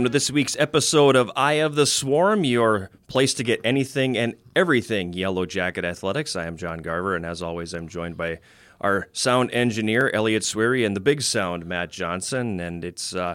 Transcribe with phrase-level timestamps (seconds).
[0.00, 4.16] Welcome to this week's episode of Eye of the Swarm, your place to get anything
[4.16, 6.34] and everything Yellow Jacket Athletics.
[6.36, 8.38] I am John Garver, and as always, I'm joined by
[8.80, 12.60] our sound engineer, Elliot Sweary, and the big sound, Matt Johnson.
[12.60, 13.34] And it's uh,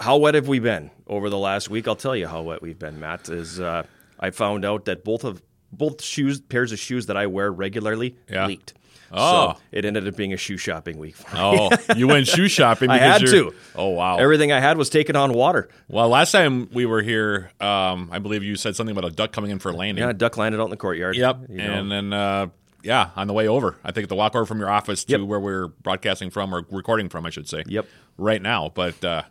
[0.00, 1.86] how wet have we been over the last week?
[1.86, 3.28] I'll tell you how wet we've been, Matt.
[3.28, 3.84] Is uh,
[4.18, 8.16] I found out that both of both shoes pairs of shoes that I wear regularly
[8.28, 8.48] Yeah.
[8.48, 8.74] leaked.
[9.12, 9.52] Oh.
[9.52, 11.16] So it ended up being a shoe shopping week.
[11.34, 12.90] Oh, you went shoe shopping.
[12.90, 13.52] I had to.
[13.76, 14.16] Oh wow.
[14.18, 15.68] Everything I had was taken on water.
[15.88, 19.32] well, last time we were here, um, I believe you said something about a duck
[19.32, 20.02] coming in for a landing.
[20.04, 21.16] Yeah, a duck landed out in the courtyard.
[21.16, 21.36] Yep.
[21.48, 21.64] You know.
[21.72, 22.46] And then uh,
[22.82, 25.20] yeah, on the way over, I think the walk over from your office to Yep.
[25.22, 27.62] where we're broadcasting from or recording from, I should say.
[27.66, 27.86] Yep.
[28.18, 29.22] Right now, but uh,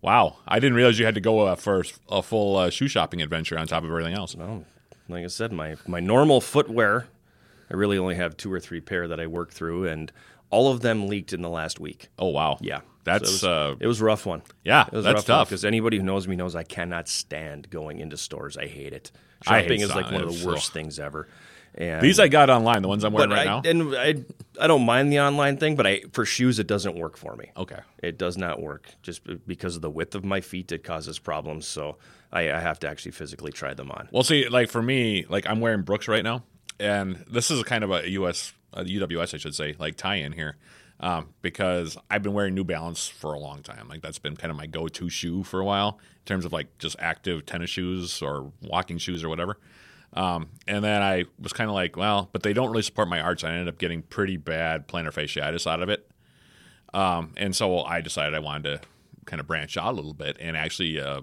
[0.00, 3.20] wow, I didn't realize you had to go uh, for a full uh, shoe shopping
[3.22, 4.34] adventure on top of everything else.
[4.36, 4.64] Well,
[5.08, 7.06] like I said, my my normal footwear,
[7.72, 10.12] I really only have two or three pair that I work through, and
[10.50, 12.08] all of them leaked in the last week.
[12.18, 12.58] Oh wow.
[12.60, 14.42] Yeah, That's So it was, uh, it was a rough one.
[14.64, 15.48] yeah, It was that's tough.
[15.48, 18.58] because anybody who knows me knows I cannot stand going into stores.
[18.58, 19.10] I hate it.
[19.46, 20.74] I hate Shopping is like one of the worst ugh.
[20.74, 21.26] things ever.
[21.74, 23.62] And These I got online, the ones I'm wearing right I, now.
[23.64, 24.16] and I
[24.60, 27.50] I don't mind the online thing, but I for shoes it doesn't work for me.
[27.56, 27.78] Okay.
[28.02, 30.70] It does not work just because of the width of my feet.
[30.70, 31.96] It causes problems, so
[32.30, 34.10] I, I have to actually physically try them on.
[34.12, 36.44] Well, see, like for me, like I'm wearing Brooks right now,
[36.82, 40.56] and this is kind of a US, a UWS, I should say, like tie-in here,
[41.00, 43.88] um, because I've been wearing New Balance for a long time.
[43.88, 46.78] Like that's been kind of my go-to shoe for a while in terms of like
[46.78, 49.58] just active tennis shoes or walking shoes or whatever.
[50.14, 53.20] Um, and then I was kind of like, well, but they don't really support my
[53.20, 53.44] arch.
[53.44, 56.10] I ended up getting pretty bad plantar fasciitis out of it.
[56.92, 58.80] Um, and so I decided I wanted to
[59.24, 61.22] kind of branch out a little bit and actually uh,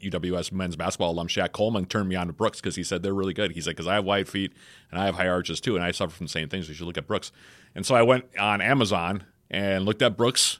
[0.00, 3.14] UWS men's basketball alum Shaq Coleman turned me on to Brooks because he said they're
[3.14, 3.52] really good.
[3.52, 4.52] He's like, because I have wide feet
[4.90, 6.68] and I have high arches too, and I suffer from the same things.
[6.68, 7.32] You should look at Brooks.
[7.74, 10.58] And so I went on Amazon and looked at Brooks,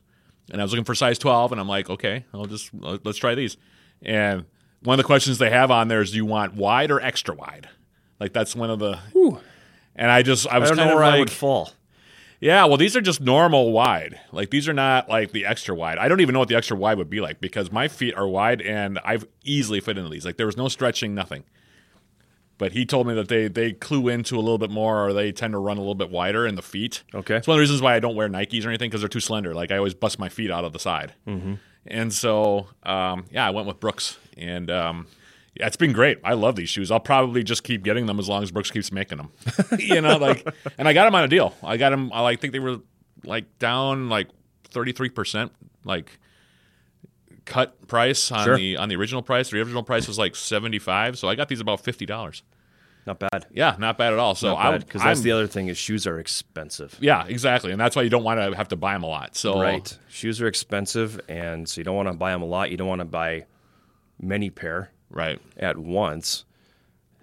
[0.50, 3.18] and I was looking for size 12, and I'm like, okay, I'll just uh, let's
[3.18, 3.56] try these.
[4.02, 4.46] And
[4.82, 7.34] one of the questions they have on there is, do you want wide or extra
[7.34, 7.68] wide?
[8.18, 8.98] Like that's one of the.
[9.96, 11.70] And I just I I was don't kind know of where like, I would fall.
[12.40, 14.18] Yeah, well, these are just normal wide.
[14.32, 15.98] Like these are not like the extra wide.
[15.98, 18.26] I don't even know what the extra wide would be like because my feet are
[18.26, 20.24] wide and I've easily fit into these.
[20.24, 21.44] Like there was no stretching, nothing.
[22.56, 25.32] But he told me that they they clue into a little bit more, or they
[25.32, 27.02] tend to run a little bit wider in the feet.
[27.14, 27.36] Okay.
[27.36, 29.20] it's one of the reasons why I don't wear Nikes or anything because they're too
[29.20, 29.54] slender.
[29.54, 31.14] Like I always bust my feet out of the side.
[31.26, 31.54] Mm-hmm.
[31.86, 35.06] And so, um, yeah, I went with Brooks, and um,
[35.54, 36.18] yeah, it's been great.
[36.24, 36.90] I love these shoes.
[36.90, 39.32] I'll probably just keep getting them as long as Brooks keeps making them.
[39.78, 40.46] you know, like,
[40.78, 41.54] and I got them on a deal.
[41.62, 42.10] I got them.
[42.12, 42.78] I like think they were
[43.24, 44.28] like down like
[44.70, 45.52] thirty three percent,
[45.84, 46.18] like
[47.44, 48.56] cut price on Sure.
[48.56, 49.50] the on the original price.
[49.50, 52.42] The original price was like seventy five, so I got these about fifty dollars.
[53.06, 53.46] Not bad.
[53.50, 54.34] Yeah, not bad at all.
[54.34, 56.96] So I Because that's the other thing is shoes are expensive.
[57.00, 59.34] yeah, exactly, and that's why you don't want to have to buy them a lot.
[59.36, 59.98] So Right.
[60.10, 62.70] Shoes are expensive, and so you don't want to buy them a lot.
[62.70, 63.46] You don't want to buy
[64.20, 65.40] many pair right.
[65.56, 66.44] at once.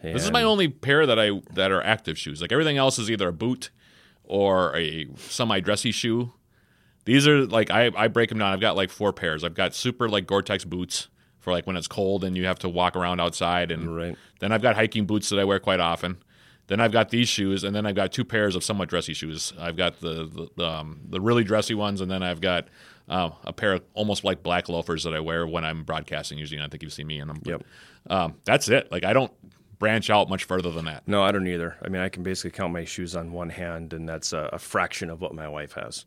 [0.03, 2.41] This is my only pair that I that are active shoes.
[2.41, 3.71] Like everything else is either a boot
[4.23, 6.31] or a semi dressy shoe.
[7.05, 8.53] These are like I, I break them down.
[8.53, 9.43] I've got like four pairs.
[9.43, 11.07] I've got super like Gore-Tex boots
[11.39, 14.15] for like when it's cold and you have to walk around outside and Right.
[14.39, 16.17] then I've got hiking boots that I wear quite often.
[16.67, 19.53] Then I've got these shoes, and then I've got two pairs of somewhat dressy shoes.
[19.57, 22.67] I've got the the, um, the really dressy ones, and then I've got
[23.09, 26.38] um, a pair of almost like black loafers that I wear when I'm broadcasting.
[26.38, 27.38] Usually, and I think you've seen me in them.
[27.44, 27.63] But, Yep.
[28.09, 28.91] Um, that's it.
[28.91, 29.31] Like I don't
[29.79, 31.07] branch out much further than that.
[31.07, 31.78] No, I don't either.
[31.84, 34.59] I mean, I can basically count my shoes on one hand, and that's a, a
[34.59, 36.06] fraction of what my wife has.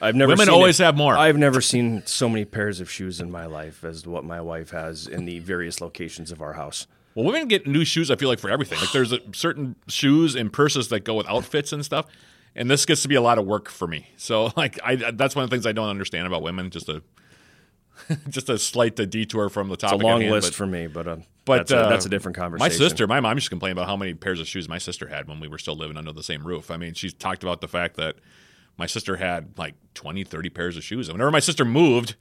[0.00, 1.16] I've never Women seen always it- have more.
[1.16, 4.70] I've never seen so many pairs of shoes in my life as what my wife
[4.70, 6.86] has in the various locations of our house.
[7.14, 8.10] Well, women get new shoes.
[8.10, 8.80] I feel like for everything.
[8.80, 12.06] Like there's a, certain shoes and purses that go with outfits and stuff,
[12.56, 14.08] and this gets to be a lot of work for me.
[14.16, 16.70] So like I that's one of the things I don't understand about women.
[16.70, 17.02] Just a
[18.28, 20.02] just a slight uh, detour from the It's a topic.
[20.02, 22.36] long hand, list but- for me, but, uh, But that's, a, uh, that's a different
[22.36, 22.64] conversation.
[22.72, 25.06] My sister, my mom used to complain about how many pairs of shoes my sister
[25.06, 26.70] had when we were still living under the same roof.
[26.72, 28.16] I mean, she talked about the fact that
[28.76, 31.08] my sister had like 20, 30 pairs of shoes.
[31.08, 32.16] And whenever my sister moved,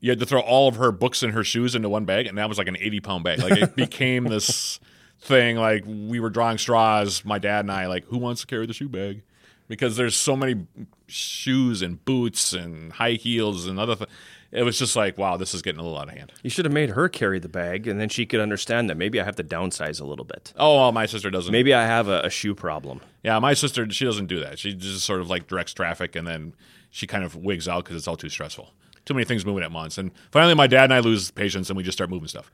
[0.00, 2.36] you had to throw all of her books and her shoes into one bag, and
[2.38, 3.38] that was like an 80 pound bag.
[3.38, 4.80] Like it became this
[5.20, 5.56] thing.
[5.56, 8.74] Like we were drawing straws, my dad and I, like, who wants to carry the
[8.74, 9.22] shoe bag?
[9.68, 10.66] Because there's so many
[11.08, 14.10] shoes and boots and high heels and other things.
[14.52, 16.32] It was just like, wow, this is getting a little out of hand.
[16.42, 19.20] You should have made her carry the bag, and then she could understand that maybe
[19.20, 20.52] I have to downsize a little bit.
[20.56, 21.50] Oh, well, my sister doesn't.
[21.50, 23.00] Maybe I have a, a shoe problem.
[23.24, 24.58] Yeah, my sister, she doesn't do that.
[24.58, 26.54] She just sort of like directs traffic and then
[26.90, 28.72] she kind of wigs out because it's all too stressful.
[29.04, 29.98] Too many things moving at once.
[29.98, 32.50] And finally, my dad and I lose patience and we just start moving stuff.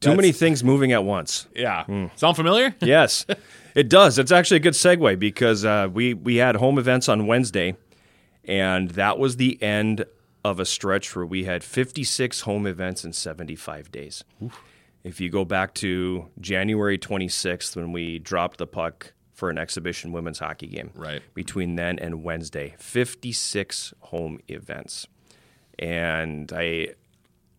[0.00, 1.46] Too many things moving at once.
[1.54, 1.84] Yeah.
[2.16, 2.74] Sound familiar?
[2.80, 3.26] yes,
[3.74, 4.18] it does.
[4.18, 7.76] It's actually a good segue because uh, we we had home events on Wednesday,
[8.44, 10.06] and that was the end
[10.42, 14.24] of a stretch where we had 56 home events in 75 days.
[15.04, 20.12] If you go back to January 26th when we dropped the puck for an exhibition
[20.12, 21.20] women's hockey game, Right.
[21.34, 25.06] between then and Wednesday, 56 home events.
[25.78, 26.94] And I,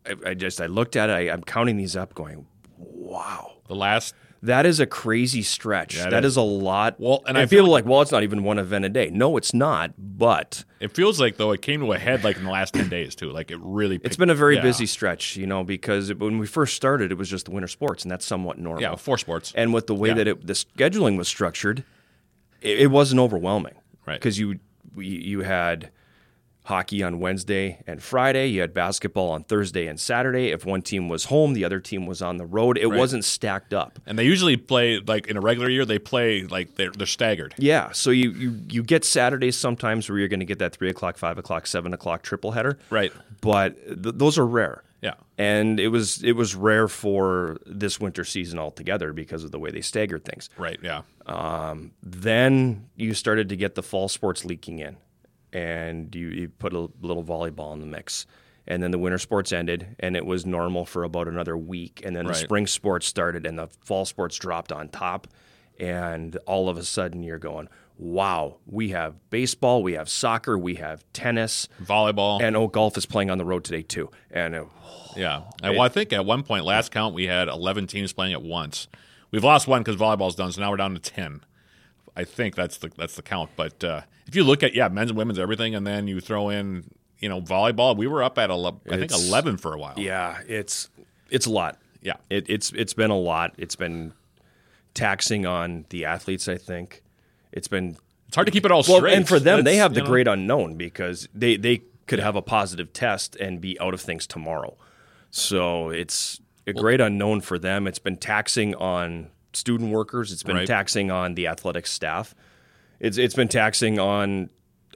[0.06, 1.14] I, I just I looked at it.
[1.14, 2.46] I, I'm counting these up, going,
[2.78, 3.58] wow.
[3.68, 5.96] The last That is a crazy stretch.
[5.96, 6.34] Yeah, that is.
[6.34, 7.00] is a lot.
[7.00, 9.10] Well, and I feel feel like, well, it's not even one event a day.
[9.12, 9.94] No, it's not.
[9.98, 12.90] But it feels like though it came to a head like in the last ten
[12.90, 13.32] days too.
[13.32, 14.00] Like it really.
[14.04, 14.62] it's been a very yeah.
[14.62, 17.68] busy stretch, you know, because it, when we first started, it was just the winter
[17.68, 18.82] sports, and that's somewhat normal.
[18.82, 19.54] Yeah, four sports.
[19.56, 20.16] And with the way Yeah.
[20.16, 21.84] that it, the scheduling was structured,
[22.62, 23.76] it, it wasn't overwhelming.
[24.06, 24.16] Right.
[24.20, 24.60] Because you
[24.98, 25.92] you had
[26.72, 28.48] hockey on Wednesday and Friday.
[28.48, 30.52] You had basketball on Thursday and Saturday.
[30.52, 32.78] If one team was home, the other team was on the road.
[32.78, 34.00] It wasn't stacked up.
[34.08, 35.86] and they usually play like in a regular year.
[35.86, 37.54] They play like they're they're staggered.
[37.58, 40.90] Yeah, so you, you, you get Saturdays sometimes where you're going to get that three
[40.90, 43.12] o'clock, five o'clock, seven o'clock triple header, Right.
[43.42, 44.84] But th- those are rare.
[45.02, 45.16] Yeah.
[45.40, 49.72] and it was it was rare for this winter season altogether because of the way
[49.72, 50.50] they staggered things.
[50.58, 50.80] Right.
[50.84, 51.02] Yeah.
[51.26, 54.98] Um, then you started to get the fall sports leaking in,
[55.54, 58.26] and you, you put a little volleyball in the mix.
[58.68, 62.02] And then the winter sports ended, and it was normal for about another week.
[62.06, 62.34] And then Right.
[62.36, 65.28] the spring sports started, and the fall sports dropped on top.
[65.80, 70.76] And all of a sudden, you're going, wow, we have baseball, we have soccer, we
[70.76, 72.40] have tennis, Volleyball.
[72.42, 74.12] and oh, golf is playing on the road today, too.
[74.30, 74.66] And uh,
[75.16, 75.42] yeah.
[75.64, 78.44] And, well, I think at one point last count we had eleven teams playing at
[78.44, 78.88] once.
[79.32, 81.42] We've lost one because volleyball's done, so now we're down to ten.
[82.16, 83.52] I think that's the that's the count.
[83.56, 86.50] But uh, if you look at yeah, men's and women's everything, and then you throw
[86.50, 89.94] in you know volleyball, we were up at ele- I think eleven for a while.
[89.98, 90.90] Yeah, it's
[91.30, 91.78] it's a lot.
[92.02, 92.16] Yeah.
[92.30, 93.54] It, it's it's been a lot.
[93.58, 94.14] It's been
[94.94, 96.48] taxing on the athletes.
[96.48, 97.04] I think
[97.52, 97.98] it's been
[98.28, 99.14] It's hard to keep it all well, straight.
[99.16, 102.42] and for them, they have the know, great unknown because they they could have a
[102.42, 104.76] positive test and be out of things tomorrow.
[105.30, 107.88] So it's a great unknown for them.
[107.88, 110.32] It's been taxing on student workers.
[110.32, 110.68] It's been Right.
[110.68, 112.34] taxing on the athletic staff.
[113.00, 114.50] It's it's been taxing on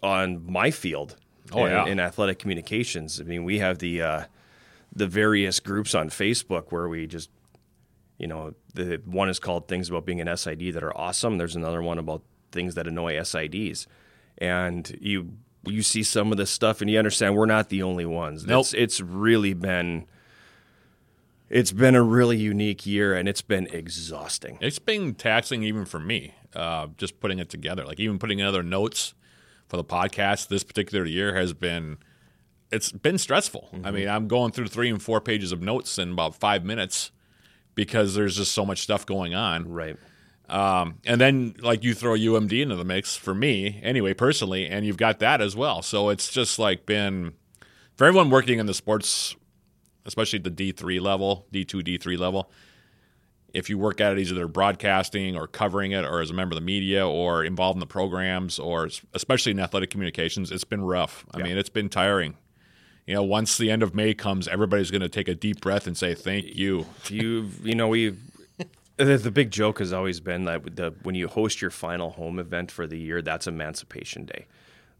[0.04, 1.16] on my field.
[1.52, 1.86] Oh, in, yeah.
[1.86, 3.22] in athletic communications.
[3.22, 4.24] I mean, we have the uh,
[4.96, 7.30] the various groups on Facebook where we just,
[8.18, 11.38] you know, the one is called things about being an SID that are awesome.
[11.38, 13.86] There's another one about things that annoy SIDs,
[14.40, 15.34] and you
[15.68, 18.46] you see some of this stuff and you understand we're not the only ones.
[18.46, 18.62] Nope.
[18.62, 20.06] It's, it's really been.
[21.50, 24.58] It's been a really unique year and it's been exhausting.
[24.62, 27.86] It's been taxing even for me, uh, just putting it together.
[27.86, 29.14] Like even putting other notes
[29.68, 31.98] for the podcast this particular year has been
[32.72, 33.70] it's been stressful.
[33.84, 37.12] I mean, I'm going through three and four pages of notes in about five minutes
[37.76, 39.70] because there's just so much stuff going on.
[39.70, 39.98] Right.
[40.50, 44.86] Um, and then like you throw UMD into the mix for me anyway, personally, and
[44.86, 45.82] you've got that as well.
[45.82, 47.34] So it's just like been
[47.96, 49.36] for everyone working in the sports,
[50.06, 52.52] especially at the D three level, D two, D three level.
[53.54, 56.60] If you work at it either broadcasting or covering it, or as a member of
[56.60, 61.26] the media, or involved in the programs, or especially in athletic communications, it's been rough.
[61.34, 62.36] I mean, it's been tiring.
[63.08, 65.88] You know, once the end of May comes, everybody's going to take a deep breath
[65.88, 66.86] and say thank you.
[67.10, 68.16] you you know we
[68.98, 72.40] the, the big joke has always been that the when you host your final home
[72.40, 74.48] event for the year that's emancipation day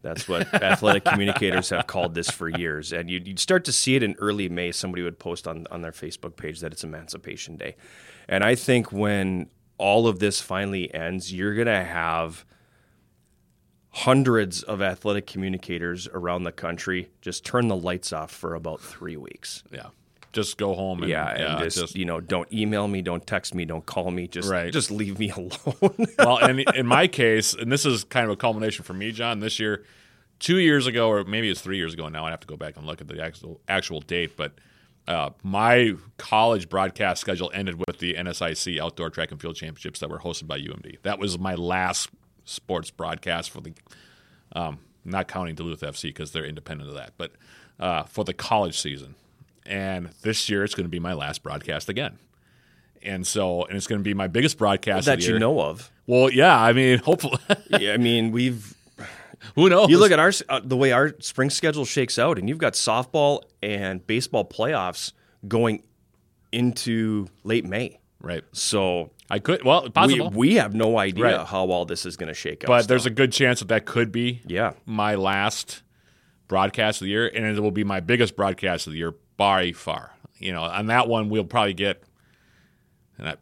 [0.06, 2.92] that's what athletic communicators have called this for years.
[2.92, 5.82] And you'd, you'd start to see it in early may somebody would post on, on
[5.82, 7.76] their facebook page that it's emancipation day.
[8.28, 12.44] And i think when all of this finally ends you're going to have
[13.90, 19.16] hundreds of athletic communicators around the country just turn the lights off for about three
[19.16, 19.64] weeks.
[19.72, 19.88] Yeah,
[20.36, 21.02] just go home.
[21.02, 24.28] And, yeah, and just, you know, don't email me, don't text me, don't call me,
[24.28, 24.72] just Right.
[24.72, 25.50] just leave me alone.
[26.18, 29.40] well, and in my case, and this is kind of a culmination for me, John.
[29.40, 29.84] This year,
[30.38, 32.24] two years ago, or maybe it's three years ago now.
[32.26, 34.52] I have to go back and look at the actual actual date, but
[35.08, 40.10] uh, my college broadcast schedule ended with the NSIC Outdoor Track and Field Championships that
[40.10, 40.98] were hosted by UMD.
[41.02, 42.10] That was my last
[42.44, 43.72] sports broadcast for the,
[44.54, 47.32] um, not counting Duluth FC because they're independent of that, but
[47.78, 49.14] uh, for the college season.
[49.66, 52.18] And this year, it's going to be my last broadcast again.
[53.02, 55.90] And so, and it's going to be my biggest broadcast of that you know of.
[56.06, 57.38] Well, yeah, I mean, hopefully,
[57.70, 58.74] yeah, I mean, we've
[59.54, 59.88] who knows?
[59.90, 62.72] you look at our uh, the way our spring schedule shakes out, and you've got
[62.72, 65.12] softball and baseball playoffs
[65.46, 65.82] going
[66.52, 67.98] into late May.
[68.20, 68.44] right.
[68.52, 71.46] So I could well we, possible, we have no idea Right.
[71.46, 72.68] how all this is going to shake out.
[72.68, 75.82] but there's a good chance that that could be yeah, my last
[76.48, 79.72] broadcast of the year, and it will be my biggest broadcast of the year by
[79.72, 80.12] far.
[80.38, 82.02] You know, on that one we'll probably get.
[83.18, 83.36] And I,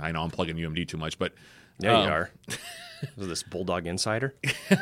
[0.00, 1.32] I know I'm plugging UMD too much, but
[1.78, 2.30] yeah, um, you are.
[3.18, 4.34] Is this Bulldog Insider?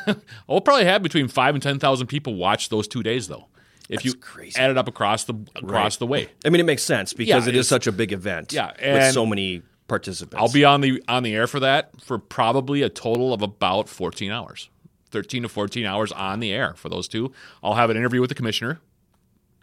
[0.47, 3.47] we'll probably have between five and ten thousand people watch those two days, though.
[3.89, 4.59] if you crazy.
[4.59, 6.29] add it up across the across the way.
[6.45, 8.53] I mean, it makes sense because Yeah, it is such a big event.
[8.53, 10.41] Yeah, with so many participants.
[10.41, 13.89] I'll be on the on the air for that for probably a total of about
[13.89, 14.71] 14 hours.
[15.11, 17.33] 13 to 14 hours on the air for those two.
[17.65, 18.81] I'll have an interview with the commissioner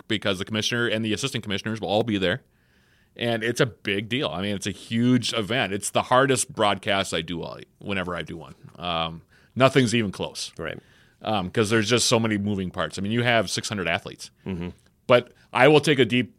[0.08, 2.42] because the commissioner and the assistant commissioners will all be there.
[3.16, 4.30] And it's a big deal.
[4.30, 5.74] I mean, it's a huge event.
[5.74, 8.54] It's the hardest broadcast I do all, whenever I do one.
[8.78, 9.24] Um,
[9.56, 10.78] nothing's even close right.
[11.20, 13.00] because there's just so many moving parts.
[13.00, 14.30] I mean, you have 600 athletes,
[15.08, 16.36] but I will take a deep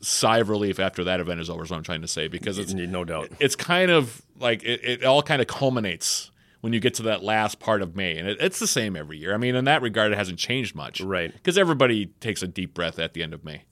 [0.00, 1.64] sigh of relief after that event is over.
[1.64, 3.30] Is what I'm trying to say because it's No doubt.
[3.40, 7.22] it's kind of like it, it all kind of culminates when you get to that
[7.22, 9.32] last part of May, and it, it's the same every year.
[9.34, 11.32] I mean, in that regard, it hasn't changed much, Right.
[11.32, 13.62] Because everybody takes a deep breath at the end of May,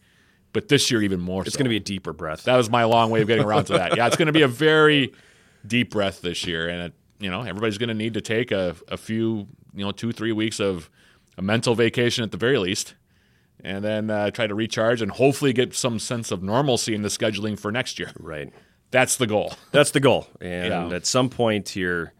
[0.52, 1.42] but this year even more.
[1.44, 2.44] It's going to be a deeper breath.
[2.44, 3.96] that was my long way of getting around to that.
[3.96, 5.12] Yeah, it's going to be a very
[5.66, 8.76] deep breath this year, and it, you know everybody's going to need to take a,
[8.88, 10.88] a few, you know, two three weeks of
[11.38, 12.94] a mental vacation at the very least,
[13.64, 17.08] and then uh, try to recharge and hopefully get some sense of normalcy in the
[17.08, 18.12] scheduling for next year.
[18.20, 18.52] right.
[18.92, 19.52] That's the goal.
[19.72, 20.28] That's the goal.
[20.40, 20.96] And Yeah.
[20.96, 22.12] at some point here,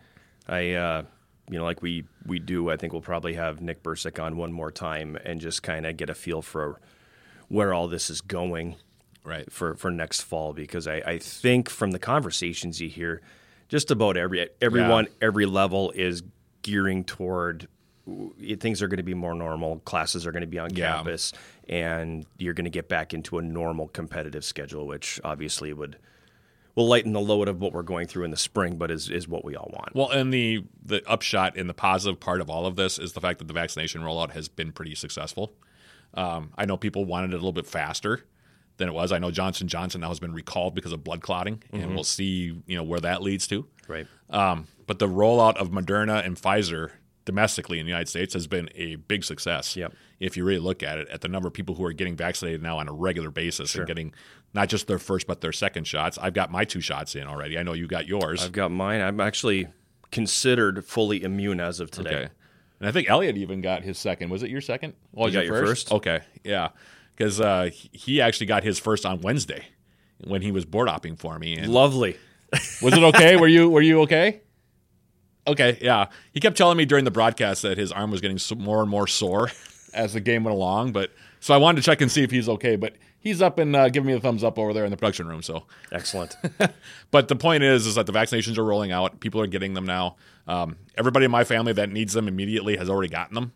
[0.49, 1.03] I, uh,
[1.51, 4.53] you know, like we we do, I think we'll probably have Nick Bursik on one
[4.53, 6.81] more time and just kind of get a feel for
[7.49, 8.77] where all this is going
[9.25, 9.51] Right.
[9.53, 13.23] for, for next fall because I, I think from the conversations you hear,
[13.69, 16.23] just about every everyone every level is
[16.63, 17.67] gearing toward
[18.61, 19.79] things are going to be more normal.
[19.81, 20.95] Classes are going to be on Yeah.
[20.97, 21.33] campus,
[21.69, 25.97] and you're going to get back into a normal competitive schedule, which obviously would
[26.77, 29.27] will lighten the load of what we're going through in the spring, but is is
[29.27, 29.95] what we all want.
[29.97, 33.21] Well, and the the upshot and the positive part of all of this is the
[33.21, 35.55] fact that the vaccination rollout has been pretty successful.
[36.15, 38.25] Um, I know people wanted it a little bit faster
[38.77, 39.11] than it was.
[39.11, 42.63] I know Johnson Johnson now has been recalled because of blood clotting, and we'll see
[42.67, 43.67] you know where that leads to.
[43.89, 44.07] Right.
[44.31, 46.91] Um, but the rollout of Moderna and Pfizer
[47.25, 49.77] domestically in the United States has been a big success.
[49.77, 49.93] Yep.
[50.21, 52.63] If you really look at it, at the number of people who are getting vaccinated
[52.63, 54.15] now on a regular basis and getting
[54.57, 56.19] not just their first but their second shots.
[56.21, 57.57] I've got my two shots in already.
[57.59, 58.43] I know you got yours.
[58.43, 59.01] I've got mine.
[59.01, 59.69] I'm actually
[60.11, 62.11] considered fully immune as of today.
[62.11, 62.29] Okay.
[62.81, 64.31] And I think Elliot even got his second.
[64.31, 64.95] Was it your second?
[65.17, 65.93] Oh, You got your first?
[65.93, 66.21] Okay.
[66.43, 66.71] Yeah.
[67.15, 69.67] Because uh, he actually got his first on Wednesday
[70.25, 71.57] when he was board hopping for me.
[71.57, 72.17] And Lovely.
[72.83, 73.37] was it okay?
[73.37, 74.41] were you Were you okay?
[75.47, 75.79] Okay.
[75.81, 76.07] Yeah.
[76.33, 79.07] He kept telling me during the broadcast that his arm was getting more and more
[79.07, 79.51] sore
[79.95, 80.93] as the game went along.
[80.93, 82.77] But so I wanted to check and see if he's okay.
[82.77, 82.95] But
[83.27, 85.43] he's up and uh, giving me the thumbs up over there in the production room.
[85.43, 86.37] So Excellent.
[87.11, 89.21] but the point is, is that the vaccinations are rolling out.
[89.21, 90.17] People are getting them now.
[90.47, 93.53] Um, everybody in my family that needs them immediately has already gotten them.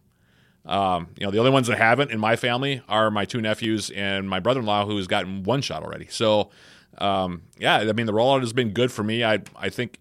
[0.67, 3.91] Um, you know, the only ones that haven't in my family are my two nephews
[3.91, 6.09] and my brother-in-law, who's gotten one shot already.
[6.11, 6.51] So,
[6.99, 9.25] um, yeah, I mean, the rollout has been good for me.
[9.25, 9.99] I, I think.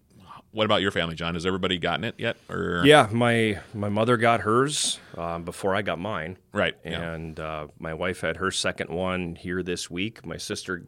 [0.52, 1.34] What about your family, John?
[1.34, 2.36] Has everybody gotten it yet?
[2.48, 6.38] Or yeah, my my mother got hers um, before I got mine.
[6.52, 6.76] right?
[6.84, 7.12] Yeah.
[7.12, 10.26] and uh, my wife had her second one here this week.
[10.26, 10.86] My sister,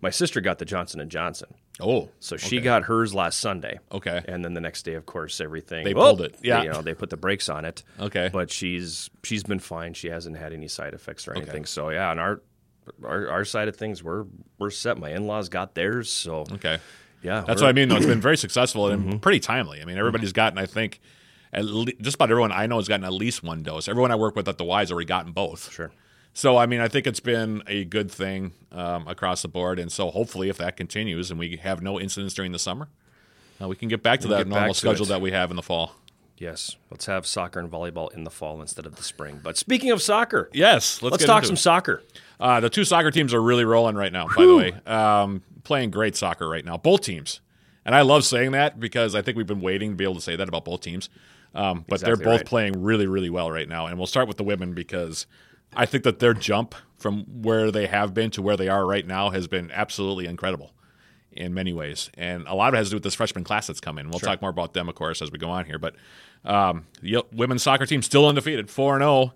[0.00, 3.78] my sister got the Johnson and Johnson, Oh, so she got hers last Sunday.
[3.92, 4.22] Okay.
[4.26, 6.04] and then the next day, of course, everything They Whoop!
[6.04, 6.36] pulled it.
[6.42, 6.62] Yeah.
[6.62, 7.82] you know, they put the brakes on it.
[8.00, 8.30] Okay.
[8.32, 9.92] but she's she's been fine.
[9.92, 11.66] She hasn't had any side effects or anything.
[11.66, 12.40] So yeah, on our,
[13.04, 14.24] our our side of things, we're
[14.58, 14.96] we're set.
[14.98, 16.78] My in laws got theirs, so okay.
[17.24, 17.88] Yeah, That's what I mean.
[17.88, 19.18] Though it's been very successful and Mm-hmm.
[19.18, 19.80] pretty timely.
[19.82, 20.58] I mean, everybody's gotten.
[20.58, 21.00] I think,
[21.52, 23.88] at le- just about everyone I know has gotten at least one dose.
[23.88, 25.72] Everyone I work with at the Y has already gotten both.
[25.72, 25.90] Sure.
[26.34, 29.90] So I mean, I think it's been a good thing um, across the board, and
[29.90, 32.88] so hopefully, if that continues and we have no incidents during the summer,
[33.62, 35.10] uh, we can get back to We'll that normal to schedule it.
[35.10, 35.94] that we have in the fall.
[36.36, 39.38] Yes, let's have soccer and volleyball in the fall instead of the spring.
[39.40, 41.58] But speaking of soccer, Yes, let's, let's talk some it.
[41.58, 42.02] soccer.
[42.40, 44.26] Uh, the two soccer teams are really rolling right now.
[44.36, 46.76] By the way, um, playing great soccer right now.
[46.76, 47.40] Both teams,
[47.84, 50.20] and I love saying that because I think we've been waiting to be able to
[50.20, 51.08] say that about both teams.
[51.54, 52.46] Um, but they're both right.
[52.46, 53.86] playing really, really well right now.
[53.86, 55.26] And we'll start with the women because
[55.76, 59.06] I think that their jump from where they have been to where they are right
[59.06, 60.72] now has been absolutely incredible
[61.30, 62.10] in many ways.
[62.14, 64.10] And a lot of it has to do with this freshman class that's come in.
[64.10, 65.78] We'll talk more about them, of course, as we go on here.
[65.78, 65.94] But
[66.44, 69.34] um, the women's soccer team still undefeated, 4 0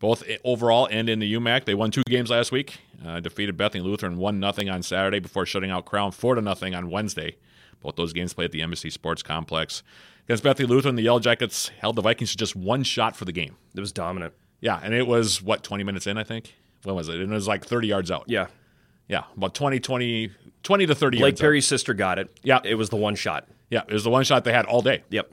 [0.00, 1.64] both overall and in the UMAC.
[1.64, 2.78] They won two games last week.
[3.04, 6.74] Uh, defeated Bethany Lutheran one 0 on Saturday before shutting out Crown four to nothing
[6.74, 7.36] on Wednesday.
[7.80, 9.82] Both those games played at the NBC Sports Complex.
[10.26, 13.32] Against Bethany Lutheran, the Yellow Jackets held the Vikings to just one shot for the
[13.32, 13.56] game.
[13.74, 14.34] It was dominant.
[14.60, 16.54] Yeah, and it was what twenty minutes in, I think.
[16.82, 17.16] When was it?
[17.20, 18.24] And it was like thirty yards out.
[18.26, 18.46] Yeah,
[19.08, 20.30] Yeah, about 20, 20,
[20.64, 21.40] 20 to thirty Blake yards.
[21.40, 21.44] out.
[21.44, 22.36] Perry's sister got it.
[22.42, 22.60] Yeah.
[22.64, 23.46] it was the one shot.
[23.70, 25.02] Yeah, it was the one shot they had all day.
[25.10, 25.30] Yep,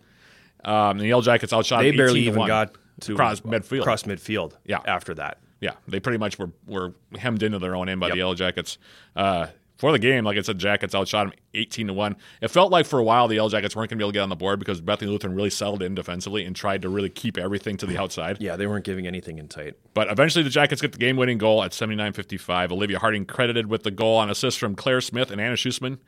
[0.63, 1.81] Um, the Yellow Jackets outshot.
[1.81, 2.47] they barely even one.
[2.47, 3.81] got to Across midfield.
[3.81, 4.53] Across midfield.
[4.65, 4.79] Yeah.
[4.85, 5.39] after that.
[5.61, 8.17] Yeah, they pretty much were, were hemmed into their own end by the Yep.
[8.17, 8.77] Yellow Jackets.
[9.15, 9.47] Uh,
[9.77, 12.15] for the game, like I said, Jackets outshot them 18 to 1.
[12.41, 14.17] It felt like for a while the Yellow Jackets weren't going to be able to
[14.17, 17.09] get on the board because Bethany Lutheran really settled in defensively and tried to really
[17.09, 18.37] keep everything to the outside.
[18.39, 19.73] Yeah, they weren't giving anything in tight.
[19.93, 22.71] But eventually the Jackets get the game winning goal at 79 55.
[22.71, 25.87] Olivia Harding credited with the goal on assist from Claire Smith and Anna Schussman.
[25.87, 25.99] And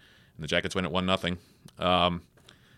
[0.44, 1.38] the Jackets win at 1 0.
[1.80, 2.22] Um,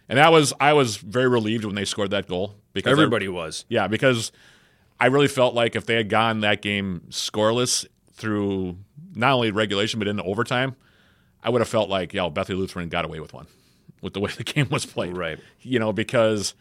[0.07, 3.27] and that was, I was very relieved when they scored that goal because I- Everybody
[3.27, 3.65] was.
[3.69, 4.31] yeah, because
[4.99, 8.77] I really felt like if they had gone that game scoreless through
[9.15, 10.75] not only regulation but into overtime,
[11.43, 13.47] I would have felt like, yo, Bethany Lutheran got away with one
[14.01, 15.15] with the way the game was played.
[15.15, 15.39] Right.
[15.61, 16.53] You know, because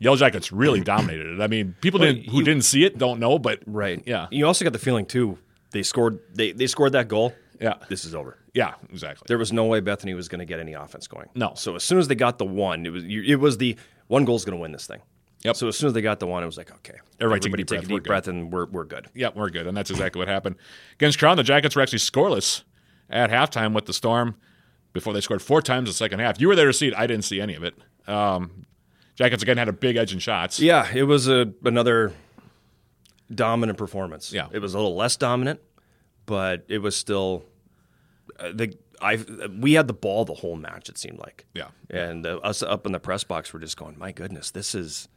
[0.00, 1.40] Yellow Jackets really dominated it.
[1.40, 4.02] I mean, people didn't, who you- didn't see it don't know, but Right.
[4.06, 4.26] Yeah.
[4.30, 5.38] You also got the feeling too.
[5.70, 6.20] They scored.
[6.32, 7.34] They they scored that goal.
[7.60, 7.74] Yeah.
[7.88, 8.36] This is over.
[8.52, 9.24] Yeah, exactly.
[9.26, 11.28] There was no way Bethany was going to get any offense going.
[11.34, 11.54] No.
[11.56, 13.76] So as soon as they got the one, it was you- it was the
[14.08, 15.00] one goal's going to win this thing.
[15.44, 15.56] Yep.
[15.56, 17.56] So as soon as they got the one, it was like okay, Everybody take a
[17.58, 17.84] deep take breath.
[17.84, 19.08] a deep breath, and we're we're good.
[19.14, 20.56] Yeah, we're good, and that's exactly what happened
[20.94, 21.36] against Crown.
[21.36, 22.62] The Jackets were actually scoreless
[23.10, 24.36] at halftime with the Storm
[24.94, 26.40] before they scored four times in the second half.
[26.40, 26.94] You were there to see it.
[26.96, 27.74] I didn't see any of it.
[28.06, 28.64] Um,
[29.16, 30.58] Jackets again had a big edge in shots.
[30.60, 32.12] Yeah, it was a another
[33.34, 34.32] dominant performance.
[34.32, 34.48] Yeah.
[34.52, 35.60] it was a little less dominant,
[36.26, 37.44] but it was still
[38.38, 39.18] uh, the I
[39.60, 40.88] we had the ball the whole match.
[40.88, 41.44] It seemed like.
[41.54, 41.68] Yeah.
[41.90, 45.08] and uh, us up in the press box were just going, "My goodness, this is."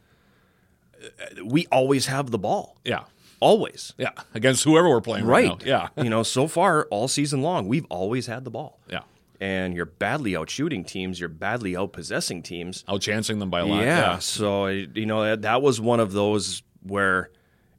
[1.46, 3.04] We always have the ball, yeah,
[3.40, 3.94] always.
[3.98, 4.12] yeah.
[4.34, 5.66] Against whoever we're playing right, Right.
[5.66, 5.90] now.
[5.96, 8.80] Yeah, you know, so far all season long, we've always had the ball.
[8.90, 9.02] yeah.
[9.40, 12.84] And you're badly out shooting teams, you're badly out possessing teams.
[12.88, 13.84] Outchancing them by a lot.
[13.84, 14.18] Yeah.
[14.18, 17.30] So you know that, that was one of those where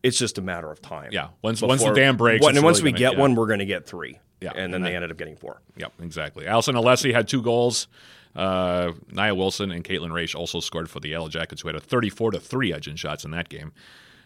[0.04, 1.08] it's just a matter of time.
[1.10, 1.30] Yeah.
[1.42, 3.18] Once- once the Before- dam breaks, it's once really we gonna- get yeah.
[3.20, 4.20] one, we're going to get three.
[4.40, 5.60] Yeah, And then and they that- ended up getting four.
[5.76, 6.46] Yep, exactly.
[6.46, 7.88] Allison Alessi had two goals.
[8.36, 11.80] Uh, Nia Wilson and Caitlin Raish also scored for the Yellow Jackets, who had a
[11.80, 13.72] 34 to 3 edge in shots in that game.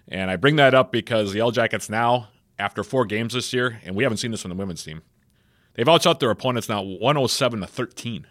[0.09, 3.81] And I bring that up because the Yellow Jackets now, after four games this year,
[3.85, 5.03] and we haven't seen this from the women's team,
[5.74, 8.26] they've outshot their opponents now 107 to 13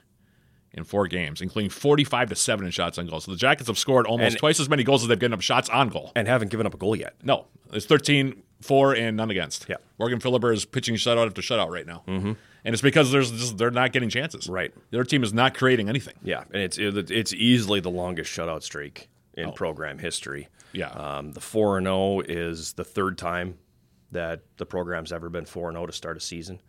[0.74, 3.20] in four games, including 45 to 7 in shots on goal.
[3.20, 5.42] So the Jackets have scored almost And- twice as many goals as they've given up
[5.42, 6.12] shots on goal.
[6.16, 7.16] And haven't given up a goal yet.
[7.24, 9.66] No, it's 13 4 and none against.
[9.68, 9.78] Yeah.
[9.98, 12.04] Morgan Philipper is pitching shutout after shutout right now.
[12.08, 12.34] Mm-hmm.
[12.64, 14.48] And it's because there's just, they're not getting chances.
[14.48, 14.72] Right.
[14.92, 16.14] Their team is not creating anything.
[16.24, 16.44] Yeah.
[16.54, 20.48] And it's it's easily the longest shutout streak in program history.
[20.52, 20.58] Oh.
[20.74, 20.90] Yeah.
[20.90, 23.58] Um, the 4 and 0 is the third time
[24.12, 26.62] that the program's ever been 4 and 0 to start a season.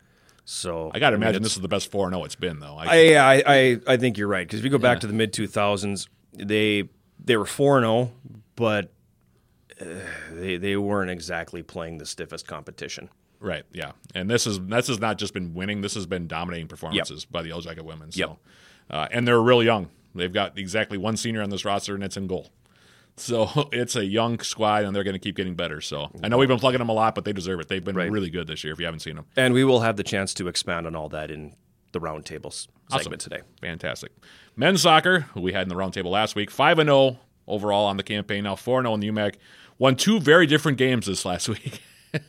[0.45, 2.35] So I got to mean, imagine it's- this is the best 4 and 0 it's
[2.35, 2.75] been, though.
[2.75, 5.07] I, I, yeah, I, I, I think you're right because if you go back to
[5.07, 6.89] the mid 2000s, they
[7.23, 8.11] they were four and zero,
[8.55, 8.91] but
[9.79, 9.85] uh,
[10.31, 13.09] they they weren't exactly playing the stiffest competition.
[13.43, 13.91] Right, yeah.
[14.15, 17.43] And this is this has not just been winning, this has been dominating performances by
[17.43, 18.11] the Yellow Jacket women.
[18.11, 18.19] So.
[18.19, 18.37] Yep.
[18.89, 19.89] Uh, and they're really young.
[20.15, 22.49] They've got exactly one senior on this roster, and it's in goal.
[23.17, 25.81] So it's a young squad, and they're going to keep getting better.
[25.81, 27.67] So I know we've been plugging them a lot, but they deserve it.
[27.67, 28.09] They've been Right.
[28.11, 29.25] really good this year if you haven't seen them.
[29.37, 31.55] And we will have the chance to expand on all that in
[31.91, 33.41] the roundtables segment today.
[33.61, 34.11] Fantastic.
[34.55, 37.97] Men's soccer, who we had in the roundtable last week, 5 and 0 overall on
[37.97, 39.35] the campaign, now 4 and 0 in the UMAC.
[39.79, 41.81] Won two very different games this last week.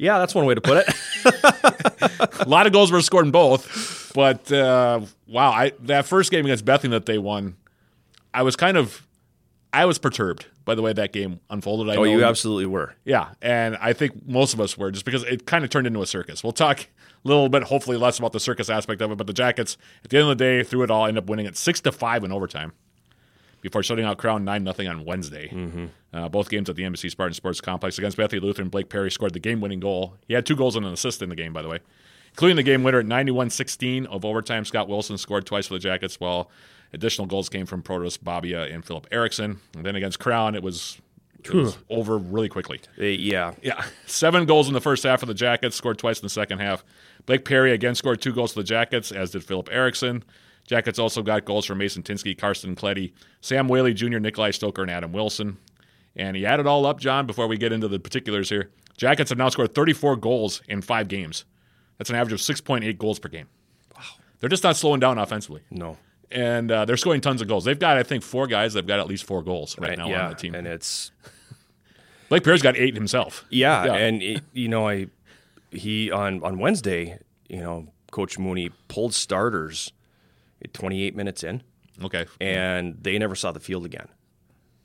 [0.00, 2.40] Yeah, that's one way to put it.
[2.40, 6.44] a lot of goals were scored in both, but uh, wow, I that first game
[6.44, 7.56] against Bethany that they won,
[8.32, 9.04] I was kind of
[9.72, 11.88] I was perturbed by the way that game unfolded.
[11.88, 12.94] I oh, know you absolutely were.
[13.04, 16.00] Yeah, and I think most of us were just because it kind of turned into
[16.00, 16.44] a circus.
[16.44, 16.86] We'll talk a
[17.28, 20.18] little bit, hopefully less about the circus aspect of it, but the Jackets at the
[20.18, 22.30] end of the day through it all ended up winning it six to five in
[22.30, 22.72] overtime
[23.60, 25.48] before shutting out Crown nine nothing on Wednesday.
[26.12, 28.68] Uh, both games at the NBC Spartan Sports Complex against Bethany Lutheran.
[28.68, 30.14] Blake Perry scored the game-winning goal.
[30.26, 31.80] He had two goals and an assist in the game, by the way,
[32.30, 34.64] including the game winner at 91-16 of overtime.
[34.64, 36.50] Scott Wilson scored twice for the Jackets, while
[36.92, 39.60] additional goals came from Protos Babia and Philip Erickson.
[39.76, 40.98] And then against Crown, it was,
[41.44, 42.80] it was over really quickly.
[42.98, 46.24] Uh, yeah, Yeah, seven goals in the first half for the Jackets, scored twice in
[46.24, 46.84] the second half.
[47.26, 50.24] Blake Perry again scored two goals for the Jackets, as did Philip Erickson.
[50.68, 54.90] Jackets also got goals from Mason Tinsky, Karsten Kleddy, Sam Whaley Jr., Nikolai Stoker, and
[54.90, 55.56] Adam Wilson.
[56.14, 58.70] And he added all up, John, before we get into the particulars here.
[58.96, 61.44] Jackets have now scored 34 goals in five games.
[61.96, 63.46] That's an average of 6.8 goals per game.
[63.96, 64.02] Wow.
[64.40, 65.62] They're just not slowing down offensively.
[65.70, 65.96] no,
[66.30, 67.64] And uh, they're scoring tons of goals.
[67.64, 69.98] They've got, I think, four guys that have got at least four goals right, And-
[70.00, 70.52] now yeah, on the team.
[70.52, 71.12] Yeah, and it's
[72.28, 73.44] Blake Perry's got eight himself.
[73.48, 73.94] Yeah, Yeah.
[73.94, 75.06] and it, you know, I
[75.70, 79.92] he on on Wednesday, you know, Coach Mooney pulled starters
[80.72, 81.62] 28 minutes in,
[82.02, 82.26] Okay.
[82.40, 84.08] and they never saw the field again.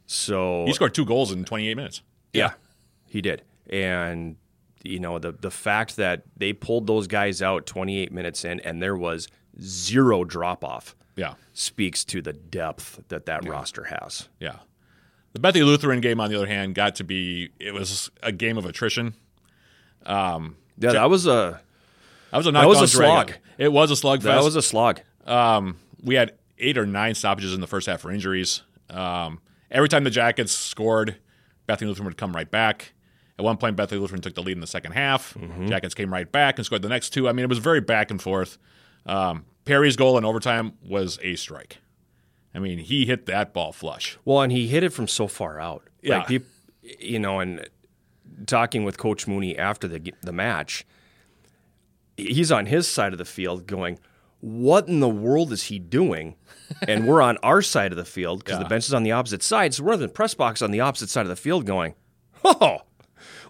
[0.05, 2.01] So He scored two goals in 28 minutes.
[2.33, 2.53] yeah,
[3.07, 4.35] he did, and
[4.83, 8.81] you know the the fact that they pulled those guys out 28 minutes in, and
[8.81, 9.27] there was
[9.61, 11.35] zero drop off Yeah.
[11.53, 14.27] speaks to the depth that that roster has.
[14.39, 14.57] Yeah.
[15.33, 18.57] The Bethany Lutheran game, on the other hand, got to be it was a game
[18.57, 19.15] of attrition.
[20.05, 21.61] Um, yeah, that was a
[22.31, 23.33] That was a That was a slog.
[23.57, 24.21] It was a slugfest.
[24.23, 24.99] That was a slog.
[25.25, 28.61] Um, we had eight or nine stoppages in the first half for injuries.
[28.89, 29.39] Um,
[29.71, 31.17] every time the Jackets scored,
[31.65, 32.93] Bethany Lutheran would come right back.
[33.39, 35.35] At one point, Bethany Lutheran took the lead in the second half.
[35.65, 37.27] Jackets came right back and scored the next two.
[37.27, 38.57] I mean, it was very back and forth.
[39.05, 41.79] Um, Perry's goal in overtime was a strike.
[42.53, 44.17] I mean, he hit that ball flush.
[44.23, 45.87] Well, and he hit it from so far out.
[46.01, 46.19] Yeah.
[46.29, 46.43] Like
[46.99, 47.67] you know, and
[48.45, 50.85] talking with Coach Mooney after the the match,
[52.17, 53.99] he's on his side of the field going,
[54.43, 56.35] "What in the world is he doing?"
[56.87, 59.41] and we're on our side of the field because the bench is on the opposite
[59.41, 59.73] side.
[59.73, 61.95] So we're in the press box on the opposite side of the field going,
[62.43, 62.79] "Oh,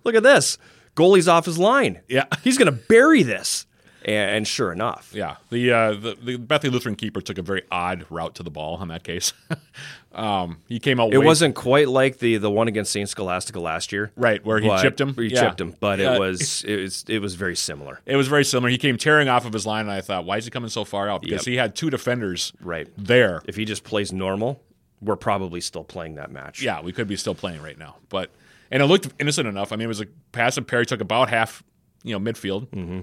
[0.03, 0.57] look at this!
[0.95, 2.01] Goalie's off his line.
[2.07, 2.25] Yeah.
[2.43, 3.65] he's going to bury this."
[4.05, 7.63] And, and sure enough, Yeah, the, uh, the the Bethany Lutheran keeper took a very
[7.71, 9.33] odd route to the ball in that case.
[10.13, 11.13] um, he came out.
[11.13, 14.11] it way- wasn't quite like the the one against Saint Scholastica last year.
[14.15, 15.13] right where he but- chipped him.
[15.15, 15.41] He Yeah.
[15.41, 16.15] chipped him, but Yeah.
[16.15, 18.01] it was it was it was very similar.
[18.05, 18.69] It was very similar.
[18.69, 20.83] He came tearing off of his line, and I thought, why is he coming so
[20.83, 21.21] far out?
[21.21, 21.51] Because Yep.
[21.51, 22.87] he had two defenders Right.
[22.97, 23.41] there.
[23.47, 24.61] If he just plays normal,
[25.01, 26.61] we're probably still playing that match.
[26.61, 28.29] Yeah, we could be still playing right now, but
[28.71, 29.71] and it looked innocent enough.
[29.71, 31.63] I mean, it was a pass that Perry took about half,
[32.03, 32.99] you know, midfield, Mm-hmm.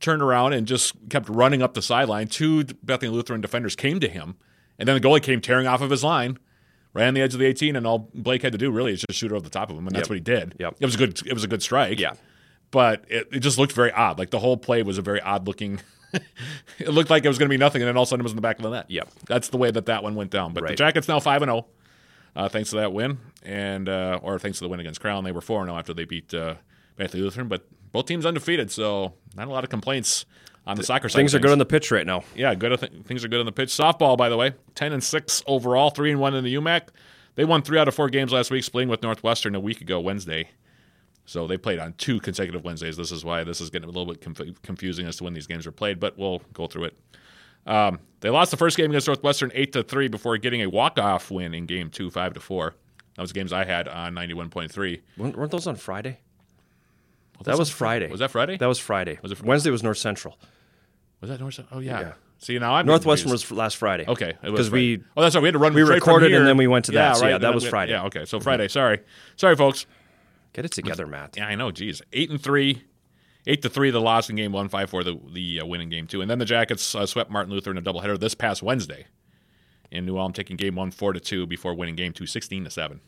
[0.00, 2.28] Turned around and just kept running up the sideline.
[2.28, 4.36] Two Bethany Lutheran defenders came to him,
[4.78, 6.38] and then the goalie came tearing off of his line.
[6.92, 9.04] Right on the edge of the 18, and all Blake had to do really is
[9.06, 10.10] just shoot over the top of him, and that's Yep.
[10.10, 10.54] what he did.
[10.58, 10.76] Yep.
[10.80, 11.20] It was a good.
[11.26, 12.00] It was a good strike.
[12.00, 12.14] Yeah.
[12.70, 14.18] but it, it just looked very odd.
[14.18, 15.80] Like the whole play was a very odd looking.
[16.78, 18.22] it looked like it was going to be nothing, and then all of a sudden
[18.22, 18.86] it was in the back of the net.
[18.90, 19.08] Yep.
[19.26, 20.54] that's the way that that one went down.
[20.54, 21.66] But the Jackets now five and zero,
[22.34, 25.32] uh, thanks to that win, and uh, or thanks to the win against Crown, they
[25.32, 26.54] were four and zero after they beat uh,
[26.96, 27.48] Bethany Lutheran.
[27.48, 30.26] But both teams undefeated, so not a lot of complaints
[30.66, 31.16] on the soccer side.
[31.18, 32.24] Things are good on the pitch right now.
[32.34, 32.78] yeah, good.
[32.78, 33.70] Th- things are good on the pitch.
[33.70, 36.88] Softball, by the way, ten and six overall, three and one in the UMAC.
[37.36, 39.98] They won three out of four games last week, splitting with Northwestern a week ago
[39.98, 40.50] Wednesday.
[41.24, 42.98] So they played on two consecutive Wednesdays.
[42.98, 45.46] This is why this is getting a little bit conf- confusing as to when these
[45.46, 46.98] games are played, but we'll go through it.
[47.66, 50.98] Um, they lost the first game against Northwestern eight to three before getting a walk
[50.98, 52.74] off win in game two, five to four.
[53.16, 55.00] That was games I had on ninety one point three.
[55.16, 56.18] Weren't those on Friday?
[57.44, 58.10] That was Friday.
[58.10, 58.56] Was that Friday?
[58.56, 59.18] That was Friday.
[59.22, 60.38] Was it Fri- Wednesday was North Central.
[61.20, 61.54] was that North?
[61.54, 61.78] Central?
[61.78, 62.00] Oh yeah.
[62.00, 62.12] Yeah.
[62.38, 63.50] See now I'm Northwestern confused.
[63.50, 64.04] was last Friday.
[64.06, 65.40] Okay, because we oh that's right.
[65.42, 65.72] We had to run.
[65.74, 67.16] we recorded and then we went to that.
[67.16, 67.92] So, yeah, that then was we- Friday.
[67.92, 68.24] Yeah, okay.
[68.26, 68.68] So Friday.
[68.68, 69.00] Sorry,
[69.36, 69.86] sorry, folks.
[70.52, 71.36] get it together, Matt.
[71.36, 71.70] Yeah, I know.
[71.70, 72.82] Geez, eight and three,
[73.46, 73.90] eight to three.
[73.90, 75.02] The loss in game one, five four.
[75.02, 77.70] The the uh, win in game two, and then the Jackets uh, swept Martin Luther
[77.70, 79.06] in a doubleheader this past Wednesday.
[79.90, 82.70] In New Ulm, taking game one four to two before winning game two 16 to
[82.70, 83.00] seven.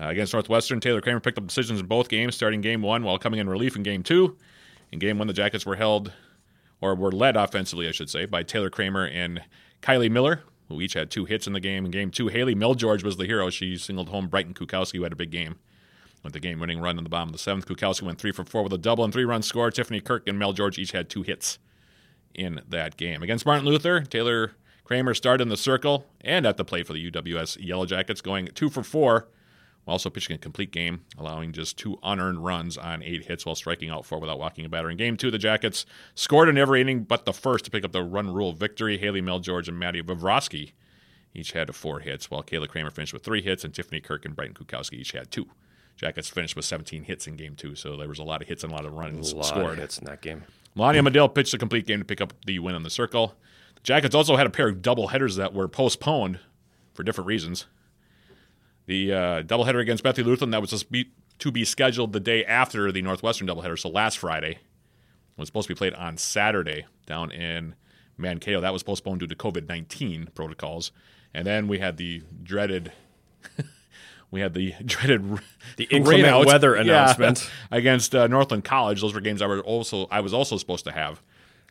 [0.00, 3.18] Uh, against Northwestern, Taylor Kramer picked up decisions in both games, starting game one while
[3.18, 4.36] coming in relief in game two.
[4.92, 6.12] In game one, the Jackets were held,
[6.80, 9.42] or were led offensively, I should say, by Taylor Kramer and
[9.82, 11.84] Kylie Miller, who each had two hits in the game.
[11.84, 13.50] In game two, Haley Milgeorge was the hero.
[13.50, 15.56] She singled home Brighton Kukowski, who had a big game.
[16.22, 18.44] With the game winning run in the bottom of the seventh, Kukowski went three for
[18.44, 19.70] four with a double and three run score.
[19.70, 21.58] Tiffany Kirk and Mel George each had two hits
[22.34, 23.22] in that game.
[23.22, 24.52] Against Martin Luther, Taylor
[24.84, 28.48] Kramer started in the circle and at the plate for the UWS Yellow Jackets, going
[28.54, 29.28] two for four,
[29.88, 33.88] also pitching a complete game, allowing just two unearned runs on eight hits while striking
[33.90, 34.90] out four without walking a batter.
[34.90, 37.92] In game two, the Jackets scored in every inning but the first to pick up
[37.92, 38.98] the run rule victory.
[38.98, 40.72] Haley Mel George and Maddie Vavrovsky
[41.34, 44.34] each had four hits, while Kayla Kramer finished with three hits, and Tiffany Kirk and
[44.34, 45.46] Brighton Kukowski each had two.
[45.96, 48.62] Jackets finished with 17 hits in game two, so there was a lot of hits
[48.64, 49.72] and a lot of runs A lot scored.
[49.72, 50.44] of hits in that game.
[50.74, 53.34] Melania Medill pitched a complete game to pick up the win on the circle.
[53.74, 56.38] The Jackets also had a pair of double headers that were postponed
[56.94, 57.66] for different reasons.
[58.88, 62.44] The uh, doubleheader against Bethany Lutheran that was just be, to be scheduled the day
[62.44, 64.58] after the Northwestern doubleheader, so last Friday,
[65.36, 67.74] was supposed to be played on Saturday down in
[68.16, 68.60] Mankato.
[68.62, 70.90] That was postponed due to COVID 19 protocols.
[71.32, 72.90] And then we had the dreaded.
[74.30, 75.40] We had the dreaded
[75.78, 77.50] The inclement weather Yeah, announcement.
[77.70, 79.00] against uh, Northland College.
[79.00, 81.22] Those were games I were also I was also supposed to have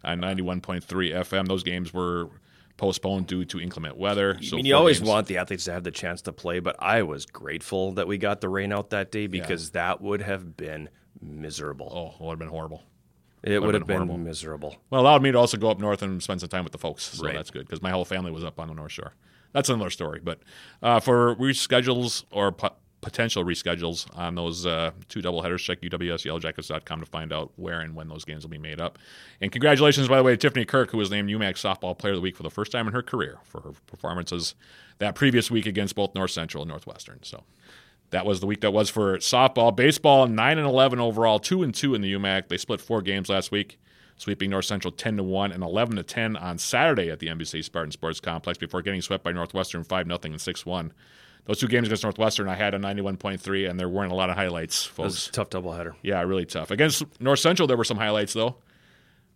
[0.03, 1.47] on ninety one point three FM.
[1.47, 2.29] Those games were
[2.77, 4.37] postponed due to inclement weather.
[4.41, 6.59] So I mean, you always games- want the athletes to have the chance to play,
[6.59, 10.21] but I was grateful that we got the rain out that day because that would
[10.21, 10.89] have been
[11.21, 11.89] miserable.
[11.91, 12.83] Oh, it would have been horrible.
[13.43, 14.17] it would have been horrible.
[14.17, 14.75] miserable.
[14.89, 17.03] Well, allowed me to also go up north and spend some time with the folks.
[17.03, 17.35] So Right.
[17.35, 19.13] that's good because my whole family was up on the North Shore.
[19.53, 20.19] That's another story.
[20.23, 20.39] But
[20.83, 27.05] uh, for reschedules or po- potential reschedules on those uh, two doubleheaders, check UWSYellowJackets.com to
[27.05, 28.97] find out where and when those games will be made up.
[29.39, 32.17] And congratulations, by the way, to Tiffany Kirk, who was named UMAC Softball Player of
[32.17, 34.55] the Week for the first time in her career for her performances
[34.99, 37.19] that previous week against both North Central and Northwestern.
[37.23, 37.43] So
[38.09, 39.75] that was the week that was for softball.
[39.75, 42.47] Baseball, 9 and 11 overall, 2 and 2 in the UMAC.
[42.47, 43.79] They split four games last week,
[44.17, 47.63] sweeping North Central 10 to 1 and 11 to 10 on Saturday at the NBC
[47.63, 50.93] Spartan Sports Complex before getting swept by Northwestern 5 0 and 6 1.
[51.47, 54.35] Those two games against Northwestern, I had a 91.3, and there weren't a lot of
[54.35, 55.29] highlights, folks.
[55.29, 55.93] a tough doubleheader.
[56.01, 56.71] Yeah, really tough.
[56.71, 58.57] Against North Central, there were some highlights, though.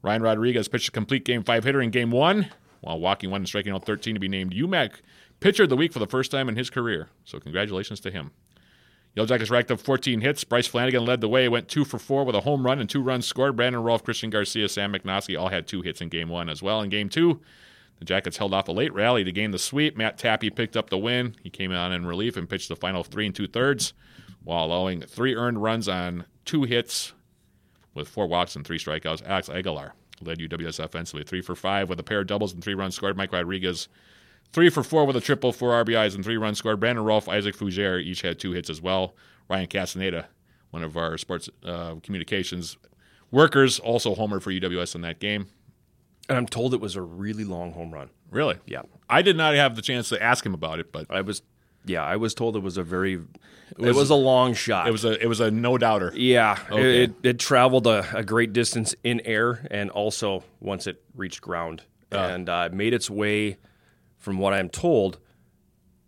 [0.02, 2.50] Ryan Rodriguez pitched a complete game five hitter in game one,
[2.82, 4.96] while walking one and striking out 13 to be named UMAC
[5.40, 7.08] Pitcher of the Week for the first time in his career.
[7.24, 8.32] So congratulations to him.
[9.16, 10.44] Yellow Jackets racked up 14 hits.
[10.44, 13.02] Bryce Flanagan led the way, went two for four with a home run and two
[13.02, 13.56] runs scored.
[13.56, 16.82] Brandon Rolfe, Christian Garcia, Sam McNoskey all had two hits in game one as well.
[16.82, 17.42] In game two,
[18.02, 19.96] the Jackets held off a late rally to gain the sweep.
[19.96, 21.36] Matt Tappy picked up the win.
[21.44, 23.94] He came on in relief and pitched the final three and two thirds
[24.44, 27.14] while allowing three earned runs on two hits
[27.94, 29.24] with four walks and three strikeouts.
[29.28, 32.74] Alex Aguilar led UWS offensively, three for five with a pair of doubles and three
[32.74, 33.16] runs scored.
[33.16, 33.88] Mike Rodriguez,
[34.52, 36.80] three for four with a triple, four RBIs and three runs scored.
[36.80, 39.14] Brandon Rolfe, Isaac Fougere each had two hits as well.
[39.48, 40.28] Ryan Castaneda,
[40.72, 42.78] one of our sports uh, communications
[43.30, 45.50] workers, also homered for UWS in that game.
[46.32, 48.10] And I'm told it was a really long home run.
[48.30, 48.58] Really?
[48.66, 48.82] Yeah.
[49.10, 51.42] I did not have the chance to ask him about it, but I was,
[51.86, 53.20] yeah, I was told it was a very,
[53.78, 54.88] it was, a long shot.
[54.88, 56.14] it was a it was a no doubter.
[56.16, 57.04] yeah, Okay.
[57.04, 61.84] it, it traveled a, a great distance in air and also once it reached ground
[62.12, 63.58] and uh, made its way,
[64.18, 65.18] from what I'm told,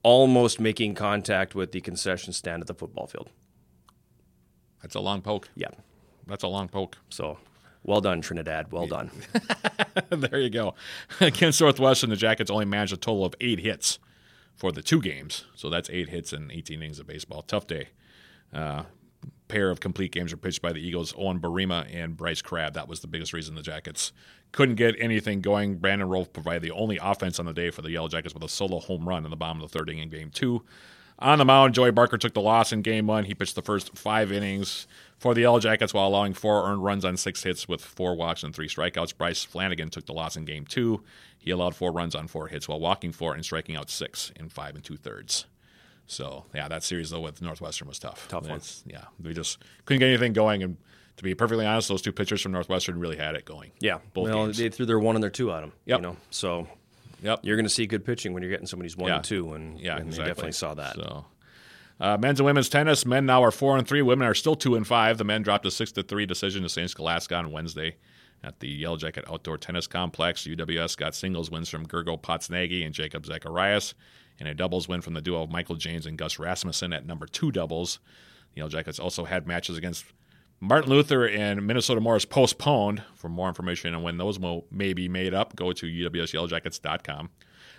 [0.04, 3.30] almost making contact with the concession stand at the football field.
[4.82, 5.50] That's a long poke.
[5.56, 5.70] Yeah.
[6.28, 6.98] That's a long poke.
[7.10, 7.38] So
[7.84, 8.72] well done, Trinidad.
[8.72, 9.12] Well done.
[10.10, 10.76] there you go.
[11.20, 14.00] Against Northwestern, the Jackets only managed a total of eight hits
[14.56, 15.46] for the two games.
[15.56, 17.42] So that's eight hits in 18 innings of baseball.
[17.42, 17.90] Tough day.
[18.54, 18.84] Uh,
[19.48, 22.74] pair of complete games were pitched by the Eagles, Owen Barima and Bryce Crabb.
[22.74, 24.12] That was the biggest reason the Jackets
[24.52, 25.76] couldn't get anything going.
[25.78, 28.50] Brandon Rolfe provided the only offense on the day for the Yellow Jackets with a
[28.50, 30.64] solo home run in the bottom of the third inning in game two.
[31.20, 33.26] On the mound, Joey Barker took the loss in game one.
[33.26, 34.88] He pitched the first five innings
[35.24, 38.44] for the Yellow Jackets while allowing four earned runs on six hits with four walks
[38.44, 39.18] and three strikeouts.
[39.18, 41.02] Bryce Flanagan took the loss in game two.
[41.40, 44.50] He allowed four runs on four hits while walking four and striking out six in
[44.50, 45.46] five and two thirds.
[46.08, 48.28] So yeah, that series though with Northwestern was tough.
[48.28, 48.60] Tough one.
[48.86, 50.62] Yeah, we just couldn't get anything going.
[50.62, 50.76] And
[51.16, 53.72] to be perfectly honest, those two pitchers from Northwestern really had it going.
[53.80, 54.00] Yeah.
[54.14, 54.58] both well, games.
[54.58, 55.72] they threw their one and their two at him.
[55.86, 56.00] Yep.
[56.00, 56.68] You know, so
[57.22, 57.40] Yep.
[57.44, 59.16] you're going to see good pitching when you're getting somebody's one Yeah.
[59.16, 60.24] and two, and, Yeah, and exactly.
[60.24, 60.96] they definitely saw that.
[60.96, 61.26] So,
[62.04, 63.06] uh, men's and women's tennis.
[63.06, 64.02] Men now are four and three.
[64.02, 65.18] Women are still two and five.
[65.18, 66.90] The men dropped a six to three decision to St.
[66.90, 67.96] Scholastica on Wednesday
[68.44, 70.44] at the Yellow Jacket Outdoor Tennis Complex.
[70.44, 73.94] UWS got singles wins from Gergo Potsnagi and Jacob Zacharias,
[74.38, 77.26] and a doubles win from the duo of Michael James and Gus Rasmussen at number
[77.26, 78.00] two doubles.
[78.54, 80.04] The Yellow Jackets also had matches against
[80.60, 83.02] Martin Luther and Minnesota Morris postponed.
[83.16, 87.30] For more information on when those mo- may be made up, go to uwsyellowjackets.com.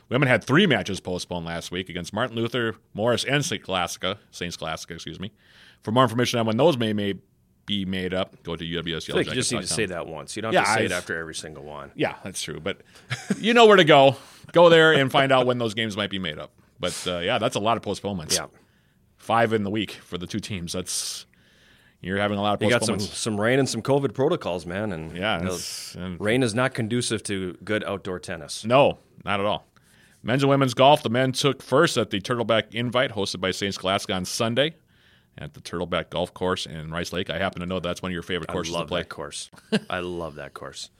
[0.08, 3.62] Women had three matches postponed last week against Martin Luther, Morris, and St.
[3.62, 4.52] Scholastica, St.
[4.52, 5.32] Scholastica, excuse me.
[5.82, 7.14] For more information on when those may, may
[7.66, 10.36] be made up, go to feel like you just need to say that once.
[10.36, 11.90] You don't Yeah, have to say it I've- after every single one.
[11.94, 12.60] Yeah, that's true.
[12.60, 12.82] But
[13.38, 14.16] you know where to go.
[14.52, 16.52] Go there and find out when those games might be made up.
[16.78, 18.36] But uh, yeah, that's a lot of postponements.
[18.36, 18.46] Yeah.
[19.16, 20.74] Five in the week for the two teams.
[20.74, 21.24] That's
[22.02, 24.92] you're having a lot of You got some some rain and some COVID protocols, man,
[24.92, 25.58] and yeah, you know,
[26.04, 28.66] and- rain is not conducive to good outdoor tennis.
[28.66, 29.66] No, not at all.
[30.24, 31.02] Men's and women's golf.
[31.02, 33.74] The men took first at the Turtleback Invite hosted by St.
[33.74, 34.74] Scholastica on Sunday
[35.36, 37.28] at the Turtleback Golf Course in Rice Lake.
[37.30, 39.00] I happen to know that's one of your favorite I courses love to play.
[39.02, 39.50] that course.
[39.90, 40.90] I love that course.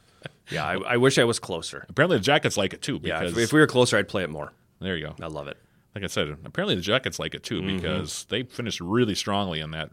[0.51, 1.87] Yeah, I, I wish I was closer.
[1.89, 3.01] Apparently, the Jackets like it too.
[3.03, 4.53] Yeah, if, if we were closer, I'd play it more.
[4.81, 5.15] there you go.
[5.23, 5.57] I love it.
[5.95, 7.77] Like I said, apparently the Jackets like it too Mm-hmm.
[7.77, 9.91] because they finished really strongly in that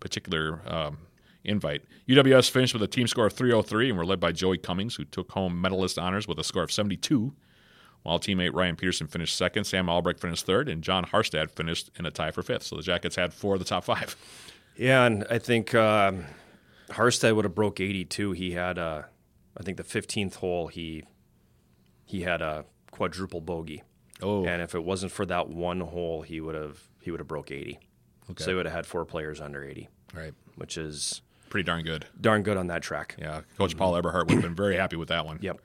[0.00, 0.98] particular um,
[1.44, 1.82] invite.
[2.08, 5.04] UWS finished with a team score of 303 and were led by Joey Cummings, who
[5.04, 7.32] took home medalist honors with a score of 72.
[8.02, 12.06] While teammate Ryan Peterson finished second, Sam Albrecht finished third, and John Harstad finished in
[12.06, 12.62] a tie for fifth.
[12.64, 14.16] So the Jackets had four of the top five.
[14.76, 16.24] Yeah, and I think um,
[16.88, 18.32] Harstad would have broke 82.
[18.32, 19.02] He had, uh,
[19.56, 20.68] I think, the 15th hole.
[20.68, 21.04] He
[22.06, 23.82] he had a quadruple bogey.
[24.22, 24.44] Oh.
[24.44, 27.50] and if it wasn't for that one hole, he would have he would have broke
[27.50, 27.78] 80.
[28.30, 28.44] Okay.
[28.44, 30.34] So he would have had four players under 80, Right.
[30.56, 32.06] which is Pretty darn good.
[32.20, 33.16] darn good on that track.
[33.18, 33.40] Yeah.
[33.58, 35.38] Coach Paul Eberhardt would have been very happy with that one.
[35.40, 35.58] Yep.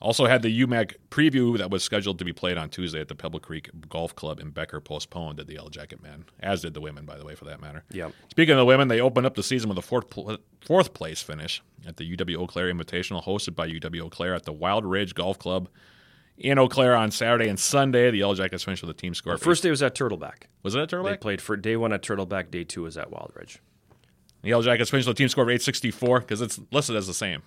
[0.00, 3.14] Also had the UMAC preview that was scheduled to be played on Tuesday at the
[3.14, 6.80] Pebble Creek Golf Club in Becker postponed did the Yellow Jacket men, as did the
[6.80, 7.84] women, by the way, for that matter.
[7.90, 8.14] Yep.
[8.30, 11.20] Speaking of the women, they opened up the season with a fourth, pl- fourth place
[11.20, 14.86] finish at the UW Eau Claire Invitational hosted by UW Eau Claire at the Wild
[14.86, 15.68] Ridge Golf Club
[16.38, 18.10] in Eau Claire on Saturday and Sunday.
[18.10, 19.34] The Yellow Jackets finished with a team score.
[19.34, 20.44] of First day was at Turtleback.
[20.62, 21.10] was it at Turtleback?
[21.10, 22.50] They played for day one at Turtleback.
[22.50, 23.58] Day two was at Wild Ridge.
[24.40, 27.12] The Yellow Jackets finished with a team score of 864 because it's listed as the
[27.12, 27.42] same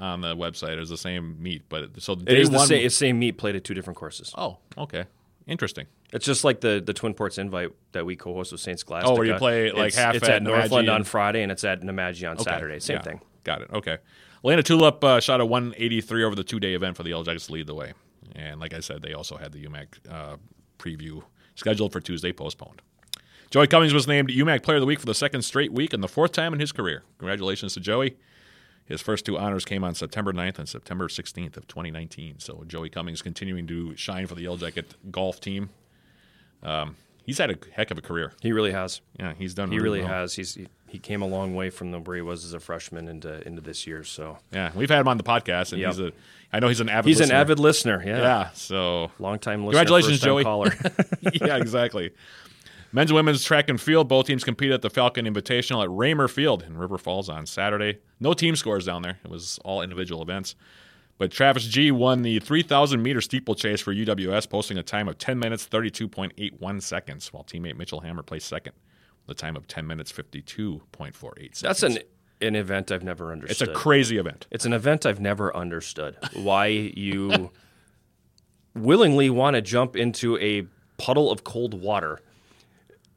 [0.00, 1.68] on the website as the same meet.
[1.68, 2.66] But so It is the one.
[2.66, 4.32] same, same meet played at two different courses.
[4.36, 5.04] oh, okay,
[5.46, 5.86] interesting.
[6.12, 9.12] It's just like the the Twin Ports invite that we co-host with Saint Scholastica.
[9.12, 11.64] Oh, where you play, like, it's, half It's at at Northland on Friday and it's
[11.64, 12.44] at Nemadji on Okay.
[12.44, 12.78] Saturday.
[12.78, 13.02] Same Yeah.
[13.02, 13.20] thing.
[13.44, 13.70] Got it.
[13.72, 13.98] Okay.
[14.44, 17.46] Elena Tulip uh, shot a 183 over the two day event for the Yellow Jackets
[17.48, 17.92] to lead the way.
[18.36, 20.36] And like I said, they also had the UMAC uh,
[20.78, 21.22] preview
[21.56, 22.82] scheduled for Tuesday, postponed.
[23.50, 26.02] Joey Cummings was named UMAC Player of the Week for the second straight week and
[26.02, 27.02] the fourth time in his career.
[27.18, 28.16] Congratulations to Joey.
[28.86, 32.38] His first two honors came on September 9th and September 16th of 2019.
[32.38, 35.70] So Joey Cummings continuing to shine for the Yellow Jacket golf team.
[36.62, 38.32] Um, he's had a heck of a career.
[38.40, 39.00] He really has.
[39.18, 39.70] Yeah, he's done.
[39.72, 40.08] He really well.
[40.08, 40.34] has.
[40.34, 43.08] He's he, he came a long way from the, where he was as a freshman
[43.08, 44.04] into into this year.
[44.04, 45.90] So Yeah, we've had him on the podcast, and Yep.
[45.90, 46.12] he's a.
[46.52, 47.08] I know he's an avid.
[47.08, 47.34] he's listener.
[47.34, 48.02] an avid listener.
[48.06, 49.80] Yeah, Yeah, so long time listener.
[49.80, 50.44] Congratulations, Joey.
[50.44, 50.72] Caller.
[51.34, 52.12] yeah, exactly.
[52.96, 54.08] Men's and women's track and field.
[54.08, 57.98] Both teams competed at the Falcon Invitational at Ramer Field in River Falls on Saturday.
[58.20, 59.18] No team scores down there.
[59.22, 60.54] It was all individual events.
[61.18, 65.38] But Travis G won the 3,000 meter steeplechase for UWS, posting a time of 10
[65.38, 68.72] minutes 32.81 seconds, while teammate Mitchell Hammer placed second
[69.26, 70.80] with a time of 10 minutes 52.48
[71.20, 71.60] seconds.
[71.60, 71.98] That's an
[72.40, 73.68] an event I've never understood.
[73.68, 74.46] It's a crazy event.
[74.50, 76.16] It's an event I've never understood.
[76.32, 77.50] Why you
[78.74, 82.20] willingly want to jump into a puddle of cold water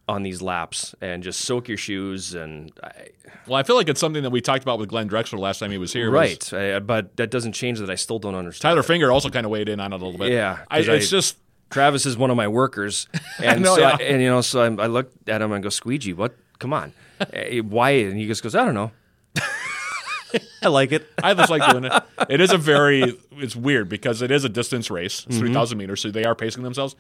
[0.10, 3.10] on these laps and just soak your shoes and I,
[3.48, 5.72] Well, I feel like it's something that we talked about with Glenn Drexler last time
[5.72, 6.10] he was here.
[6.12, 8.72] was right, I, but that doesn't change that I still don't understand.
[8.72, 8.84] Tyler it.
[8.84, 10.32] Finger also kind of weighed in on it a little bit.
[10.32, 11.38] Yeah, I, 'cause it's I- just
[11.70, 13.08] Travis is one of my workers,
[13.44, 13.98] and know, so yeah.
[14.00, 16.36] I, and you know, so I, I looked at him and go, "Squeegee, what?
[16.58, 16.94] Come on,
[17.34, 18.92] Eh, why?" And he just goes, "I don't know."
[20.62, 21.08] I like it.
[21.24, 21.94] I just like doing it.
[22.30, 25.22] It is a very it's weird because it is a distance race.
[25.22, 25.30] Mm-hmm.
[25.30, 26.96] It's three thousand meters, so they are pacing themselves.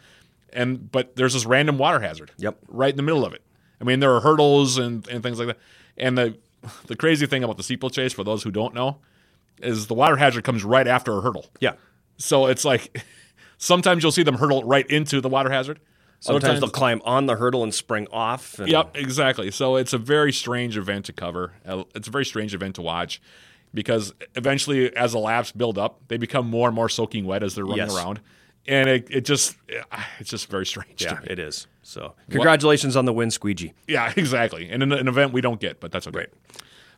[0.54, 2.32] And but there's this random water hazard.
[2.38, 2.58] Yep.
[2.68, 3.42] Right in the middle of it.
[3.82, 5.58] I mean, there are hurdles and, and things like that.
[5.98, 6.38] And the
[6.88, 8.98] the crazy thing about the steeplechase, for those who don't know,
[9.62, 11.46] is the water hazard comes right after a hurdle.
[11.60, 11.74] Yeah.
[12.18, 13.04] So it's like
[13.58, 15.80] sometimes you'll see them hurdle right into the water hazard.
[16.26, 18.60] Other Sometimes they'll climb on the hurdle and spring off.
[18.60, 19.52] And Yep, exactly.
[19.52, 21.54] So it's a very strange event to cover.
[21.66, 23.22] Uh, It's a very strange event to watch
[23.74, 27.56] because eventually, as the laps build up, they become more and more soaking wet as
[27.56, 27.96] they're running Yes.
[27.96, 28.20] around,
[28.67, 29.56] and it, it just
[30.19, 31.02] it's just very strange.
[31.02, 31.28] Yeah, to me.
[31.30, 31.67] it is.
[31.84, 33.74] So, congratulations on the win, Squeegee.
[33.88, 34.69] Yeah, exactly.
[34.69, 36.28] And an, an event we don't get, but that's okay.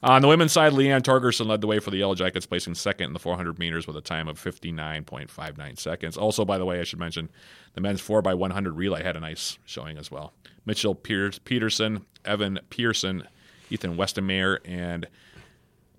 [0.03, 2.73] Uh, on the women's side, Leanne Torgerson led the way for the Yellow Jackets, placing
[2.73, 6.17] second in the 400 meters with a time of 59.59 seconds.
[6.17, 7.29] Also, by the way, I should mention
[7.75, 10.33] the men's 4x100 relay had a nice showing as well.
[10.65, 13.27] Mitchell Peterson, Evan Pearson,
[13.69, 15.07] Ethan Westermeyer, and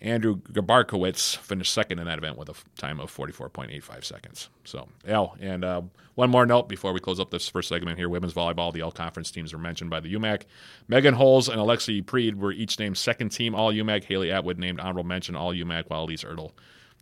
[0.03, 4.49] Andrew Gabarkowitz finished second in that event with a time of 44.85 seconds.
[4.65, 5.27] So, yeah.
[5.41, 5.83] And uh,
[6.17, 8.91] one more note before we close up this first segment here women's volleyball, the all
[8.91, 10.43] conference teams were mentioned by the UMAC.
[10.88, 14.03] Megan Holes and Alexi Preed were each named second team all UMAC.
[14.05, 16.51] Haley Atwood named honorable mention all UMAC, while Elise Ertl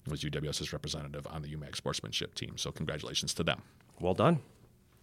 [0.07, 2.59] was UWS's representative on the UMAC sportsmanship team.
[2.59, 3.63] So, congratulations to them.
[3.99, 4.41] Well done.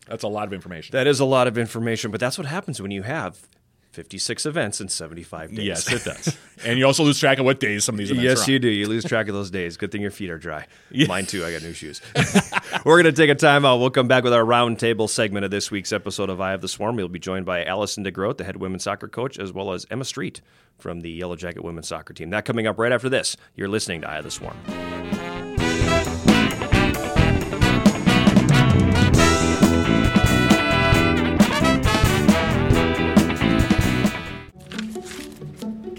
[0.07, 0.93] That's a lot of information.
[0.93, 3.47] That is a lot of information, but that's what happens when you have
[3.91, 5.65] 56 events in 75 days.
[5.65, 6.37] yes, it does.
[6.65, 8.59] and you also lose track of what days some of these events are Yes, you
[8.59, 8.67] do.
[8.67, 9.75] You lose track of those days.
[9.77, 10.67] Good thing your feet are dry.
[11.07, 11.43] Mine too.
[11.43, 12.01] I got new shoes.
[12.85, 13.79] We're going to take a time out.
[13.79, 16.67] We'll come back with our roundtable segment of this week's episode of Eye of the
[16.67, 16.95] Swarm.
[16.95, 20.05] We'll be joined by Allison DeGroat, the head women's soccer coach, as well as Emma
[20.05, 20.41] Street
[20.77, 22.29] from the Yellow Jacket women's soccer team.
[22.29, 23.35] That coming up right after this.
[23.55, 24.57] You're listening to Eye of the Swarm.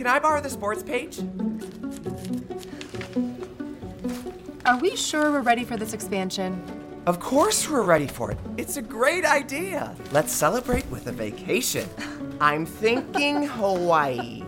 [0.08, 1.18] I borrow the sports page?
[4.64, 6.62] Are we sure we're ready for this expansion?
[7.06, 8.38] Of course we're ready for it.
[8.56, 9.94] It's a great idea.
[10.12, 11.88] Let's celebrate with a vacation.
[12.40, 14.44] I'm thinking Hawaii.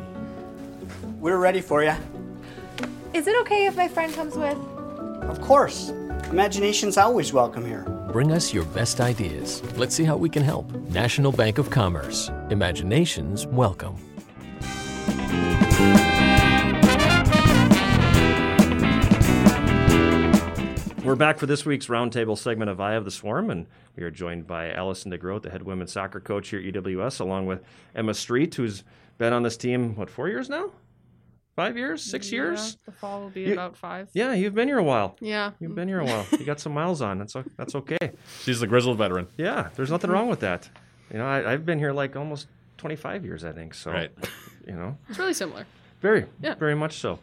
[1.18, 1.94] We're ready for you.
[3.12, 4.58] Is it okay if my friend comes with?
[5.28, 5.90] Of course.
[6.30, 7.82] Imagination's always welcome here.
[8.12, 9.62] Bring us your best ideas.
[9.76, 10.70] Let's see how we can help.
[10.90, 12.30] National Bank of Commerce.
[12.50, 14.09] Imaginations welcome.
[21.10, 24.12] We're back for this week's roundtable segment of Eye of the Swarm, and we are
[24.12, 27.64] joined by Allison DeGroat, the head women's soccer coach here at UWS, along with
[27.96, 28.84] Emma Street, who's
[29.18, 30.70] been on this team, what, four years now?
[31.56, 32.00] Five years?
[32.08, 32.78] Six years?
[32.86, 34.08] The fall will be You- about five.
[34.12, 35.16] Yeah, you've been here a while.
[35.20, 35.50] Yeah.
[35.58, 36.24] You've been here a while.
[36.30, 37.18] You got some miles on.
[37.18, 38.12] That's o- that's okay.
[38.44, 39.26] She's the grizzled veteran.
[39.36, 40.70] Yeah, there's nothing wrong with that.
[41.12, 43.74] You know, I, I've been here like almost 25 years, I think.
[43.74, 44.12] So, Right.
[44.64, 45.66] you know, It's really similar.
[46.00, 46.54] very, Yeah.
[46.54, 47.18] very much so.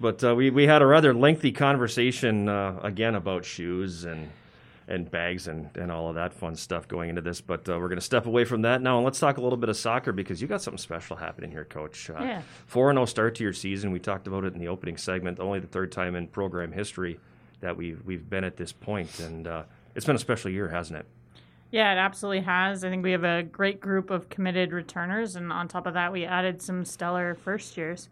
[0.00, 4.30] But uh, we we had a rather lengthy conversation uh, again about shoes and
[4.88, 7.40] and bags and, and all of that fun stuff going into this.
[7.40, 9.56] But uh, we're going to step away from that now and let's talk a little
[9.56, 12.08] bit of soccer because you got something special happening here, Coach.
[12.08, 12.42] Uh, Yeah.
[12.66, 13.90] Four and zero start to your season.
[13.90, 15.40] We talked about it in the opening segment.
[15.40, 17.18] Only the third time in program history
[17.60, 19.62] that we've we've been at this point, and uh,
[19.94, 21.06] it's been a special year, hasn't it?
[21.72, 22.84] Yeah, it absolutely has.
[22.84, 26.12] I think we have a great group of committed returners, and on top of that,
[26.12, 28.08] we added some stellar first years.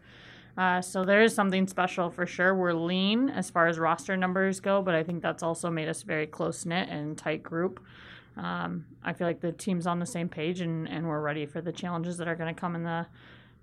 [0.57, 2.55] Uh, so there is something special for sure.
[2.55, 6.03] We're lean as far as roster numbers go, but I think that's also made us
[6.03, 7.81] very close knit and tight group.
[8.37, 11.61] Um, I feel like the team's on the same page, and, and we're ready for
[11.61, 13.05] the challenges that are going to come in the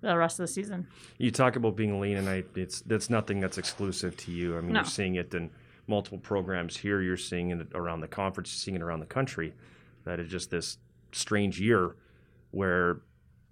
[0.01, 0.85] the rest of the season.
[1.17, 4.57] You talk about being lean, and I, it's that's nothing that's exclusive to you.
[4.57, 4.81] I mean, No.
[4.81, 5.49] you're seeing it in
[5.87, 7.01] multiple programs here.
[7.01, 8.51] You're seeing it around the conference.
[8.53, 9.53] You're seeing it around the country.
[10.03, 10.77] That is just this
[11.13, 11.95] strange year
[12.51, 12.99] where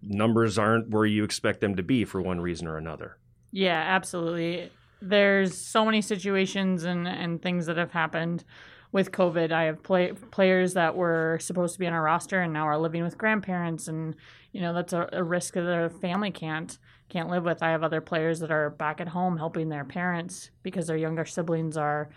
[0.02, 3.18] numbers aren't where you expect them to be for one reason or another.
[3.52, 4.72] Yeah, absolutely.
[5.02, 8.44] There's so many situations and, and things that have happened
[8.92, 9.52] with COVID.
[9.52, 12.78] I have play, players that were supposed to be on our roster and now are
[12.78, 14.16] living with grandparents, and
[14.52, 16.78] you know that's a, a risk that their family can't
[17.10, 17.64] can't live with.
[17.64, 21.26] I have other players that are back at home helping their parents because their younger
[21.26, 22.10] siblings are.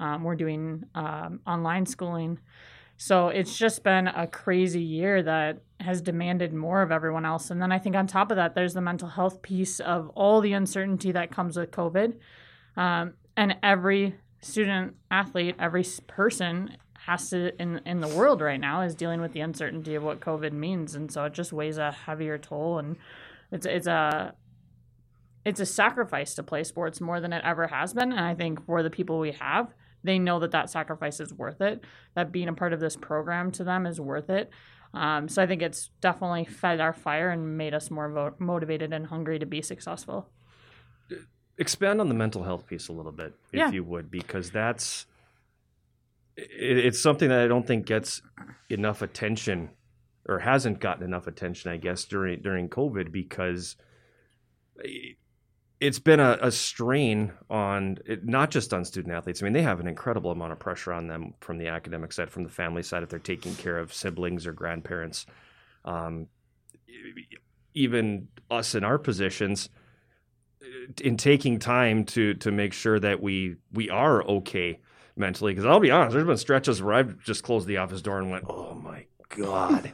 [0.00, 2.38] Um, we're doing um, online schooling.
[2.98, 7.50] So it's just been a crazy year that has demanded more of everyone else.
[7.50, 10.40] And then I think on top of that, there's the mental health piece of all
[10.40, 12.16] the uncertainty that comes with COVID.
[12.76, 16.76] Um, and every student athlete, every person
[17.06, 20.20] has to in in the world right now is dealing with the uncertainty of what
[20.20, 22.78] COVID means, and so it just weighs a heavier toll.
[22.78, 22.96] And
[23.52, 24.34] it's it's a
[25.44, 28.10] it's a sacrifice to play sports more than it ever has been.
[28.10, 29.72] And I think for the people we have,
[30.04, 31.84] they know that that sacrifice is worth it.
[32.14, 34.50] That being a part of this program to them is worth it.
[34.94, 38.92] Um, so I think it's definitely fed our fire and made us more vo- motivated
[38.92, 40.30] and hungry to be successful.
[41.60, 43.70] expand on the mental health piece a little bit, if Yeah.
[43.72, 45.06] you would, because that's
[46.36, 48.22] it, it's something that I don't think gets
[48.70, 49.70] enough attention
[50.28, 53.74] or hasn't gotten enough attention, I guess, during during COVID because
[55.80, 59.42] it's been a, a strain on it, not just on student athletes.
[59.42, 62.30] I mean, they have an incredible amount of pressure on them from the academic side,
[62.30, 65.26] from the family side, if they're taking care of siblings or grandparents.
[65.84, 66.26] Um,
[67.74, 69.68] even us in our positions,
[71.00, 74.80] in taking time to to make sure that we we are okay
[75.16, 75.52] mentally.
[75.52, 78.30] Because I'll be honest, there's been stretches where I've just closed the office door and
[78.30, 79.92] went, "Oh my god,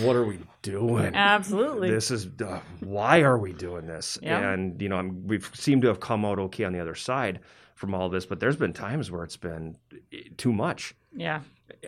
[0.00, 1.90] what are we doing?" Absolutely.
[1.90, 4.18] This is uh, why are we doing this?
[4.22, 4.52] Yeah.
[4.52, 7.40] And you know, I'm, we've seemed to have come out okay on the other side
[7.74, 9.76] from all this, but there's been times where it's been
[10.12, 10.94] eh, too much.
[11.14, 11.40] yeah.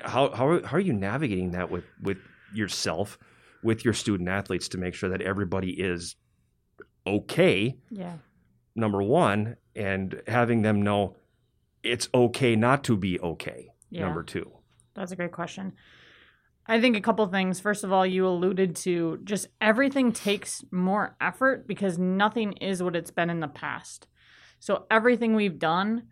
[0.03, 2.19] How how are, how are you navigating that with with
[2.55, 3.19] yourself,
[3.63, 6.17] with your student athletes to make sure that everybody is
[7.07, 7.77] okay?
[7.91, 8.15] Yeah.
[8.75, 11.17] Number one, and having them know
[11.83, 13.69] it's okay not to be okay.
[13.91, 14.03] Yeah.
[14.03, 14.51] Number two.
[14.95, 15.75] That's a great question.
[16.69, 17.61] I think a couple things.
[17.61, 22.97] First of all, you alluded to just everything takes more effort because nothing is what
[22.97, 24.09] it's been in the past.
[24.59, 26.05] So everything we've done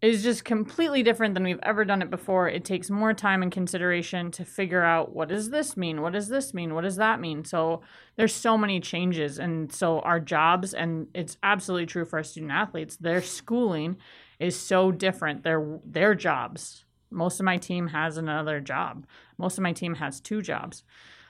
[0.00, 2.48] is just completely different than we've ever done it before.
[2.48, 6.02] It takes more time and consideration to figure out what does this mean?
[6.02, 6.74] What does this mean?
[6.74, 7.44] What does that mean?
[7.44, 7.82] So
[8.16, 12.52] there's so many changes and so our jobs and it's absolutely true for our student
[12.52, 13.96] athletes, their schooling
[14.38, 15.42] is so different.
[15.42, 16.84] Their their jobs.
[17.10, 19.06] Most of my team has another job.
[19.38, 20.84] Most of my team has two jobs.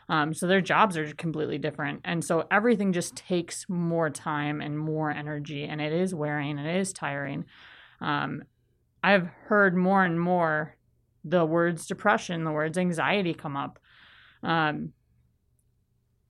[0.08, 2.00] Um, so their jobs are completely different.
[2.04, 6.78] And so everything just takes more time and more energy, and it is wearing, it
[6.78, 7.44] is tiring.
[8.00, 8.44] Um,
[9.02, 10.76] I've heard more and more
[11.24, 13.78] the words depression, the words anxiety come up.
[14.42, 14.92] Um,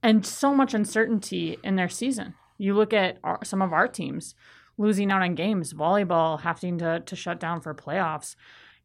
[0.03, 2.35] and so much uncertainty in their season.
[2.57, 4.35] You look at our, some of our teams
[4.77, 8.35] losing out on games, volleyball having to, to shut down for playoffs,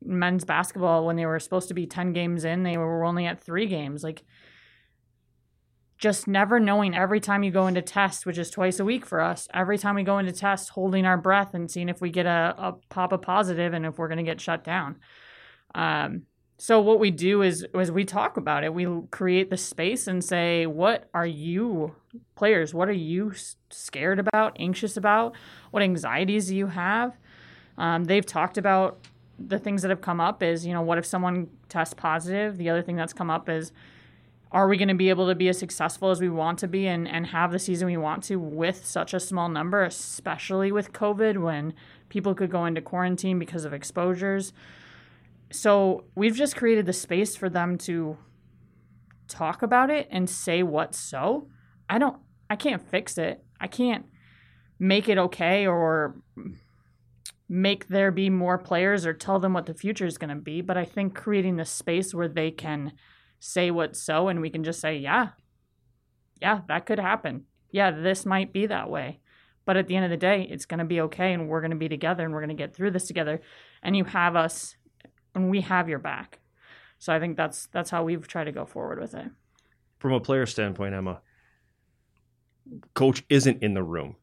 [0.06, 3.42] men's basketball, when they were supposed to be 10 games in, they were only at
[3.42, 4.04] three games.
[4.04, 4.24] Like,
[5.98, 9.22] just never knowing every time you go into test, which is twice a week for
[9.22, 12.26] us, every time we go into test, holding our breath and seeing if we get
[12.26, 14.98] a, a pop a positive and if we're going to get shut down.
[15.74, 16.24] Um,
[16.58, 18.74] so what we do is, is we talk about it.
[18.74, 21.96] We create the space and say, what are you
[22.36, 22.74] players?
[22.74, 23.34] What are you
[23.70, 25.36] scared about, anxious about?
[25.72, 27.18] What anxieties do you have?
[27.78, 29.00] Um, they've talked about
[29.40, 32.58] the things that have come up is, you know, what if someone tests positive?
[32.58, 33.72] The other thing that's come up is,
[34.52, 36.88] are we going to be able to be as successful as we want to be
[36.88, 40.94] and, and have the season we want to with such a small number, especially with
[40.94, 41.74] COVID when
[42.10, 44.54] people could go into quarantine because of exposures?
[45.52, 48.18] So we've just created the space for them to
[49.28, 51.48] talk about it and say what's so.
[51.90, 52.18] I don't,
[52.50, 53.44] I can't fix it.
[53.60, 54.06] I can't
[54.78, 56.16] make it okay or
[57.54, 60.60] make there be more players or tell them what the future is going to be.
[60.62, 62.94] But I think creating the space where they can
[63.40, 65.30] say what's so and we can just say, yeah,
[66.42, 67.46] yeah, that could happen.
[67.70, 69.20] Yeah, this might be that way.
[69.66, 71.70] But at the end of the day, it's going to be okay and we're going
[71.70, 73.40] to be together and we're going to get through this together.
[73.84, 74.76] And you have us
[75.36, 76.40] and we have your back.
[76.98, 79.30] So I think that's that's how we've tried to go forward with it.
[80.00, 81.22] From a player standpoint, Emma,
[82.96, 84.16] coach isn't in the room.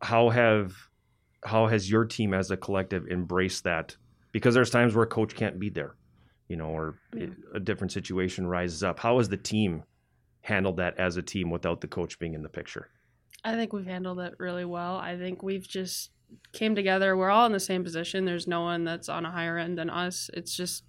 [0.00, 0.87] How have
[1.44, 3.96] how has your team as a collective embraced that?
[4.32, 5.94] Because there's times where a coach can't be there,
[6.48, 7.56] you know, or mm-hmm.
[7.56, 8.98] a different situation rises up.
[8.98, 9.84] How has the team
[10.42, 12.90] handled that as a team without the coach being in the picture?
[13.44, 14.96] I think we've handled it really well.
[14.96, 16.10] I think we've just
[16.52, 17.16] came together.
[17.16, 18.24] We're all in the same position.
[18.24, 20.30] There's no one that's on a higher end than us.
[20.34, 20.84] It's just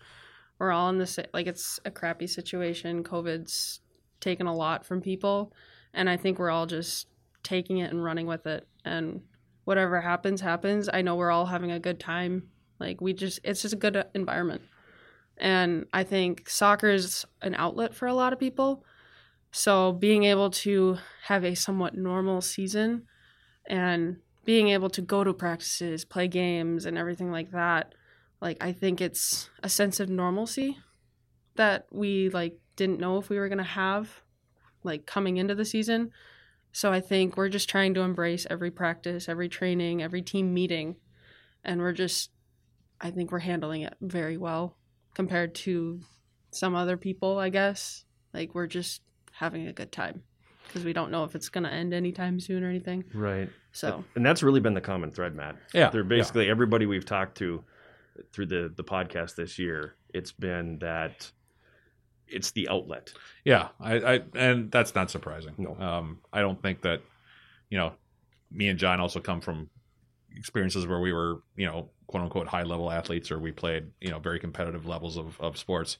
[0.57, 1.27] we're all in the same.
[1.33, 3.03] Like it's a crappy situation.
[3.03, 3.79] COVID's
[4.19, 5.53] taken a lot from people,
[5.93, 7.07] and I think we're all just
[7.43, 8.67] taking it and running with it.
[8.83, 9.21] And
[9.63, 10.89] whatever happens, happens.
[10.91, 12.49] I know we're all having a good time.
[12.79, 14.61] Like we just, it's just a good environment.
[15.37, 18.83] And I think soccer is an outlet for a lot of people.
[19.51, 23.07] So being able to have a somewhat normal season
[23.67, 27.93] and being able to go to practices, play games, and everything like that,
[28.41, 30.77] like I think it's a sense of normalcy
[31.55, 34.23] that we like didn't know if we were gonna have,
[34.83, 36.11] like coming into the season.
[36.71, 40.95] So I think we're just trying to embrace every practice, every training, every team meeting,
[41.63, 42.29] and we're just,
[43.01, 44.77] I think we're handling it very well
[45.13, 45.99] compared to
[46.51, 47.39] some other people.
[47.39, 49.01] I guess like we're just
[49.31, 50.23] having a good time
[50.67, 53.03] because we don't know if it's gonna end anytime soon or anything.
[53.13, 53.49] Right.
[53.71, 55.55] So And that's really been the common thread, Matt.
[55.73, 57.63] Yeah, They're basically everybody we've talked to
[58.31, 59.95] through the the podcast this year.
[60.13, 61.31] It's been that
[62.31, 63.13] it's the outlet.
[63.43, 65.53] Yeah, I, I and that's not surprising.
[65.57, 65.75] No.
[65.75, 67.01] um, I don't think that
[67.69, 67.93] you know
[68.51, 69.69] me and John also come from
[70.35, 74.09] experiences where we were you know quote unquote high level athletes or we played you
[74.09, 75.97] know very competitive levels of of sports.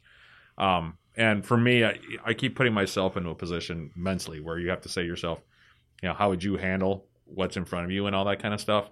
[0.57, 4.69] Um, and for me, I, I keep putting myself into a position mentally where you
[4.69, 5.39] have to say to yourself,
[6.01, 8.53] you know, how would you handle what's in front of you and all that kind
[8.53, 8.89] of stuff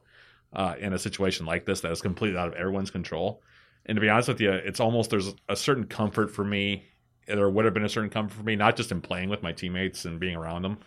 [0.54, 3.42] uh, in a situation like this that is completely out of everyone's control.
[3.86, 6.86] And to be honest with you, it's almost there's a certain comfort for me
[7.28, 9.52] there would have been a certain comfort for me, not just in playing with my
[9.52, 10.78] teammates and being around them,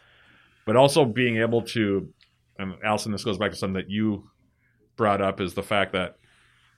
[0.65, 2.09] but also being able to.
[2.59, 4.31] And Allison, this goes back to something that you
[4.97, 6.17] brought up is the fact that,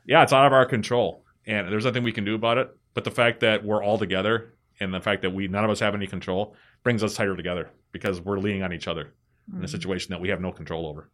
[0.07, 2.69] yeah, it's out of our control, and there's nothing we can do about it.
[2.95, 5.81] But the fact that we're all together and the fact that we none of us
[5.81, 9.15] have any control brings us tighter together because we're leaning on each other
[9.53, 11.11] in a situation that we have no control over.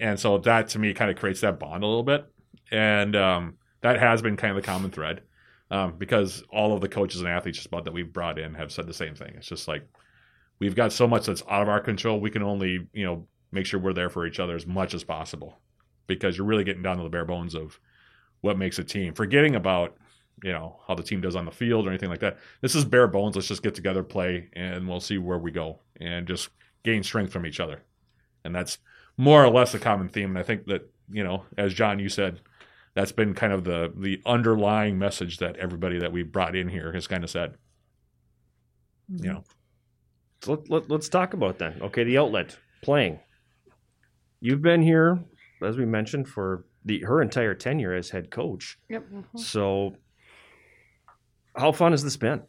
[0.00, 2.26] And so that to me kind of creates that bond a little bit,
[2.70, 5.22] and um, that has been kind of the common thread
[5.70, 8.72] um, because all of the coaches and athletes just about that we've brought in have
[8.72, 9.34] said the same thing.
[9.36, 9.86] It's just like
[10.58, 12.20] we've got so much that's out of our control.
[12.20, 15.04] We can only you know make sure we're there for each other as much as
[15.04, 15.58] possible
[16.06, 17.80] because you're really getting down to the bare bones of
[18.40, 19.14] what makes a team.
[19.14, 19.96] Forgetting about
[20.42, 22.38] you know how the team does on the field or anything like that.
[22.60, 23.36] This is bare bones.
[23.36, 26.50] Let's just get together, play, and we'll see where we go and just
[26.84, 27.82] gain strength from each other.
[28.44, 28.78] And that's
[29.16, 30.30] more or less a common theme.
[30.30, 32.40] And I think that you know, as John you said
[32.96, 36.92] that's been kind of the the underlying message that everybody that we brought in here
[36.92, 37.54] has kind of said.
[39.08, 39.44] You know,
[40.42, 41.78] So let, let, let's talk about then.
[41.80, 43.20] Okay, the outlet playing.
[44.40, 45.22] You've been here,
[45.62, 48.78] as we mentioned, for the her entire tenure as head coach.
[48.88, 49.04] yep.
[49.36, 49.94] So,
[51.54, 52.42] how fun has this been?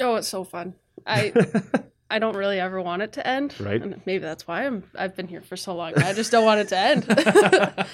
[0.00, 0.74] Oh, it's so fun.
[1.06, 1.32] I
[2.10, 3.54] I don't really ever want it to end.
[3.60, 3.82] Right.
[3.82, 5.94] And maybe that's why I'm I've been here for so long.
[5.98, 7.86] I just don't want it to end.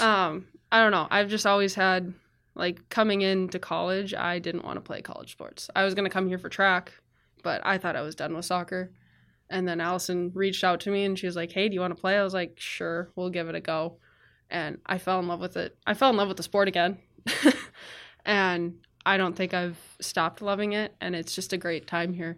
[0.00, 0.46] um,
[0.76, 1.08] I don't know.
[1.10, 2.12] I've just always had
[2.54, 5.70] like coming into college, I didn't want to play college sports.
[5.74, 6.92] I was gonna come here for track,
[7.42, 8.92] but I thought I was done with soccer.
[9.48, 11.96] And then Allison reached out to me and she was like, Hey, do you want
[11.96, 12.18] to play?
[12.18, 13.96] I was like, Sure, we'll give it a go.
[14.50, 15.78] And I fell in love with it.
[15.86, 16.98] I fell in love with the sport again.
[18.26, 18.74] and
[19.06, 20.94] I don't think I've stopped loving it.
[21.00, 22.36] And it's just a great time here.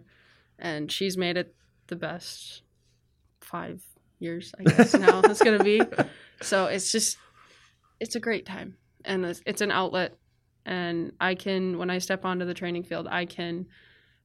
[0.57, 1.53] And she's made it
[1.87, 2.61] the best
[3.41, 3.83] five
[4.19, 5.81] years, I guess, now it's going to be.
[6.41, 7.17] So it's just,
[7.99, 8.75] it's a great time.
[9.05, 10.17] And it's, it's an outlet.
[10.65, 13.67] And I can, when I step onto the training field, I can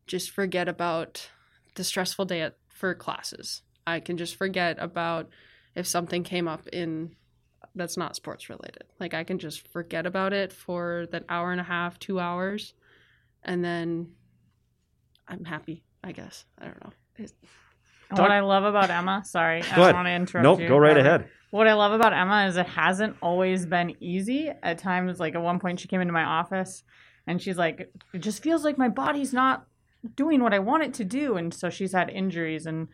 [0.06, 1.30] just forget about
[1.76, 3.62] the stressful day at, for classes.
[3.86, 5.28] I can just forget about
[5.74, 7.16] if something came up in
[7.74, 8.84] that's not sports related.
[9.00, 12.74] Like I can just forget about it for that hour and a half, two hours,
[13.42, 14.12] and then
[15.26, 15.82] I'm happy.
[16.02, 16.92] I guess I don't know.
[17.16, 17.32] It-
[18.10, 20.68] And What I love about Emma, sorry, I Go don't want to interrupt Nope, you.
[20.68, 21.28] go right ahead.
[21.54, 24.50] What I love about Emma is it hasn't always been easy.
[24.64, 26.82] At times, like at one point, she came into my office
[27.28, 29.64] and she's like, "It just feels like my body's not
[30.16, 32.88] doing what I want it to do." And so she's had injuries and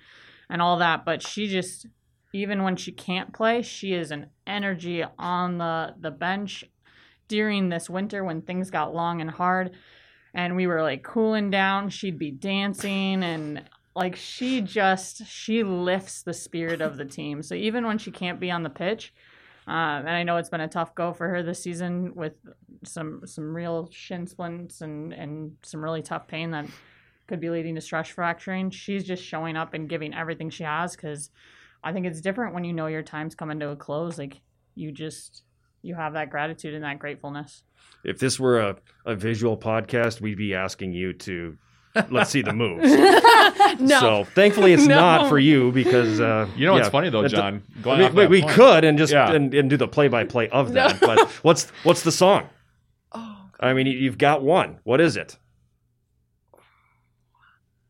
[0.51, 1.87] and all that, but she just
[2.35, 6.63] even when she can't play, she is an energy on the the bench
[7.29, 9.71] during this winter when things got long and hard
[10.35, 13.63] and we were like cooling down she'd be dancing and
[13.95, 17.43] like she just she lifts the spirit of the team.
[17.43, 19.13] So even when she can't be on the pitch
[19.69, 22.33] uh, and i know it's been a tough go for her this season with
[22.83, 26.67] some some real shin splints and and some really tough pain that
[27.29, 30.97] could be leading to stress fracturing she's just showing up and giving everything she has
[30.97, 31.31] because
[31.85, 34.19] i think it's different when you know your time's coming to a close.
[34.19, 34.41] Like
[34.75, 35.45] you just
[35.83, 37.63] you have that gratitude and that gratefulness.
[38.05, 38.77] If this were a,
[39.07, 41.57] a visual podcast, we'd be asking you to
[42.11, 42.93] let's see the moves.
[43.89, 47.63] So thankfully, it's not for you because uh, You know what's funny though, that- John?
[47.87, 49.33] I mean, we, we could and just Yeah.
[49.33, 51.01] and, and do the play by play of that.
[51.01, 52.49] But what's what's the song?
[53.13, 54.79] Oh, I mean, you- you've got one.
[54.85, 55.39] What is it?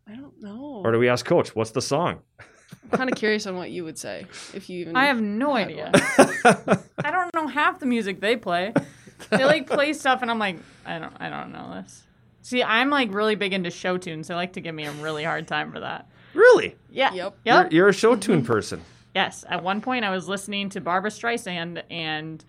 [0.09, 0.82] I don't know.
[0.84, 1.55] Or do we ask Coach?
[1.55, 2.20] What's the song?
[2.84, 4.96] I'm kind of curious on what you would say if you even.
[4.96, 5.90] I have no idea.
[5.94, 8.72] I don't know half the music they play.
[9.30, 12.03] They like play stuff, and I'm like, I don't, I don't know this.
[12.43, 14.28] See, I'm like really big into show tunes.
[14.28, 16.09] They like to give me a really hard time for that.
[16.34, 16.76] Really?
[16.91, 17.12] Yeah.
[17.12, 17.36] Yep.
[17.45, 17.72] Yep.
[17.72, 18.80] You're, you're a show tune person.
[19.14, 19.45] Yes.
[19.49, 22.45] At one point, I was listening to Barbra Streisand, and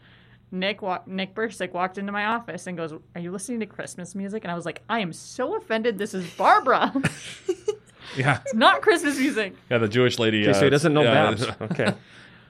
[0.52, 4.14] Nick wa- Nick Bursik walked into my office and goes, "Are you listening to Christmas
[4.16, 5.98] music?" And I was like, "I am so offended.
[5.98, 6.94] This is Barbra,
[8.18, 9.78] Yeah, It's not Christmas music." yeah.
[9.78, 10.42] The Jewish lady.
[10.42, 11.46] Okay, uh, so he doesn't know yeah, Babs.
[11.62, 11.94] Okay.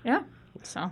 [0.04, 0.24] Yeah.
[0.64, 0.92] So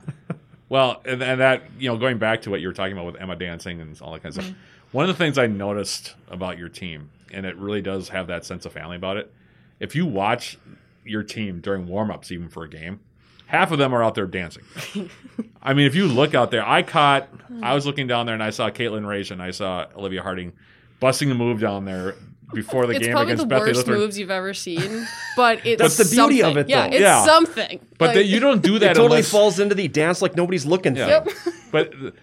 [0.69, 3.17] Well, and, and that you know, going back to what you were talking about with
[3.19, 4.55] Emma dancing and all that kind of stuff.
[4.91, 8.45] One of the things I noticed about your team, and it really does have that
[8.45, 9.31] sense of family about it.
[9.79, 10.57] If you watch
[11.05, 12.99] your team during warm-ups, even for a game,
[13.45, 14.63] half of them are out there dancing.
[15.61, 17.29] I mean, if you look out there, I caught.
[17.61, 20.53] I was looking down there and I saw Caitlin Rage and I saw Olivia Harding
[20.99, 22.15] busting a move down there
[22.53, 25.79] before the It's game probably against the Bethany worst moves you've ever seen, but it's
[25.81, 26.61] That's the beauty of something.
[26.65, 27.23] it, Yeah, it's Yeah.
[27.25, 27.79] something.
[27.99, 30.35] But Like, they, you don't do that It totally unless, falls into the dance like
[30.35, 31.21] nobody's looking Yeah.
[31.23, 31.51] for.
[31.71, 32.13] But th-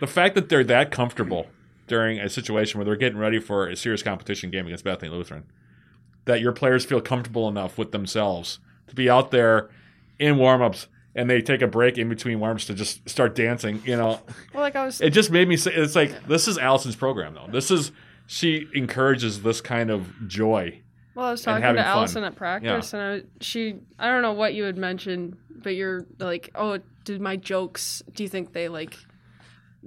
[0.00, 1.46] the fact that they're that comfortable
[1.86, 5.44] during a situation where they're getting ready for a serious competition game against Bethany Lutheran,
[6.24, 8.58] that your players feel comfortable enough with themselves
[8.88, 9.70] to be out there
[10.18, 13.96] in warm-ups and they take a break in between warm-ups to just start dancing, you
[13.96, 14.20] know.
[14.54, 17.34] well, like I was It just made me say it's like this is Allison's program
[17.34, 17.48] though.
[17.50, 17.90] This is
[18.26, 20.82] she encourages this kind of joy.
[21.14, 21.78] Well, I was talking to fun.
[21.78, 26.04] Allison at practice, and I, she, I don't know what you had mentioned, but you're
[26.18, 28.02] like, oh, did my jokes?
[28.12, 28.98] Do you think they like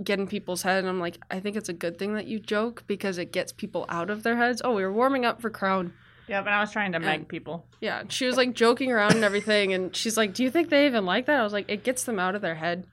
[0.03, 0.79] get in people's head?
[0.79, 3.51] And I'm like, I think it's a good thing that you joke because it gets
[3.51, 4.61] people out of their heads.
[4.63, 5.93] Oh, we were warming up for Crown.
[6.27, 7.65] yeah, but I was trying to meg people.
[7.81, 10.85] Yeah, she was like joking around and everything, and she's like, "Do you think they
[10.85, 12.85] even like that?" I was like, "It gets them out of their head."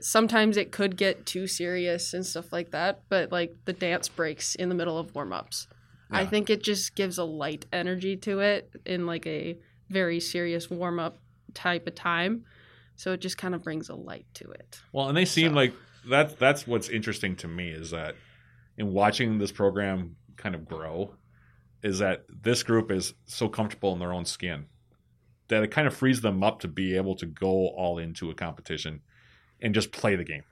[0.00, 4.54] Sometimes it could get too serious and stuff like that, but like the dance breaks
[4.54, 5.66] in the middle of warm ups.
[6.10, 9.58] I think it just gives a light energy to it in like a
[9.90, 11.18] very serious warm up
[11.54, 12.44] type of time.
[12.96, 14.80] So it just kind of brings a light to it.
[14.92, 15.72] Well, and they seem like
[16.08, 18.14] that's that's what's interesting to me is that
[18.76, 21.14] in watching this program kind of grow,
[21.82, 24.66] is that this group is so comfortable in their own skin
[25.48, 28.34] that it kind of frees them up to be able to go all into a
[28.34, 29.00] competition
[29.60, 30.44] and just play the game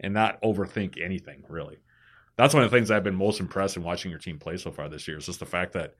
[0.00, 1.78] and not overthink anything really.
[2.36, 4.70] That's one of the things I've been most impressed in watching your team play so
[4.70, 5.94] far this year is just the fact that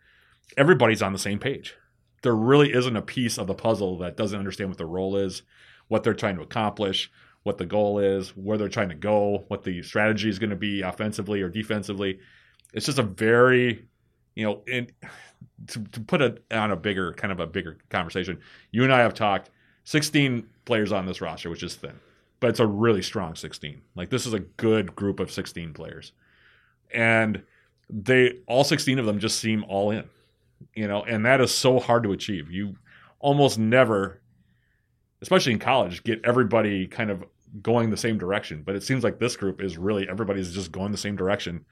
[0.56, 1.74] everybody's on the same page.
[2.22, 5.42] There really isn't a piece of the puzzle that doesn't understand what their role is,
[5.88, 7.10] what they're trying to accomplish,
[7.48, 10.56] what the goal is, where they're trying to go, what the strategy is going to
[10.56, 12.20] be offensively or defensively.
[12.74, 13.88] It's just a very,
[14.36, 14.62] you know,
[15.68, 18.38] to, to put it on a bigger kind of a bigger conversation,
[18.70, 19.48] you and I have talked
[19.84, 21.98] 16 players on this roster, which is thin,
[22.38, 23.80] but it's a really strong 16.
[23.96, 26.12] Like this is a good group of 16 players.
[26.92, 27.42] And
[27.88, 30.04] they all 16 of them just seem all in.
[30.74, 32.50] You know, and that is so hard to achieve.
[32.50, 32.76] You
[33.20, 34.20] almost never
[35.20, 37.24] especially in college, get everybody kind of
[37.62, 38.62] going the same direction.
[38.64, 41.64] But it seems like this group is really everybody's just going the same direction.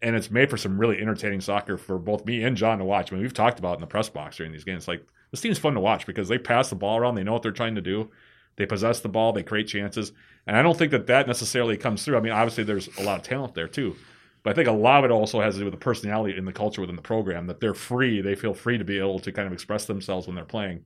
[0.00, 3.10] And it's made for some really entertaining soccer for both me and John to watch.
[3.10, 4.86] I mean, we've talked about in the press box during these games.
[4.86, 7.42] Like this team's fun to watch because they pass the ball around, they know what
[7.42, 8.10] they're trying to do,
[8.56, 10.12] they possess the ball, they create chances,
[10.46, 12.16] and I don't think that that necessarily comes through.
[12.16, 13.96] I mean, obviously there's a lot of talent there too,
[14.42, 16.46] but I think a lot of it also has to do with the personality and
[16.46, 19.32] the culture within the program that they're free, they feel free to be able to
[19.32, 20.84] kind of express themselves when they're playing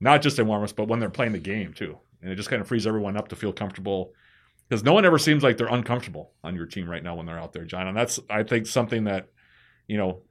[0.00, 1.96] not just in warm-ups, but when they're playing the game too.
[2.22, 4.12] And it just kind of frees everyone up to feel comfortable
[4.68, 7.38] because no one ever seems like they're uncomfortable on your team right now when they're
[7.38, 7.88] out there, John.
[7.88, 9.28] And that's I think something that
[9.88, 10.22] you know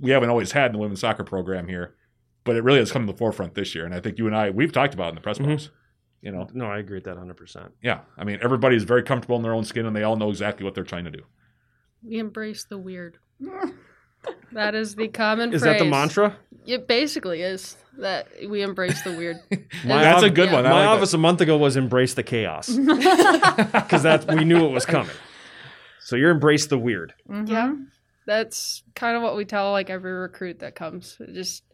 [0.00, 1.96] we haven't always had in the women's soccer program here,
[2.44, 3.84] but it really has come to the forefront this year.
[3.84, 5.52] And I think you and I we've talked about it in the press mm-hmm.
[5.52, 5.70] box.
[6.22, 7.70] You know, No, I agree with that 100%.
[7.82, 8.00] yeah.
[8.18, 10.64] I mean, everybody is very comfortable in their own skin, and they all know exactly
[10.64, 11.22] what they're trying to do.
[12.02, 13.18] We embrace the weird.
[14.52, 15.78] that is the common Is phrase.
[15.78, 16.36] that the mantra?
[16.66, 19.36] It basically is that we embrace the weird.
[19.84, 20.66] My That's a ob- good one.
[20.66, 20.96] I My like that.
[20.96, 25.14] office a month ago was embrace the chaos because that we knew it was coming.
[26.00, 27.14] So you're embrace the weird.
[27.28, 27.34] Yeah.
[27.34, 27.82] Mm-hmm.
[28.26, 31.18] That's kind of what we tell like every recruit that comes.
[31.32, 31.64] Just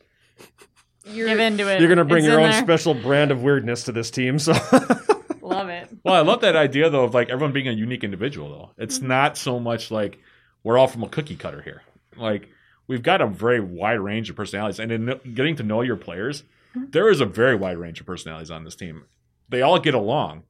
[1.05, 1.81] you're Give into it.
[1.81, 2.63] You're gonna bring It's your own there.
[2.63, 4.39] special brand of weirdness to this team.
[4.39, 4.53] So
[5.47, 5.89] Love it.
[6.05, 8.71] Well, I love that idea though of like everyone being a unique individual though.
[8.83, 9.09] It's mm-hmm.
[9.09, 10.19] not so much like
[10.65, 11.83] we're all from a cookie cutter here.
[12.19, 12.49] Like
[12.87, 16.43] we've got a very wide range of personalities, and in getting to know your players,
[16.75, 16.91] mm-hmm.
[16.91, 19.05] there is a very wide range of personalities on this team.
[19.49, 20.45] They all get along,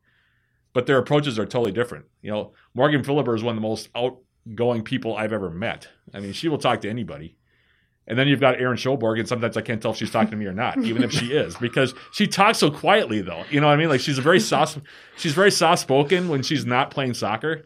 [0.73, 2.07] but their approaches are totally different.
[2.23, 5.89] You know, Morgan Philipper is one of the most outgoing people I've ever met.
[6.15, 7.37] I mean, she will talk to anybody,
[8.07, 10.37] And then you've got Aaron Schoberg, and sometimes I can't tell if she's talking to
[10.37, 13.45] me or not, even if she is, because she talks so quietly, though.
[13.51, 13.89] You know what I mean?
[13.89, 14.79] Like she's a very soft,
[15.17, 17.65] she's very soft spoken when she's not playing soccer,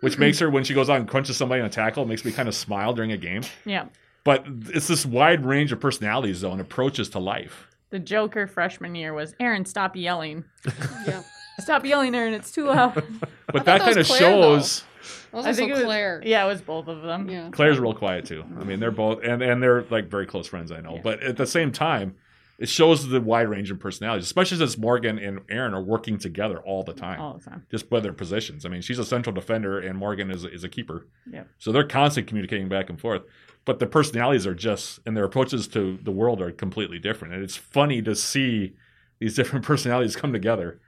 [0.00, 2.32] which makes her when she goes out and crunches somebody on a tackle, makes me
[2.32, 3.42] kind of smile during a game.
[3.64, 3.86] Yeah.
[4.24, 7.66] But it's this wide range of personalities, though, and approaches to life.
[7.90, 10.44] The Joker freshman year was Aaron, stop yelling.
[11.06, 11.22] Yeah.
[11.60, 12.34] Stop yelling, Aaron.
[12.34, 12.94] It's too loud.
[12.94, 13.04] But
[13.52, 14.84] thought that that kind of Claire, shows.
[15.32, 16.22] That I think it was Claire.
[16.24, 17.28] Yeah, it was both of them.
[17.28, 17.50] Yeah.
[17.50, 18.44] Claire's real quiet too.
[18.60, 20.70] I mean, they're both and and they're like very close friends.
[20.70, 22.14] I know, but at the same time,
[22.58, 26.58] it shows the wide range of personalities, especially since Morgan and Aaron are working together
[26.58, 27.64] all the time, All the time.
[27.70, 28.66] just by their positions.
[28.66, 31.44] I mean, she's a central defender and Morgan is is a keeper, Yeah.
[31.58, 33.22] so they're constantly communicating back and forth.
[33.64, 37.42] But the personalities are just and their approaches to the world are completely different, and
[37.44, 38.74] it's funny to see
[39.20, 40.80] these different personalities come together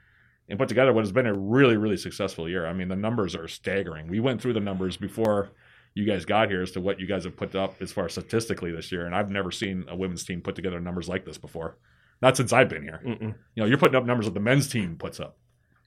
[0.49, 2.67] and put together what has been a really really successful year.
[2.67, 4.09] I mean, the numbers are staggering.
[4.09, 5.51] We went through the numbers before
[5.95, 8.13] you guys got here as to what you guys have put up as far as
[8.13, 11.39] statistically this year, and I've never seen a women's team put together numbers like this
[11.39, 11.79] before.
[12.23, 13.01] Not since I've been here.
[13.05, 13.35] Mm-mm.
[13.55, 15.39] You know, you're putting up numbers that the men's team puts up,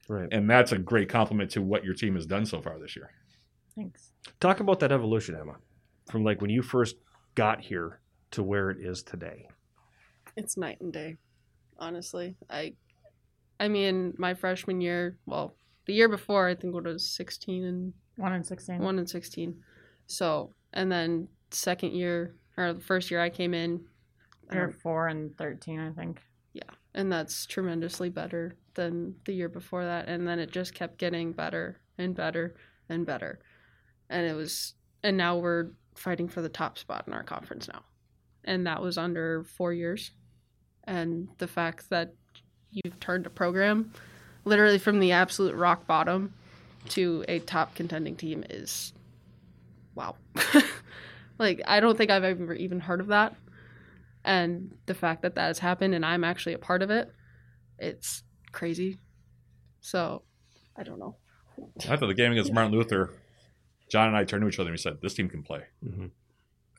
[0.08, 0.28] Right.
[0.32, 3.10] and that's a great compliment to what your team has done so far this year.
[3.76, 4.10] Thanks.
[4.40, 5.56] Talk about that evolution, Emma,
[6.10, 6.96] from like when you first
[7.34, 8.00] got here
[8.32, 9.48] to where it is today.
[10.36, 11.16] It's night and day,
[11.78, 12.36] honestly.
[12.50, 12.74] I,
[13.60, 15.54] I mean, my freshman year, well,
[15.86, 18.78] the year before, I think it was 16 and One and sixteen.
[18.80, 19.54] 1 and 16.
[20.06, 23.84] So, and then second year, or the first year I came in,
[24.52, 26.20] You're um, four and thirteen, I think.
[26.52, 26.62] Yeah.
[26.94, 30.08] And that's tremendously better than the year before that.
[30.08, 32.54] And then it just kept getting better and better
[32.88, 33.40] and better.
[34.10, 37.82] And it was, and now we're fighting for the top spot in our conference now.
[38.44, 40.12] And that was under four years.
[40.84, 42.14] And the fact that
[42.70, 43.92] you've turned a program
[44.44, 46.34] literally from the absolute rock bottom
[46.90, 48.92] to a top contending team is
[49.94, 50.16] wow.
[51.38, 53.34] like, I don't think I've ever even heard of that
[54.24, 57.12] and the fact that that has happened and I'm actually a part of it,
[57.78, 58.22] it's
[58.52, 58.98] crazy.
[59.80, 60.22] So,
[60.76, 61.16] I don't know.
[61.88, 63.10] After the game against Martin Luther,
[63.90, 66.10] John and I turned to each other and we said, "This team can play," Mhm.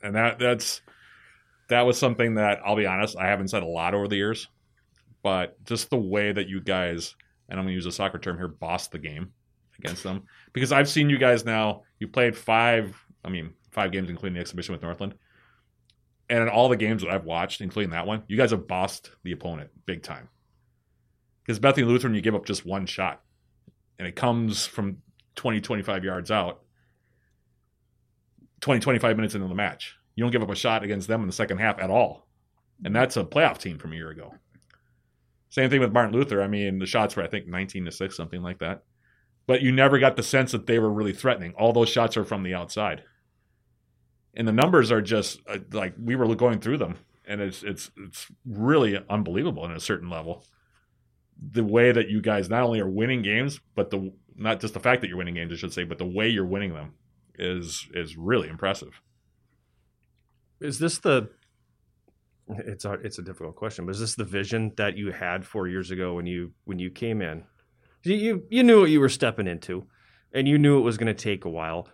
[0.02, 0.82] and that that's
[1.68, 4.48] that was something that I'll be honest, I haven't said a lot over the years,
[5.22, 7.14] but just the way that you guys,
[7.48, 9.32] and I'm going to use a soccer term here, bossed the game
[9.78, 11.84] against them because I've seen you guys now.
[12.00, 15.14] You played five, I mean, five games including the exhibition with Northland.
[16.28, 19.10] And in all the games that I've watched, including that one, you guys have bossed
[19.22, 20.28] the opponent big time.
[21.42, 23.22] Because Bethany Lutheran, you give up just one shot
[23.98, 24.98] and it comes from
[25.36, 26.62] 20, 25 yards out,
[28.60, 29.94] 20, 25 minutes into the match.
[30.14, 32.26] You don't give up a shot against them in the second half at all.
[32.78, 32.94] And mm-hmm.
[32.94, 34.34] that's a playoff team from a year ago.
[35.50, 36.42] Same thing with Martin Luther.
[36.42, 38.82] I mean, the shots were, I think, 19 to 6, something like that.
[39.46, 41.54] But you never got the sense that they were really threatening.
[41.54, 43.04] All those shots are from the outside.
[44.36, 46.96] And the numbers are just uh, like we were going through them.
[47.26, 50.44] And it's it's it's really unbelievable in a certain level
[51.38, 54.80] the way that you guys not only are winning games, but the not just the
[54.80, 56.94] fact that you're winning games, I should say, but the way you're winning them
[57.38, 59.00] is is really impressive.
[60.60, 61.30] Is this the?
[62.48, 65.66] It's a it's a difficult question, but is this the vision that you had four
[65.68, 67.44] years ago when you when you came in?
[68.04, 69.86] You you, you knew what you were stepping into,
[70.32, 71.88] and you knew it was going to take a while.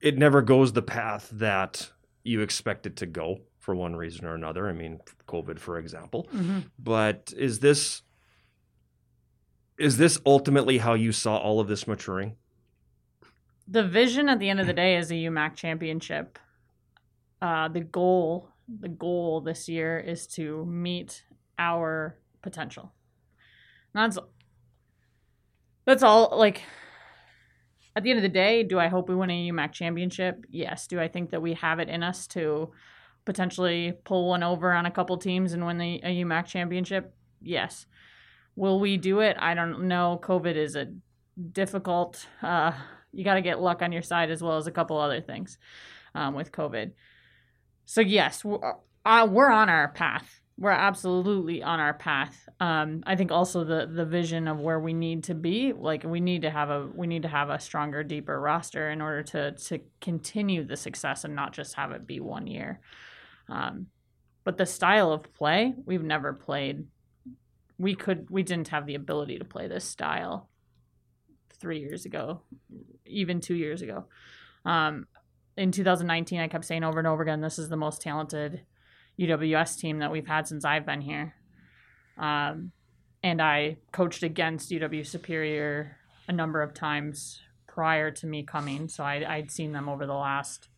[0.00, 1.90] It never goes the path that
[2.22, 4.68] you expect it to go for one reason or another.
[4.68, 6.28] I mean, COVID, for example.
[6.78, 8.02] But is this
[9.78, 12.36] is this ultimately how you saw all of this maturing?
[13.68, 16.38] The vision at the end of the day is a UMAC championship.
[17.40, 21.22] Uh, the goal, the goal this year is to meet
[21.58, 22.92] our potential.
[23.94, 24.18] And that's
[25.84, 26.36] that's all.
[26.36, 26.62] Like
[27.98, 30.46] at the end of the day, do I hope we win a UMAC championship?
[30.50, 30.86] Yes.
[30.86, 32.70] Do I think that we have it in us to
[33.24, 37.12] potentially pull one over on a couple teams and win the a UMAC championship?
[37.42, 37.86] Yes.
[38.54, 39.36] Will we do it?
[39.40, 40.20] I don't know.
[40.22, 40.86] COVID is a
[41.50, 42.24] difficult.
[42.40, 42.70] Uh,
[43.12, 45.58] you got to get luck on your side as well as a couple other things
[46.14, 46.92] um, with COVID.
[47.84, 50.37] So yes, we're, uh, we're on our path.
[50.60, 52.48] We're absolutely on our path.
[52.58, 56.20] Um, I think also the the vision of where we need to be, like we
[56.20, 59.52] need to have a we need to have a stronger, deeper roster in order to
[59.52, 62.80] to continue the success and not just have it be one year.
[63.48, 63.86] Um,
[64.42, 66.86] but the style of play, we've never played.
[67.78, 70.48] We could we didn't have the ability to play this style
[71.60, 72.40] three years ago,
[73.06, 74.06] even two years ago.
[74.64, 75.06] Um,
[75.56, 78.62] in 2019, I kept saying over and over again, this is the most talented
[79.18, 81.34] UWS team that we've had since I've been here.
[82.16, 82.72] Um,
[83.22, 85.96] and I coached against UW Superior
[86.28, 90.14] a number of times prior to me coming, so I, I'd seen them over the
[90.14, 90.68] last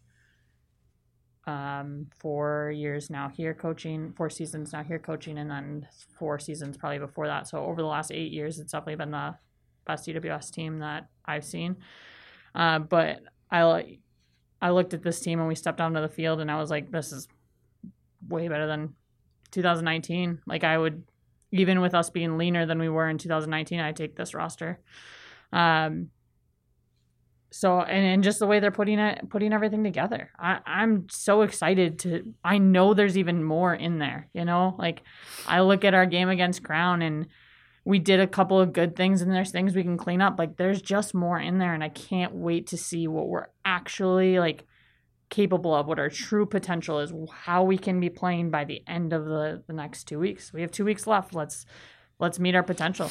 [1.46, 5.86] um, four years now here coaching, four seasons now here coaching, and then
[6.18, 7.48] four seasons probably before that.
[7.48, 9.34] So over the last eight years, it's definitely been the
[9.86, 11.76] best UWS team that I've seen.
[12.54, 13.20] Uh, but
[13.50, 13.98] I
[14.62, 16.90] I looked at this team and we stepped onto the field and I was like,
[16.90, 17.28] this is
[18.28, 18.94] way better than
[19.50, 20.40] 2019.
[20.46, 21.04] Like I would,
[21.52, 24.80] even with us being leaner than we were in 2019, I take this roster.
[25.52, 26.10] Um,
[27.50, 31.42] so and, and just the way they're putting it putting everything together I, i'm so
[31.42, 35.02] excited to i know there's even more in there you know like
[35.46, 37.26] i look at our game against crown and
[37.84, 40.56] we did a couple of good things and there's things we can clean up like
[40.56, 44.64] there's just more in there and i can't wait to see what we're actually like
[45.30, 49.12] capable of what our true potential is how we can be playing by the end
[49.12, 51.64] of the, the next two weeks we have two weeks left let's
[52.18, 53.08] let's meet our potential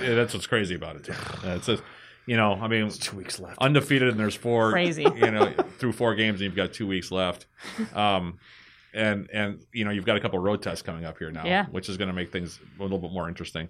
[0.00, 1.14] Yeah, that's what's crazy about it too.
[1.44, 1.82] It's just,
[2.26, 3.58] you know, I mean, Two weeks left.
[3.60, 5.02] undefeated and there's four Crazy.
[5.02, 7.46] you know through four games and you've got two weeks left
[7.92, 8.38] um
[8.94, 11.66] and and you know you've got a couple road tests coming up here now Yeah.
[11.66, 13.68] which is going to make things a little bit more interesting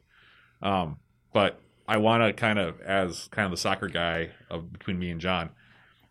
[0.63, 0.99] um
[1.33, 1.59] but
[1.89, 5.21] i want to kind of as kind of the soccer guy of between me and
[5.21, 5.49] john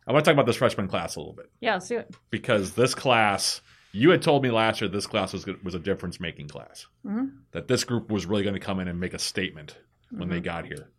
[0.08, 1.49] i want to talk about this freshman class a little bit.
[1.60, 2.16] Yeah let's do it.
[2.30, 3.62] Because this class
[3.93, 6.88] you had told me last year this class was was a difference making class.
[7.06, 7.32] Mhm.
[7.52, 9.78] that this group was really going to come in and make a statement
[10.12, 10.89] when they got here.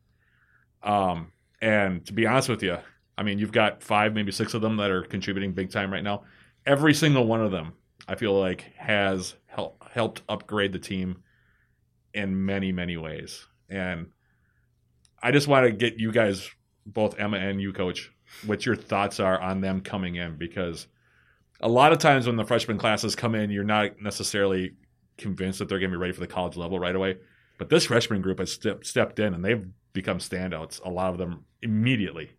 [0.82, 2.78] Um and to be honest with you
[3.16, 6.02] i mean you've got five maybe six of them that are contributing big time right
[6.04, 6.22] now.
[6.66, 7.72] Every single one of them
[8.08, 11.22] i feel like has help, helped upgrade the team
[12.14, 13.46] in many many ways.
[13.68, 14.10] And
[15.22, 16.50] i just want to get you guys
[16.84, 18.10] both emma and you coach
[18.46, 20.86] what your thoughts are on them coming in because
[21.60, 24.72] a lot of times when the freshman classes come in, you're not necessarily
[25.16, 27.18] convinced that they're going to be ready for the college level right away.
[27.58, 30.84] But this freshman group has step, stepped in and they've become standouts.
[30.84, 32.32] A lot of them immediately.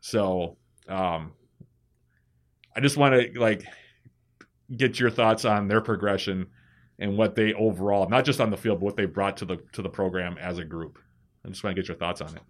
[0.00, 0.56] So
[0.88, 1.32] um,
[2.74, 3.64] I just want to like
[4.74, 6.46] get your thoughts on their progression
[6.98, 9.58] and what they overall, not just on the field, but what they brought to the
[9.72, 10.98] to the program as a group.
[11.44, 12.42] I just want to get your thoughts on it.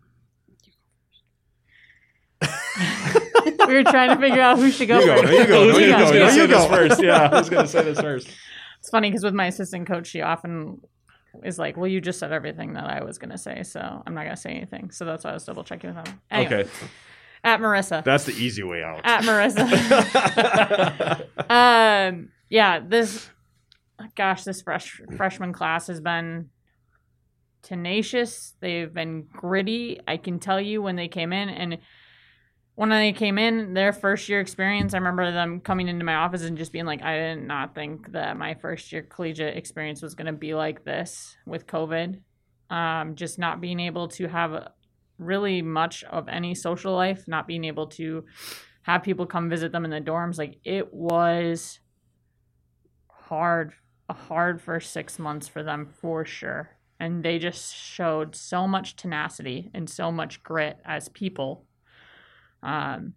[3.67, 5.65] We were trying to figure out who should go You go, first no, you go,
[5.73, 5.99] no, You you go.
[6.13, 6.29] go.
[6.31, 6.69] You You go.
[6.75, 7.03] first.
[7.03, 8.29] Yeah, I was going to say this first.
[8.81, 10.81] It's funny because with my assistant coach, she often
[11.45, 14.25] is like, "Well, you just said everything that I was gonna say, so I'm not
[14.25, 16.21] gonna say anything." So that's why I was double checking with him.
[16.31, 16.71] Anyway, Okay,
[17.45, 19.01] at Marissa, That's the easy way out.
[19.05, 19.69] at Marissa.
[21.51, 23.29] um, yeah, this,
[24.17, 26.51] gosh, this fresh freshman class has been
[27.63, 28.55] tenacious.
[28.61, 30.01] They've been gritty.
[30.07, 31.79] I can tell you when they came in and
[32.79, 36.45] when they came in, their first year experience, I remember them coming into my office
[36.45, 40.15] and just being like, I did not think that my first year collegiate experience was
[40.15, 42.21] going to be like this with COVID.
[42.71, 44.69] Um, just not being able to have
[45.19, 48.25] really much of any social life, not being able to
[48.83, 50.39] have people come visit them in the dorms.
[50.39, 51.81] Like it was
[53.09, 53.73] hard,
[54.09, 56.77] a hard first six months for them for sure.
[57.01, 61.65] And they just showed so much tenacity and so much grit as people
[62.63, 63.15] um,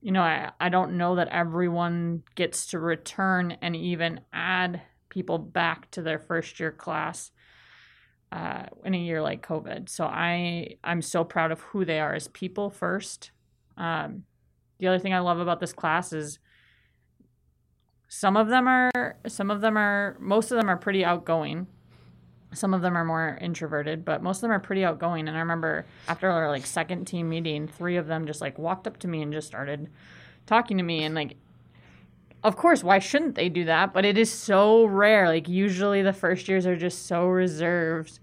[0.00, 5.38] you know, I, I don't know that everyone gets to return and even add people
[5.38, 7.30] back to their first year class
[8.30, 9.88] uh, in a year like COVID.
[9.88, 13.30] So I I'm so proud of who they are as people first.
[13.76, 14.24] Um,
[14.78, 16.38] the other thing I love about this class is
[18.08, 21.66] some of them are some of them are most of them are pretty outgoing
[22.52, 25.28] some of them are more introverted, but most of them are pretty outgoing.
[25.28, 28.86] And I remember after our like second team meeting, three of them just like walked
[28.86, 29.88] up to me and just started
[30.46, 31.04] talking to me.
[31.04, 31.36] And like,
[32.42, 33.92] of course, why shouldn't they do that?
[33.92, 35.28] But it is so rare.
[35.28, 38.18] Like usually the first years are just so reserved.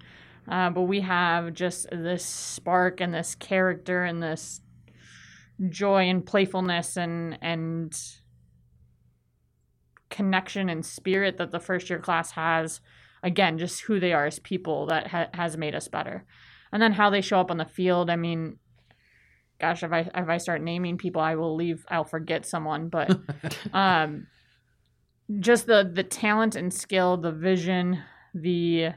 [0.48, 4.62] Uh, but we have just this spark and this character and this
[5.70, 7.98] joy and playfulness and and
[10.10, 12.80] connection and spirit that the first year class has
[13.26, 16.24] again just who they are as people that ha- has made us better.
[16.72, 18.58] And then how they show up on the field i mean
[19.62, 23.18] gosh if i if i start naming people i will leave i'll forget someone but
[23.74, 24.28] um
[25.40, 28.04] just the the talent and skill the vision
[28.34, 28.90] the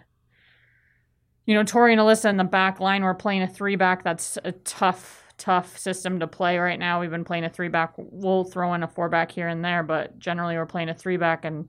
[1.47, 4.37] you know tori and alyssa in the back line we're playing a three back that's
[4.43, 7.01] a tough tough system to play right now.
[7.01, 9.83] We've been playing a three back we'll throw in a four back here and there
[9.83, 11.69] but generally we're playing a three back and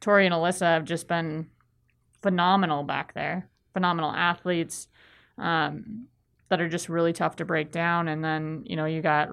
[0.00, 1.48] tori and alyssa have just been
[2.22, 3.48] phenomenal back there.
[3.72, 4.88] Phenomenal athletes
[5.36, 6.06] um,
[6.48, 8.08] that are just really tough to break down.
[8.08, 9.28] And then, you know, you got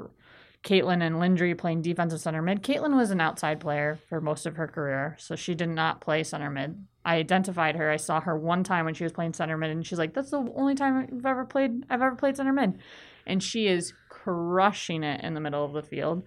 [0.66, 2.64] Caitlin and Lindry playing defensive center mid.
[2.64, 6.24] Caitlin was an outside player for most of her career, so she did not play
[6.24, 6.84] center mid.
[7.06, 7.92] I identified her.
[7.92, 10.32] I saw her one time when she was playing center mid, and she's like, "That's
[10.32, 11.86] the only time I've ever played.
[11.88, 12.80] I've ever played center mid,"
[13.28, 16.24] and she is crushing it in the middle of the field.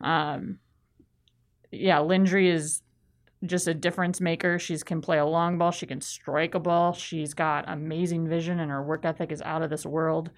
[0.00, 0.58] Um,
[1.70, 2.82] yeah, Lindry is
[3.44, 4.58] just a difference maker.
[4.58, 5.70] She can play a long ball.
[5.70, 6.92] She can strike a ball.
[6.92, 10.30] She's got amazing vision, and her work ethic is out of this world.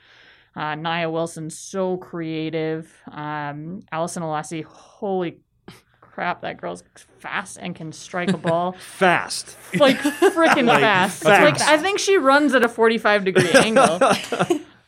[0.56, 2.92] Uh, Nia Wilson's so creative.
[3.10, 5.38] Um, Allison Alessi, holy
[6.00, 6.82] crap, that girl's
[7.20, 9.56] fast and can strike a ball Fast.
[9.78, 11.24] like freaking fast.
[11.24, 14.00] Like I think she runs at a 45 degree angle.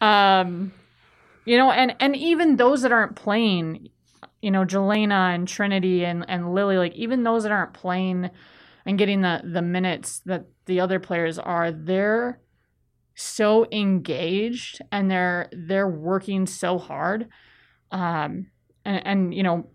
[0.00, 0.72] um,
[1.44, 3.88] you know, and and even those that aren't playing,
[4.42, 8.28] you know, Jelena and Trinity and and Lily, like even those that aren't playing
[8.84, 12.40] and getting the the minutes that the other players are, they're
[13.14, 17.28] so engaged and they're they're working so hard.
[17.92, 18.48] Um,
[18.84, 19.70] and, and you know,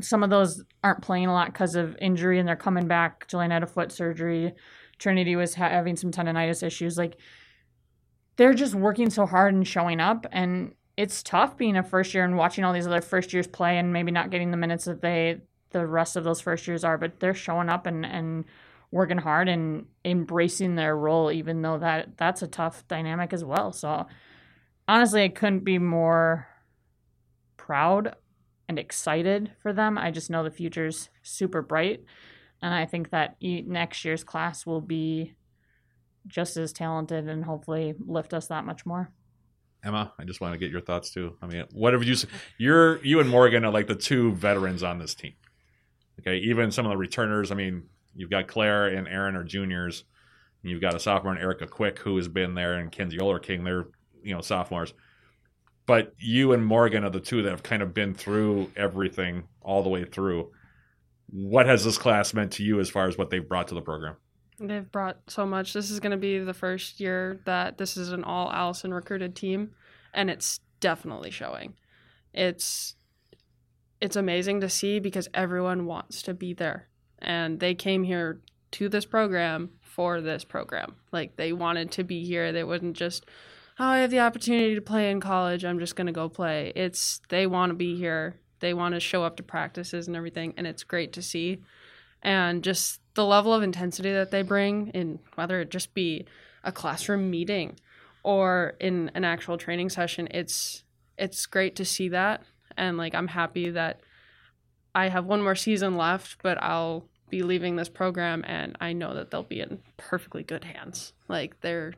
[0.00, 3.28] some of those aren't playing a lot because of injury and they're coming back.
[3.28, 4.52] Jelena had a foot surgery.
[4.98, 6.96] Trinity was ha- having some tendonitis issues.
[6.96, 7.16] Like
[8.36, 10.26] they're just working so hard and showing up.
[10.30, 13.78] And it's tough being a first year and watching all these other first years play
[13.78, 15.38] and maybe not getting the minutes that they
[15.70, 16.98] the rest of those first years are.
[16.98, 18.44] But they're showing up and and
[18.90, 23.72] working hard and embracing their role, even though that that's a tough dynamic as well.
[23.72, 24.06] So
[24.86, 26.48] honestly, I couldn't be more
[27.56, 28.14] proud
[28.68, 29.96] and excited for them.
[29.96, 32.04] I just know the future's super bright,
[32.60, 35.34] and I think that next year's class will be
[36.26, 39.10] just as talented and hopefully lift us that much more.
[39.82, 41.36] Emma, I just want to get your thoughts too.
[41.40, 42.14] I mean, whatever you,
[42.58, 45.32] you're you and Morgan are like the two veterans on this team.
[46.20, 47.50] Okay, even some of the returners.
[47.50, 50.04] I mean, you've got Claire and Aaron are juniors.
[50.62, 53.42] And you've got a sophomore and Erica Quick who has been there, and Kenzie Oler
[53.42, 53.64] King.
[53.64, 53.86] They're
[54.22, 54.92] you know sophomores.
[55.86, 59.82] But you and Morgan are the two that have kind of been through everything all
[59.82, 60.50] the way through.
[61.30, 63.80] What has this class meant to you as far as what they've brought to the
[63.80, 64.16] program?
[64.60, 65.72] They've brought so much.
[65.72, 69.34] This is going to be the first year that this is an all Allison recruited
[69.34, 69.70] team,
[70.12, 71.74] and it's definitely showing.
[72.34, 72.94] It's
[74.02, 76.88] it's amazing to see because everyone wants to be there,
[77.18, 78.42] and they came here
[78.72, 80.96] to this program for this program.
[81.10, 82.52] Like they wanted to be here.
[82.52, 83.24] They wouldn't just,
[83.78, 85.64] oh, I have the opportunity to play in college.
[85.64, 86.72] I'm just going to go play.
[86.76, 88.36] It's they want to be here.
[88.60, 91.62] They want to show up to practices and everything, and it's great to see
[92.22, 96.24] and just the level of intensity that they bring in whether it just be
[96.62, 97.76] a classroom meeting
[98.22, 100.84] or in an actual training session it's
[101.20, 102.42] it's great to see that.
[102.76, 104.00] And like I'm happy that
[104.94, 109.14] I have one more season left but I'll be leaving this program and I know
[109.14, 111.12] that they'll be in perfectly good hands.
[111.28, 111.92] Like they're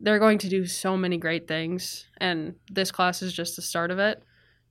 [0.00, 2.06] they're going to do so many great things.
[2.18, 4.22] And this class is just the start of it.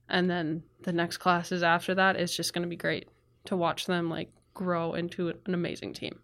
[0.08, 3.08] And then the next classes after that is just going to be great
[3.44, 6.18] to watch them like grow into an amazing team.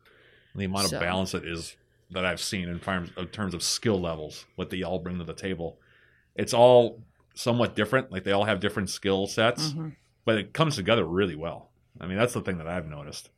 [0.56, 1.76] the amount So- of balance it is
[2.10, 5.24] that I've seen in terms, in terms of skill levels, what they all bring to
[5.24, 5.80] the table.
[6.36, 7.02] It's all
[7.34, 8.12] somewhat different.
[8.12, 9.74] Like they all have different skill sets,
[10.24, 11.72] but it comes together really well.
[12.00, 13.30] I mean, that's the thing that I've noticed.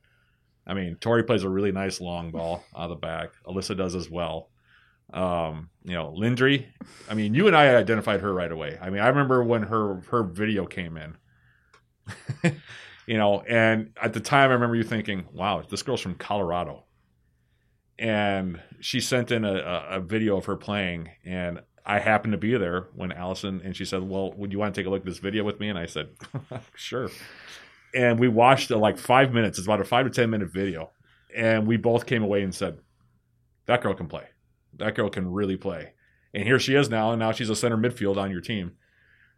[0.67, 3.31] I mean, Tori plays a really nice long ball out of the back.
[3.47, 4.51] Alyssa does as well.
[5.15, 6.67] Um, you know, Landry.
[7.09, 8.77] I mean, you and I identified her right away.
[8.83, 11.17] I mean, I remember when her her video came in.
[13.07, 16.85] you know, and at the time, I remember you thinking, "Wow, this girl's from Colorado."
[17.99, 19.55] And she sent in a,
[19.91, 23.85] a, video of her playing, and I happened to be there when Allison and she
[23.85, 25.79] said, "Well, would you want to take a look at this video with me?" And
[25.79, 26.09] I said,
[26.75, 27.09] "Sure."
[27.95, 29.57] And we watched it like five minutes.
[29.59, 30.91] It's about a five to ten minute video,
[31.35, 32.79] and we both came away and said,
[33.67, 34.25] "That girl can play.
[34.75, 35.93] That girl can really play."
[36.35, 38.73] And here she is now, and now she's a center midfield on your team.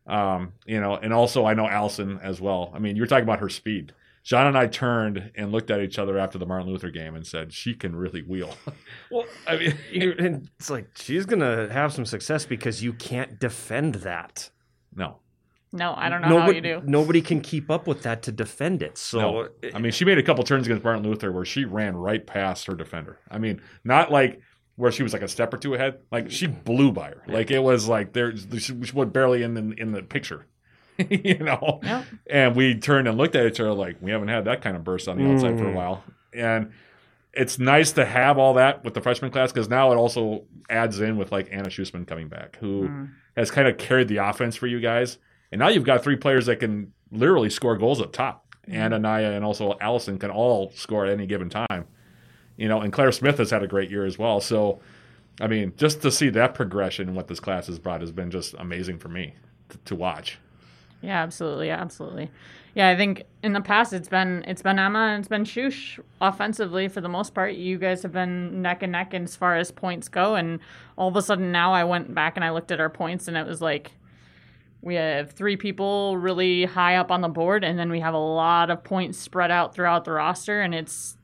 [0.09, 2.73] Um, you know, and also I know Allison as well.
[2.75, 3.93] I mean, you're talking about her speed.
[4.25, 7.27] John and I turned and looked at each other after the Martin Luther game and
[7.27, 8.55] said, "She can really wheel."
[9.11, 9.75] Well, I mean,
[10.19, 14.51] and it's like she's gonna have some success because you can't defend that.
[14.95, 15.17] no,
[15.73, 16.83] No, I don't know how you do.
[16.85, 18.99] Nobody can keep up with that to defend it.
[18.99, 19.49] So no.
[19.75, 22.67] I mean, she made a couple turns against Martin Luther where she ran right past
[22.67, 23.19] her defender.
[23.31, 24.41] I mean, not like
[24.79, 25.99] where she was like a step or two ahead.
[26.11, 27.23] Like she blew by her.
[27.27, 30.47] Like it was like there she was barely in the in the picture.
[31.11, 31.81] you know.
[31.83, 32.05] Yep.
[32.31, 34.85] And we turned and looked at each other like we haven't had that kind of
[34.85, 35.75] burst on the outside for a mm.
[35.75, 36.05] while.
[36.33, 36.73] And
[37.33, 41.01] it's nice to have all that with the freshman class because now it also adds
[41.01, 43.11] in with like Anna Schusman coming back, who mm.
[43.37, 45.19] has kind of carried the offense for you guys.
[45.51, 48.47] And now you've got three players that can literally score goals up top.
[48.69, 48.75] Mm.
[48.75, 51.87] And Anaya and also Allison can all score at any given time.
[52.59, 54.41] You know, and Claire Smith has had a great year as well.
[54.41, 54.81] So,
[55.41, 58.31] I mean, just to see that progression and what this class has brought has been
[58.31, 59.35] just amazing for me
[59.71, 60.39] to, to watch.
[61.01, 62.31] Yeah, absolutely, absolutely.
[62.75, 66.01] Yeah, I think in the past it's been it's been Emma and it's been Shush
[66.21, 67.55] offensively for the most part.
[67.55, 70.59] You guys have been neck and neck as far as points go, and
[70.97, 73.37] all of a sudden now I went back and I looked at our points and
[73.37, 73.93] it was like
[74.81, 78.19] we have three people really high up on the board, and then we have a
[78.19, 81.17] lot of points spread out throughout the roster, and it's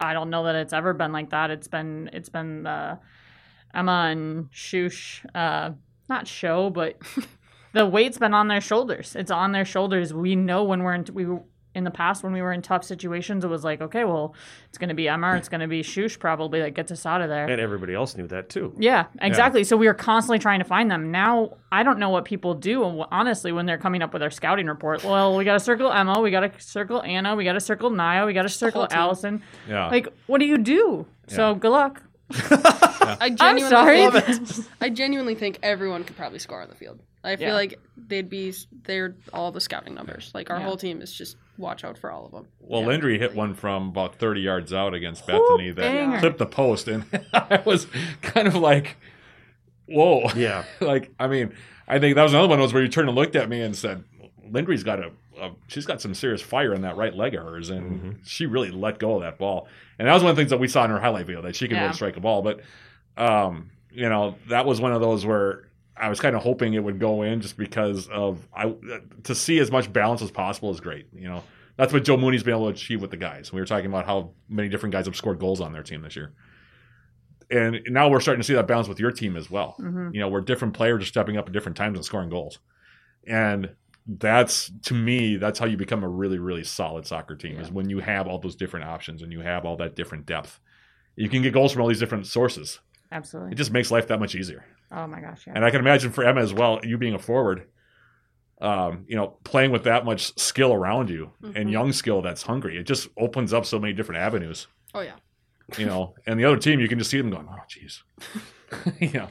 [0.00, 1.50] I don't know that it's ever been like that.
[1.50, 2.98] It's been it's been the
[3.74, 5.70] Emma and Shush, uh,
[6.08, 6.98] not show, but
[7.72, 9.14] the weight's been on their shoulders.
[9.14, 10.12] It's on their shoulders.
[10.12, 11.26] We know when we're in, we
[11.74, 14.34] in the past when we were in tough situations, it was like, okay, well,
[14.68, 17.20] it's going to be Emma, it's going to be Shush probably that gets us out
[17.20, 17.46] of there.
[17.46, 18.74] And everybody else knew that too.
[18.78, 19.62] Yeah, exactly.
[19.62, 21.10] So we were constantly trying to find them.
[21.10, 24.66] Now I don't know what people do, honestly, when they're coming up with their scouting
[24.66, 25.04] report.
[25.04, 27.90] Well, we got to circle Emma, we got to circle Anna, we got to circle
[27.90, 28.88] Naya, we got to circle.
[28.90, 29.42] Allison.
[29.68, 29.88] Yeah.
[29.88, 31.06] Like, what do you do?
[31.28, 32.02] So good luck.
[32.50, 34.20] I I'm genuinely sorry.
[34.20, 37.00] think, I genuinely think everyone could probably score on the field.
[37.22, 37.54] I feel Yeah.
[37.54, 38.54] like they'd be
[38.84, 40.30] they're all the scouting numbers.
[40.34, 40.64] Like our Yeah.
[40.64, 42.46] whole team is just watch out for all of them.
[42.60, 46.18] Well, Landry hit one from about 30 yards out against Bethany that banger.
[46.20, 47.04] clipped the post, and
[47.34, 47.86] I was
[48.22, 48.96] kind of like,
[49.86, 50.64] "Whoa!" Yeah.
[50.80, 51.52] like, I mean,
[51.88, 53.76] I think that was another one was where you turned and looked at me and
[53.76, 54.04] said,
[54.50, 55.10] "Landry's got a,
[55.40, 58.70] a she's got some serious fire in that right leg of hers, and she really
[58.70, 59.68] let go of that ball."
[59.98, 61.56] And that was one of the things that we saw in her highlight video that
[61.56, 61.82] she can Yeah.
[61.84, 62.42] really strike a ball.
[62.42, 62.60] But,
[63.16, 65.66] um, you know, that was one of those where.
[65.96, 68.74] I was kind of hoping it would go in just because of I
[69.24, 71.08] to see as much balance as possible is great.
[71.12, 71.42] You know,
[71.76, 73.52] that's what Joe Mooney's been able to achieve with the guys.
[73.52, 76.16] We were talking about how many different guys have scored goals on their team this
[76.16, 76.32] year.
[77.50, 79.74] And now we're starting to see that balance with your team as well.
[80.14, 82.60] You know, where different players are stepping up at different times and scoring goals.
[83.26, 83.74] And
[84.18, 87.88] that's to me, that's how you become a really, really solid soccer team is when
[87.88, 90.58] you have all those different options and you have all that different depth.
[91.16, 92.80] You can get goals from all these different sources.
[93.12, 93.52] Absolutely.
[93.52, 94.64] It just makes life that much easier.
[94.90, 95.52] Oh my gosh, yeah.
[95.56, 97.66] And I can imagine for Emma as well, you being a forward,
[98.60, 102.78] um, you know, playing with that much skill around you and young skill that's hungry,
[102.78, 105.14] it just opens up so many different avenues, Oh yeah.
[105.78, 106.14] you know.
[106.26, 108.02] and the other team, you can just see them going, oh, jeez.
[109.00, 109.28] you know,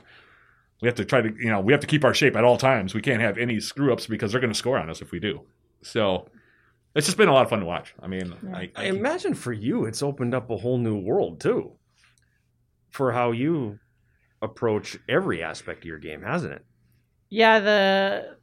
[0.82, 2.58] we have to try to, you know, we have to keep our shape at all
[2.58, 2.94] times.
[2.94, 5.20] We can't have any screw ups because they're going to score on us if we
[5.20, 5.42] do.
[5.82, 6.30] So
[6.96, 7.94] it's just been a lot of fun to watch.
[8.02, 11.74] I mean, I, I imagine for you, it's opened up a whole new world too,
[12.90, 13.80] for how you
[14.42, 16.66] approach every aspect of your game, hasn't it?
[17.30, 18.38] Yeah, the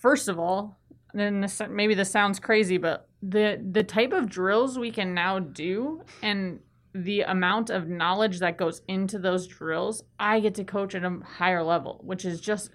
[0.00, 0.78] first of all,
[1.12, 5.38] then this, maybe this sounds crazy, but the the type of drills we can now
[5.38, 6.60] do and
[6.94, 11.20] the amount of knowledge that goes into those drills, I get to coach at a
[11.24, 12.70] higher level, which is just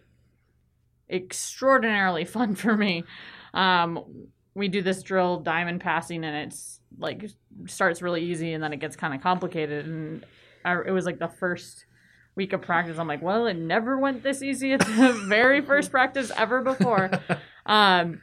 [1.10, 3.04] extraordinarily fun for me.
[3.54, 7.30] Um, we do this drill diamond passing, and it's like
[7.68, 9.86] starts really easy, and then it gets kind of complicated.
[9.86, 10.26] And
[10.64, 11.86] I, it was like the first
[12.36, 12.98] week of practice.
[12.98, 17.12] I'm like, well, it never went this easy at the very first practice ever before.
[17.68, 18.22] Um,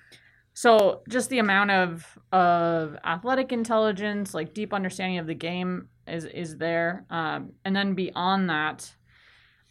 [0.54, 6.24] so just the amount of of athletic intelligence, like deep understanding of the game, is
[6.26, 7.06] is there.
[7.10, 8.94] Um, and then beyond that,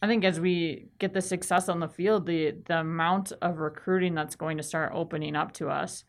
[0.02, 4.16] I think as we get the success on the field, the the amount of recruiting
[4.16, 6.04] that's going to start opening up to us.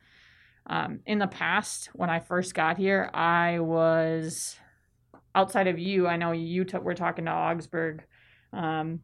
[0.66, 4.57] Um, in the past, when I first got here, I was
[5.35, 6.07] outside of you.
[6.07, 8.05] I know you t- were talking to Augsburg,
[8.53, 9.01] um,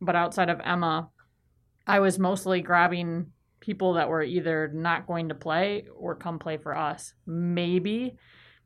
[0.00, 1.08] but outside of Emma,
[1.86, 3.32] I was mostly grabbing
[3.68, 7.12] people that were either not going to play or come play for us.
[7.26, 8.16] Maybe,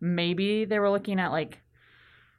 [0.01, 1.61] maybe they were looking at like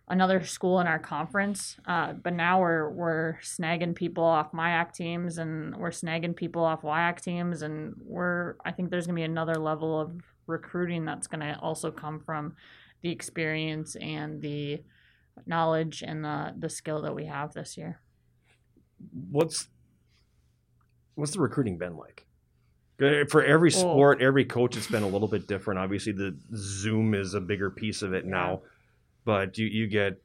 [0.07, 1.75] another school in our conference.
[1.85, 6.83] Uh, but now we're we're snagging people off MIAC teams and we're snagging people off
[6.83, 11.59] WIAC teams and we're I think there's gonna be another level of recruiting that's gonna
[11.61, 12.55] also come from
[13.01, 14.81] the experience and the
[15.45, 17.99] knowledge and the the skill that we have this year.
[19.31, 19.67] What's
[21.15, 22.25] what's the recruiting been like?
[23.01, 25.79] Uh, For every sport, every coach, it's been a little bit different.
[25.79, 28.61] Obviously, the Zoom is a bigger piece of it now,
[29.25, 30.21] but you you get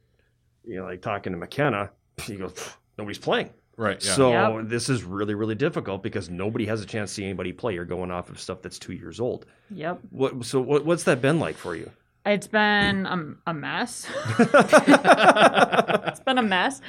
[0.65, 1.89] you know like talking to McKenna,
[2.23, 2.53] he goes,
[2.97, 3.49] nobody's playing.
[3.75, 4.03] right.
[4.05, 4.13] Yeah.
[4.13, 4.67] So Yep.
[4.69, 7.73] this is really really difficult because nobody has a chance to see anybody play.
[7.73, 9.45] You're going off of stuff that's two years old.
[9.71, 9.99] Yep.
[10.11, 11.89] What so what, what's that been like for you?
[12.25, 14.05] It's been um, a mess.
[14.39, 16.81] it's been a mess.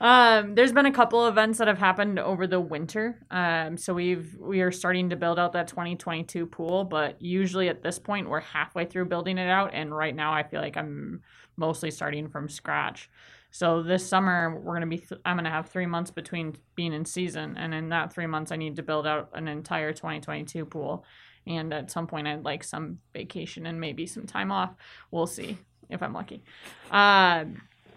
[0.00, 3.24] Um, there's been a couple events that have happened over the winter.
[3.30, 7.82] Um, so we've we are starting to build out that 2022 pool, but usually at
[7.82, 11.22] this point we're halfway through building it out, and right now I feel like I'm
[11.56, 13.08] mostly starting from scratch.
[13.50, 17.04] So this summer we're gonna be th- I'm gonna have three months between being in
[17.04, 21.04] season, and in that three months I need to build out an entire 2022 pool.
[21.46, 24.74] And at some point I'd like some vacation and maybe some time off.
[25.10, 25.58] We'll see
[25.90, 26.42] if I'm lucky.
[26.90, 27.44] Uh,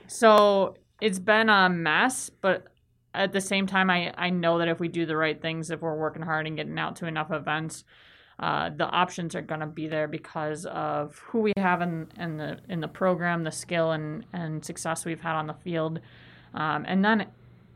[0.07, 2.67] so it's been a mess, but
[3.13, 5.81] at the same time, I, I know that if we do the right things, if
[5.81, 7.83] we're working hard and getting out to enough events,
[8.39, 12.37] uh, the options are going to be there because of who we have in, in
[12.37, 15.99] the in the program, the skill and, and success we've had on the field,
[16.53, 17.25] um, and then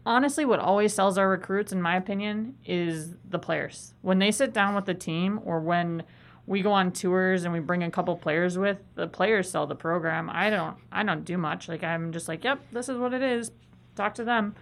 [0.06, 3.94] honestly, what always sells our recruits, in my opinion, is the players.
[4.02, 6.04] When they sit down with the team or when
[6.52, 9.76] we go on tours and we bring a couple players with, the players sell the
[9.76, 10.30] program.
[10.30, 11.70] I don't I don't do much.
[11.70, 13.52] Like I'm just like, yep, this is what it is.
[13.96, 14.56] Talk to them.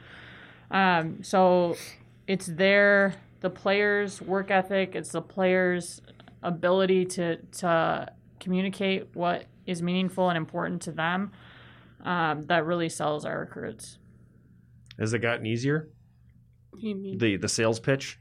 [0.70, 1.76] Um, so
[2.28, 6.00] it's their the players' work ethic, it's the players'
[6.44, 8.08] ability to to
[8.40, 11.32] communicate what is meaningful and important to them
[12.04, 13.98] um, that really sells our recruits.
[15.00, 15.90] Has it gotten easier?
[16.78, 18.20] You mean- The the sales pitch?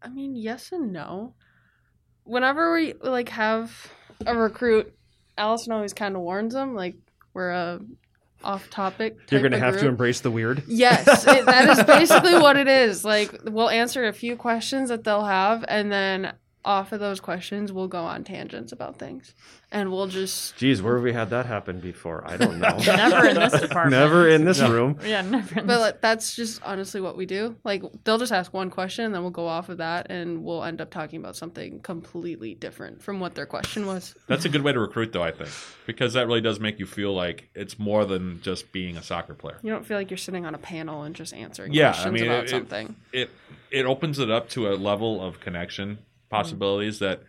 [0.00, 1.34] I mean, yes and no.
[2.24, 3.90] Whenever we like have
[4.26, 4.94] a recruit,
[5.36, 6.96] Allison always kind of warns them like
[7.32, 7.80] we're a
[8.42, 9.16] off topic.
[9.30, 10.62] You're going to have to embrace the weird.
[10.66, 13.04] Yes, it, that is basically what it is.
[13.04, 16.34] Like we'll answer a few questions that they'll have, and then
[16.64, 19.34] off of those questions, we'll go on tangents about things,
[19.70, 22.24] and we'll just Geez, where have we had that happen before?
[22.26, 22.76] I don't know.
[22.86, 23.90] Never in this department.
[23.90, 24.98] Never in this room.
[25.04, 25.60] Yeah, never.
[25.60, 25.80] In But this.
[25.80, 27.56] like, that's just honestly what we do.
[27.64, 30.64] Like they'll just ask one question, and then we'll go off of that, and we'll
[30.64, 34.14] end up talking about something completely different from what their question was.
[34.26, 35.50] That's a good way to recruit, though, I think,
[35.86, 39.34] because that really does make you feel like it's more than just being a soccer
[39.34, 39.58] player.
[39.62, 42.12] You don't feel like you're sitting on a panel and just answering Yeah, I questions
[42.14, 42.96] mean, about it- it- something.
[43.12, 43.30] It
[43.70, 45.98] it opens it up to a level of connection
[46.34, 46.42] Mm-hmm.
[46.42, 47.22] possibilities that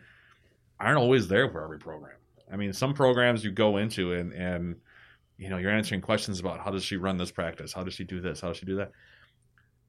[0.79, 2.17] aren't always there for every program.
[2.51, 4.75] I mean, some programs you go into and and
[5.37, 8.03] you know you're answering questions about how does she run this practice, how does she
[8.03, 8.91] do this, how does she do that,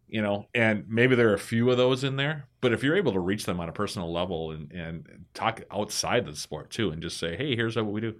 [0.08, 2.96] you know, and maybe there are a few of those in there, but if you're
[2.96, 6.90] able to reach them on a personal level and and talk outside the sport too,
[6.90, 8.14] and just say, hey, here's what we do,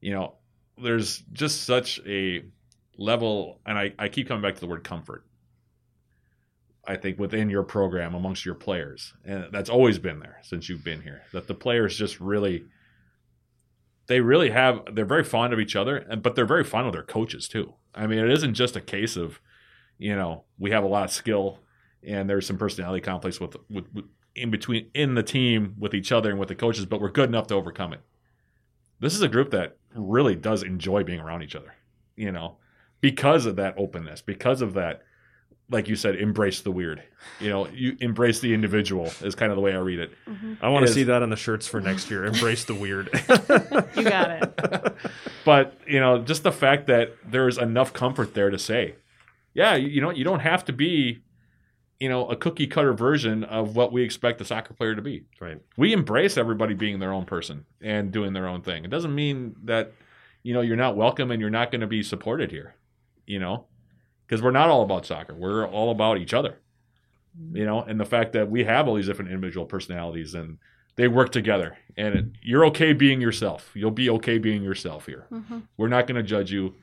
[0.00, 0.34] you know,
[0.76, 2.44] there's just such a
[2.96, 5.24] level, and I I keep coming back to the word comfort.
[6.88, 10.82] I think within your program amongst your players, and that's always been there since you've
[10.82, 11.22] been here.
[11.32, 12.64] That the players just really,
[14.06, 14.80] they really have.
[14.94, 17.74] They're very fond of each other, and but they're very fond of their coaches too.
[17.94, 19.38] I mean, it isn't just a case of,
[19.98, 21.58] you know, we have a lot of skill,
[22.02, 26.10] and there's some personality conflicts with with, with in between in the team with each
[26.10, 28.00] other and with the coaches, but we're good enough to overcome it.
[28.98, 31.74] This is a group that really does enjoy being around each other,
[32.16, 32.56] you know,
[33.02, 35.02] because of that openness, because of that
[35.70, 37.02] like you said, embrace the weird.
[37.40, 40.12] You know, you embrace the individual is kind of the way I read it.
[40.26, 40.54] Mm-hmm.
[40.62, 42.24] I want to see that on the shirts for next year.
[42.24, 43.10] Embrace the weird.
[43.96, 44.96] you got it.
[45.44, 48.96] But you know, just the fact that there's enough comfort there to say,
[49.54, 51.22] yeah, you, you know, you don't have to be,
[52.00, 55.24] you know, a cookie cutter version of what we expect the soccer player to be.
[55.40, 55.60] right.
[55.76, 58.84] We embrace everybody being their own person and doing their own thing.
[58.84, 59.92] It doesn't mean that,
[60.42, 62.74] you know, you're not welcome and you're not going to be supported here.
[63.26, 63.66] You know,
[64.28, 65.34] because we're not all about soccer.
[65.34, 66.58] We're all about each other.
[67.52, 70.58] You know, and the fact that we have all these different individual personalities and
[70.96, 73.70] they work together, and it, you're okay being yourself.
[73.74, 75.28] You'll be okay being yourself here.
[75.30, 75.60] Mm-hmm.
[75.76, 76.74] We're not going to judge you.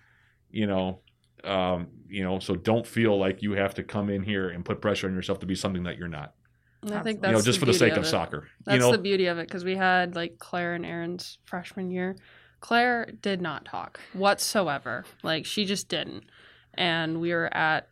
[0.49, 0.99] You know,
[1.43, 2.39] um, you know.
[2.39, 5.39] So don't feel like you have to come in here and put pressure on yourself
[5.39, 6.34] to be something that you're not.
[6.81, 8.07] And I think that's you know, just for the sake of it.
[8.07, 8.47] soccer.
[8.63, 11.91] That's you know, the beauty of it because we had like Claire and Aaron's freshman
[11.91, 12.15] year.
[12.61, 15.03] Claire did not talk whatsoever.
[15.23, 16.23] Like she just didn't.
[16.77, 17.89] And we were at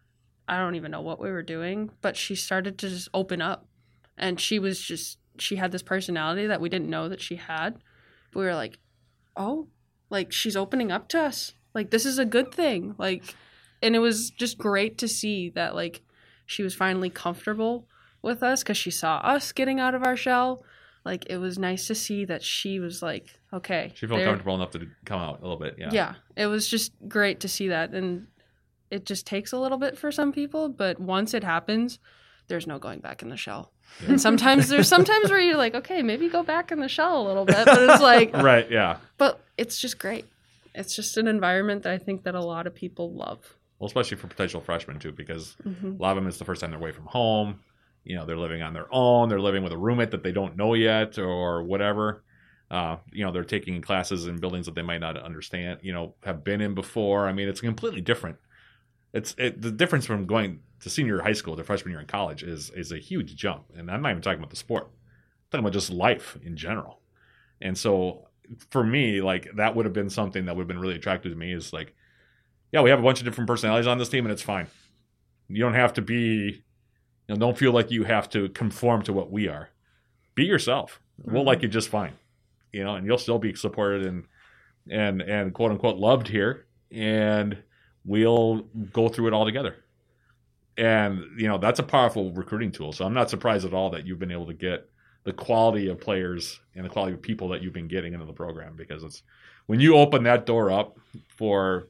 [0.48, 3.66] I don't even know what we were doing, but she started to just open up.
[4.18, 7.80] And she was just she had this personality that we didn't know that she had.
[8.36, 8.78] We were like,
[9.36, 9.68] "Oh,
[10.10, 11.54] like she's opening up to us.
[11.74, 13.36] Like this is a good thing." Like
[13.82, 16.02] and it was just great to see that like
[16.46, 17.88] she was finally comfortable
[18.22, 20.64] with us cuz she saw us getting out of our shell
[21.06, 24.72] like it was nice to see that she was like okay she felt comfortable enough
[24.72, 25.76] to come out a little bit.
[25.78, 25.90] Yeah.
[25.92, 28.28] yeah it was just great to see that and
[28.94, 32.00] it just takes a little bit for some people but once it happens
[32.48, 33.72] there's no going back in the shell
[34.08, 37.26] and sometimes there's sometimes where you're like okay maybe go back in the shell a
[37.28, 38.70] little bit but it's like Right.
[38.70, 38.98] Yeah.
[39.18, 40.26] but it's just great
[40.76, 43.40] it's just an environment that i think that a lot of people love
[43.80, 46.00] Well, especially for potential freshmen too, because Mhm.
[46.00, 47.60] a lot of them it's the first time they're away from home.
[48.06, 49.30] You know, they're living on their own.
[49.30, 52.24] They're living with a roommate that they don't know yet, or whatever.
[52.70, 55.80] Uh, you know, they're taking classes in buildings that they might not understand.
[55.84, 57.28] You know, have been in before.
[57.30, 58.38] I mean, it's completely different.
[59.14, 62.44] It's it, the difference from going to senior high school to freshman year in college
[62.44, 64.86] is is a huge jump, and I'm not even talking about the sport.
[64.86, 67.00] I'm talking about just life in general.
[67.62, 68.28] And so,
[68.72, 71.38] for me, like that would have been something that would have been really attractive to
[71.38, 71.54] me.
[71.54, 71.94] Is like,
[72.72, 74.68] yeah, we have a bunch of different personalities on this team, and it's fine.
[75.48, 76.64] You don't have to be,
[77.28, 79.70] you know, don't feel like you have to conform to what we are.
[80.34, 81.00] Be yourself.
[81.24, 81.66] We'll like mm-hmm.
[81.66, 82.14] you just fine,
[82.72, 84.26] you know, and you'll still be supported and
[84.90, 87.60] and and quote unquote loved here, and
[88.06, 88.62] we'll
[88.92, 89.78] go through it all together.
[90.78, 92.92] And you know that's a powerful recruiting tool.
[92.94, 94.90] So I'm not surprised at all that you've been able to get
[95.24, 98.34] the quality of players and the quality of people that you've been getting into the
[98.34, 99.24] program because it's
[99.68, 100.98] when you open that door up
[101.28, 101.88] for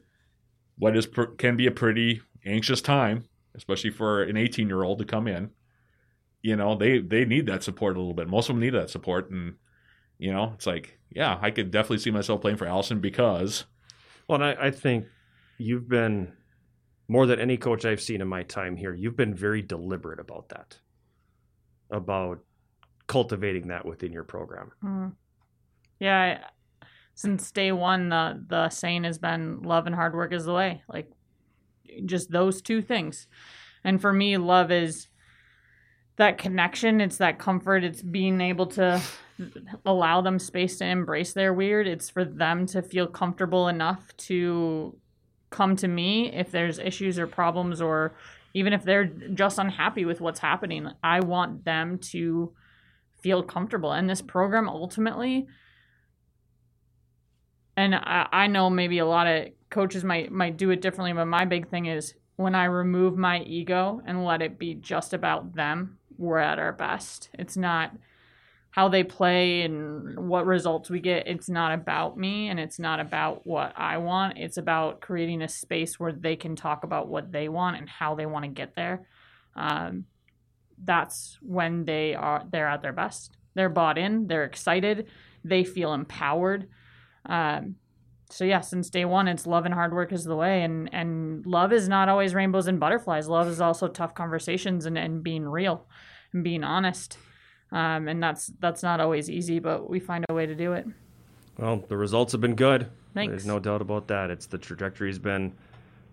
[0.76, 1.08] what is
[1.38, 3.24] can be a pretty anxious time,
[3.54, 5.50] especially for an 18 year old to come in.
[6.42, 8.28] You know, they they need that support a little bit.
[8.28, 9.54] Most of them need that support, and
[10.18, 13.64] you know, it's like, yeah, I could definitely see myself playing for Allison because
[14.28, 15.06] Well, I, I think
[15.58, 16.32] you've been
[17.08, 18.94] more than any coach I've seen in my time here.
[18.94, 20.78] You've been very deliberate about that,
[21.90, 22.40] about
[23.06, 24.72] cultivating that within your program.
[24.82, 25.12] Mm.
[26.00, 26.38] Yeah,
[26.82, 30.52] I, since day one, the the saying has been love and hard work is the
[30.52, 30.82] way.
[30.88, 31.10] Like
[32.04, 33.26] just those two things.
[33.84, 35.08] And for me, love is
[36.16, 37.00] that connection.
[37.00, 37.84] It's that comfort.
[37.84, 39.00] It's being able to
[39.84, 41.86] allow them space to embrace their weird.
[41.86, 44.96] It's for them to feel comfortable enough to
[45.54, 48.14] come to me if there's issues or problems or
[48.52, 50.90] even if they're just unhappy with what's happening.
[51.02, 52.52] I want them to
[53.22, 53.92] feel comfortable.
[53.92, 55.46] And this program ultimately
[57.76, 61.26] and I, I know maybe a lot of coaches might might do it differently, but
[61.26, 65.54] my big thing is when I remove my ego and let it be just about
[65.54, 67.30] them, we're at our best.
[67.34, 67.92] It's not
[68.74, 71.28] how they play and what results we get.
[71.28, 74.36] It's not about me and it's not about what I want.
[74.36, 78.16] It's about creating a space where they can talk about what they want and how
[78.16, 79.06] they want to get there.
[79.54, 80.06] Um,
[80.82, 83.36] that's when they are they're at their best.
[83.54, 84.26] They're bought in.
[84.26, 85.06] They're excited.
[85.44, 86.66] They feel empowered.
[87.26, 87.76] Um,
[88.28, 91.46] so yeah, since day one, it's love and hard work is the way, and and
[91.46, 93.28] love is not always rainbows and butterflies.
[93.28, 95.86] Love is also tough conversations and, and being real,
[96.32, 97.18] and being honest,
[97.74, 100.86] um, and that's that's not always easy, but we find a way to do it.
[101.58, 102.88] Well, the results have been good.
[103.14, 103.30] Thanks.
[103.30, 104.30] There's no doubt about that.
[104.30, 105.52] It's the trajectory's been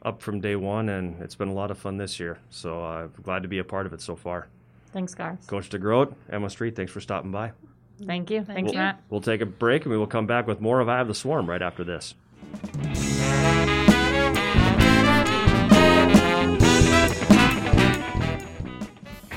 [0.04, 2.40] up from day one, and it's been a lot of fun this year.
[2.50, 4.48] So uh, I'm glad to be a part of it so far.
[4.92, 5.38] Thanks, guys.
[5.48, 7.52] Coach DeGroat, Emma Street, thanks for stopping by.
[8.06, 8.44] Thank you.
[8.44, 8.78] Thanks, you.
[8.78, 9.02] Matt.
[9.10, 11.16] We'll take a break, and we will come back with more of Eye of the
[11.16, 12.16] Swarm right after this.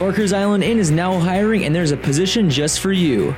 [0.05, 3.35] Orchards Island Inn is now hiring, and there's a position just for you.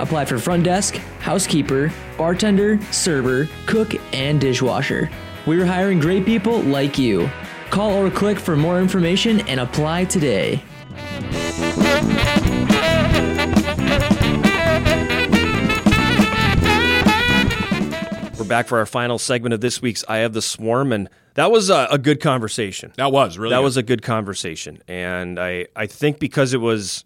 [0.00, 5.08] Apply for front desk, housekeeper, bartender, server, cook, and dishwasher.
[5.46, 7.30] We're hiring great people like you.
[7.70, 10.62] Call or click for more information and apply today.
[18.50, 21.70] Back for our final segment of this week's Eye of the Swarm, and that was
[21.70, 22.92] a, a good conversation.
[22.96, 23.62] that was really that good.
[23.64, 27.04] was a good conversation, and I I think because it was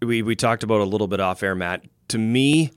[0.00, 1.84] we we talked about a little bit off air, Matt.
[2.08, 2.70] To me,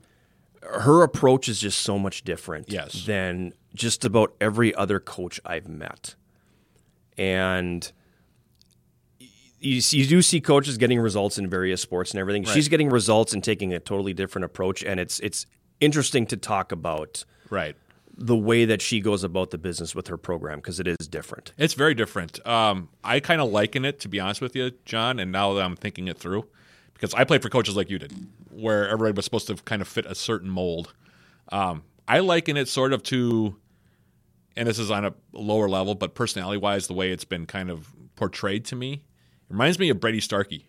[0.62, 3.04] her approach is just so much different Yes.
[3.06, 6.16] than just about every other coach I've met,
[7.16, 7.90] and.
[9.62, 12.44] You, you do see coaches getting results in various sports and everything.
[12.44, 15.44] She's getting results and taking a totally different approach, and it's it's
[15.80, 17.76] interesting to talk about right.
[18.16, 21.52] the way that she goes about the business with her program because it is different.
[21.58, 22.44] It's very different.
[22.46, 25.18] Um, I kind of liken it, to be honest with you, John.
[25.18, 26.46] And now that I'm thinking it through,
[26.94, 28.12] because I played for coaches like you did,
[28.50, 30.92] where everybody was supposed to kind of fit a certain mold.
[31.50, 33.56] Um, I liken it sort of to,
[34.56, 37.70] and this is on a lower level, but personality wise, the way it's been kind
[37.70, 39.02] of portrayed to me, it
[39.48, 40.66] reminds me of Brady Starkey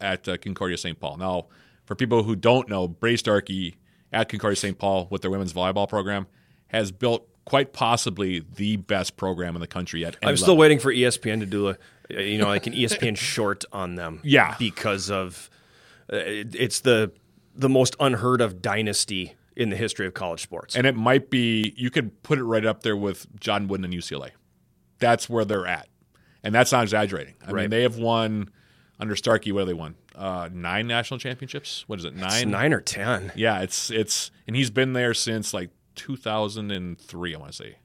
[0.00, 0.98] at uh, Concordia St.
[0.98, 1.16] Paul.
[1.16, 1.46] Now,
[1.84, 3.76] for people who don't know, Brady Starkey
[4.14, 4.78] at Concordia St.
[4.78, 6.26] Paul with their women's volleyball program
[6.68, 10.78] has built quite possibly the best program in the country at any I'm still waiting
[10.78, 11.76] for ESPN to do a,
[12.08, 14.20] you know, like an ESPN short on them.
[14.22, 14.56] Yeah.
[14.58, 15.50] because of
[16.12, 17.12] uh, it's the
[17.54, 20.74] the most unheard of dynasty in the history of college sports.
[20.74, 23.94] And it might be you could put it right up there with John Wooden and
[23.94, 24.30] UCLA.
[24.98, 25.88] That's where they're at,
[26.42, 27.34] and that's not exaggerating.
[27.46, 28.50] I mean, they have won
[28.98, 29.52] under Starkey.
[29.52, 29.96] What have they won?
[30.14, 31.84] Uh, nine national championships.
[31.88, 32.12] What is it?
[32.14, 32.50] It's Nine.
[32.50, 33.32] nine or ten.
[33.34, 37.34] Yeah, it's it's and he's been there since like 2003.
[37.34, 37.76] I want to say.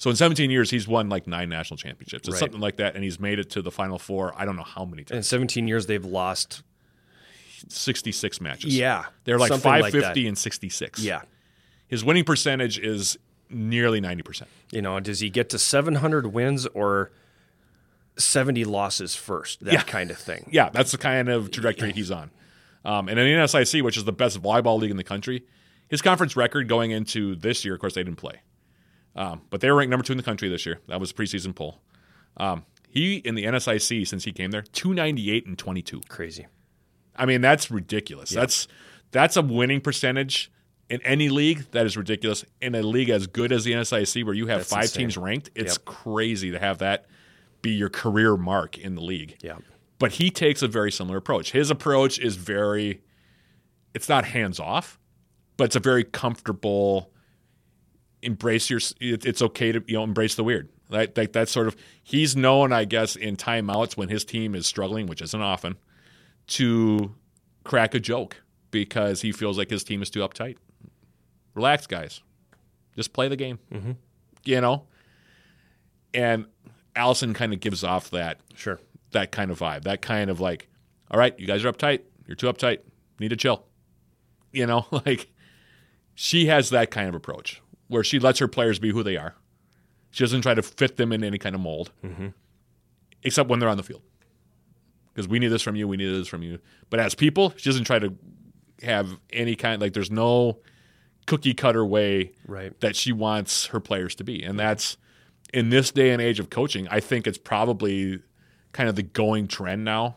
[0.00, 2.28] So in 17 years, he's won like nine national championships.
[2.28, 2.38] It's Right.
[2.38, 4.32] something like that, and he's made it to the Final Four.
[4.36, 5.16] I don't know how many times.
[5.16, 6.62] In 17 years, they've lost.
[7.68, 8.76] 66 matches.
[8.76, 11.00] Yeah, they're like something like 550 and 66.
[11.00, 11.22] Yeah,
[11.88, 13.18] his winning percentage is
[13.50, 14.50] nearly 90 percent.
[14.70, 17.10] you know, does he get to 700 wins or
[18.18, 19.64] 70 losses first?
[19.64, 19.82] That Yeah.
[19.82, 20.48] kind of thing.
[20.52, 22.30] Yeah, that's the kind of trajectory he's on.
[22.84, 25.44] Um, and in the NSIC, which is the best volleyball league in the country,
[25.88, 28.40] his conference record going into this year, of course, they didn't play,
[29.16, 30.80] um, but they were ranked number two in the country this year.
[30.88, 31.80] That was a preseason poll.
[32.36, 36.00] Um, he in the NSIC since he came there, two ninety eight and twenty two.
[36.08, 36.46] Crazy.
[37.16, 38.30] I mean, that's ridiculous.
[38.30, 38.68] That's
[39.10, 40.50] that's a winning percentage
[40.88, 41.66] in any league.
[41.72, 42.44] That is ridiculous.
[42.62, 45.00] In a league as good as the NSIC, where you have That's five insane.
[45.02, 45.84] teams ranked, it's Yep.
[45.84, 47.06] crazy to have that
[47.62, 49.36] be your career mark in the league.
[49.42, 49.58] Yeah.
[49.98, 51.52] But he takes a very similar approach.
[51.52, 53.02] His approach is very,
[53.94, 54.98] it's not hands off,
[55.56, 57.10] but it's a very comfortable.
[58.22, 60.68] Embrace your, it's okay to you know embrace the weird.
[60.88, 64.66] Like, like that's sort of he's known, I guess, in timeouts when his team is
[64.66, 65.76] struggling, which isn't often,
[66.48, 67.14] to
[67.64, 70.56] crack a joke because he feels like his team is too uptight.
[71.54, 72.22] Relax, guys.
[72.96, 73.58] Just play the game.
[73.72, 73.92] Mm-hmm.
[74.44, 74.86] You know?
[76.14, 76.46] And
[76.98, 78.80] Allison kind of gives off that Sure.
[79.12, 79.84] that kind of vibe.
[79.84, 80.68] That kind of like,
[81.10, 82.00] all right, you guys are uptight.
[82.26, 82.80] You're too uptight.
[83.20, 83.64] Need to chill.
[84.52, 85.28] You know, like
[86.14, 89.34] she has that kind of approach where she lets her players be who they are.
[90.10, 92.28] She doesn't try to fit them in any kind of mold, mm-hmm.
[93.22, 94.02] except when they're on the field.
[95.12, 96.58] Because we need this from you, we need this from you.
[96.90, 98.14] But as people, she doesn't try to
[98.82, 100.58] have any kind like there's no
[101.26, 102.78] cookie cutter way Right.
[102.80, 104.42] that she wants her players to be.
[104.42, 104.96] And that's
[105.52, 108.20] in this day and age of coaching, I think it's probably
[108.72, 110.16] kind of the going trend now.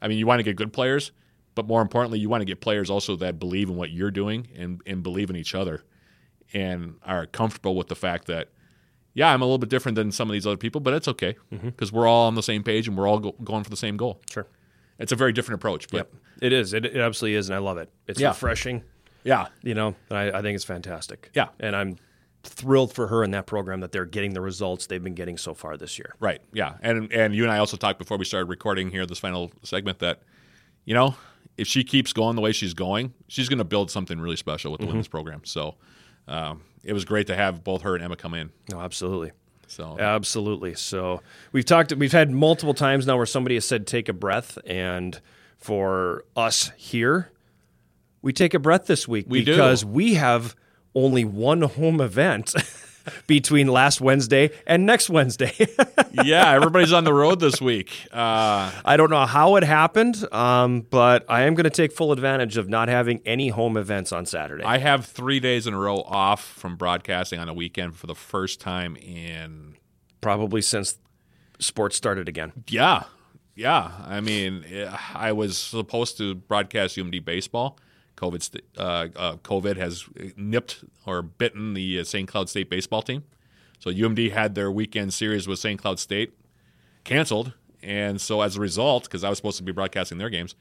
[0.00, 1.12] I mean, you want to get good players,
[1.54, 4.48] but more importantly, you want to get players also that believe in what you're doing
[4.56, 5.82] and, and believe in each other
[6.52, 8.48] and are comfortable with the fact that,
[9.14, 11.36] yeah, I'm a little bit different than some of these other people, but it's okay
[11.52, 11.70] mm-hmm.
[11.70, 13.96] because we're all on the same page and we're all go- going for the same
[13.96, 14.20] goal.
[14.30, 14.46] Sure.
[14.98, 16.12] It's a very different approach, but Yep.
[16.40, 16.72] It is.
[16.72, 17.90] It, it absolutely is, and I love it.
[18.06, 18.28] It's Yeah.
[18.28, 18.84] refreshing.
[19.24, 21.30] yeah, You know, I, I think it's fantastic.
[21.34, 21.48] Yeah.
[21.58, 21.96] And I'm
[22.48, 25.54] thrilled for her in that program that they're getting the results they've been getting so
[25.54, 26.14] far this year.
[26.20, 26.40] Right.
[26.52, 26.74] Yeah.
[26.80, 29.98] And and you and I also talked before we started recording here this final segment
[30.00, 30.22] that,
[30.84, 31.14] you know,
[31.56, 34.72] if she keeps going the way she's going, she's going to build something really special
[34.72, 35.42] with the women's program.
[35.44, 35.74] So
[36.26, 38.50] um, it was great to have both her and Emma come in.
[38.70, 39.32] No, absolutely.
[39.66, 40.74] So Absolutely.
[40.74, 41.20] So
[41.52, 41.92] we've talked.
[41.94, 45.20] We've had multiple times now where somebody has said, "Take a breath," and
[45.58, 47.30] for us here,
[48.22, 49.52] we take a breath this week We do.
[49.52, 50.56] because we have
[50.94, 52.54] only one home event
[53.26, 55.52] between last Wednesday and next Wednesday.
[56.24, 58.06] yeah, everybody's on the road this week.
[58.12, 62.12] Uh, I don't know how it happened, um, but I am going to take full
[62.12, 64.64] advantage of not having any home events on Saturday.
[64.64, 68.14] I have three days in a row off from broadcasting on a weekend for the
[68.14, 69.76] first time in
[70.20, 70.98] Probably since
[71.58, 72.52] sports started again.
[72.68, 73.04] Yeah,
[73.54, 73.92] yeah.
[74.04, 74.64] I mean,
[75.14, 77.78] I was supposed to broadcast UMD baseball.
[78.18, 80.04] COVID, uh, uh, COVID has
[80.36, 82.28] nipped or bitten the uh, St.
[82.28, 83.24] Cloud State baseball team.
[83.78, 85.80] So UMD had their weekend series with St.
[85.80, 86.32] Cloud State
[87.04, 90.56] canceled, and so as a result, because I was supposed to be broadcasting their games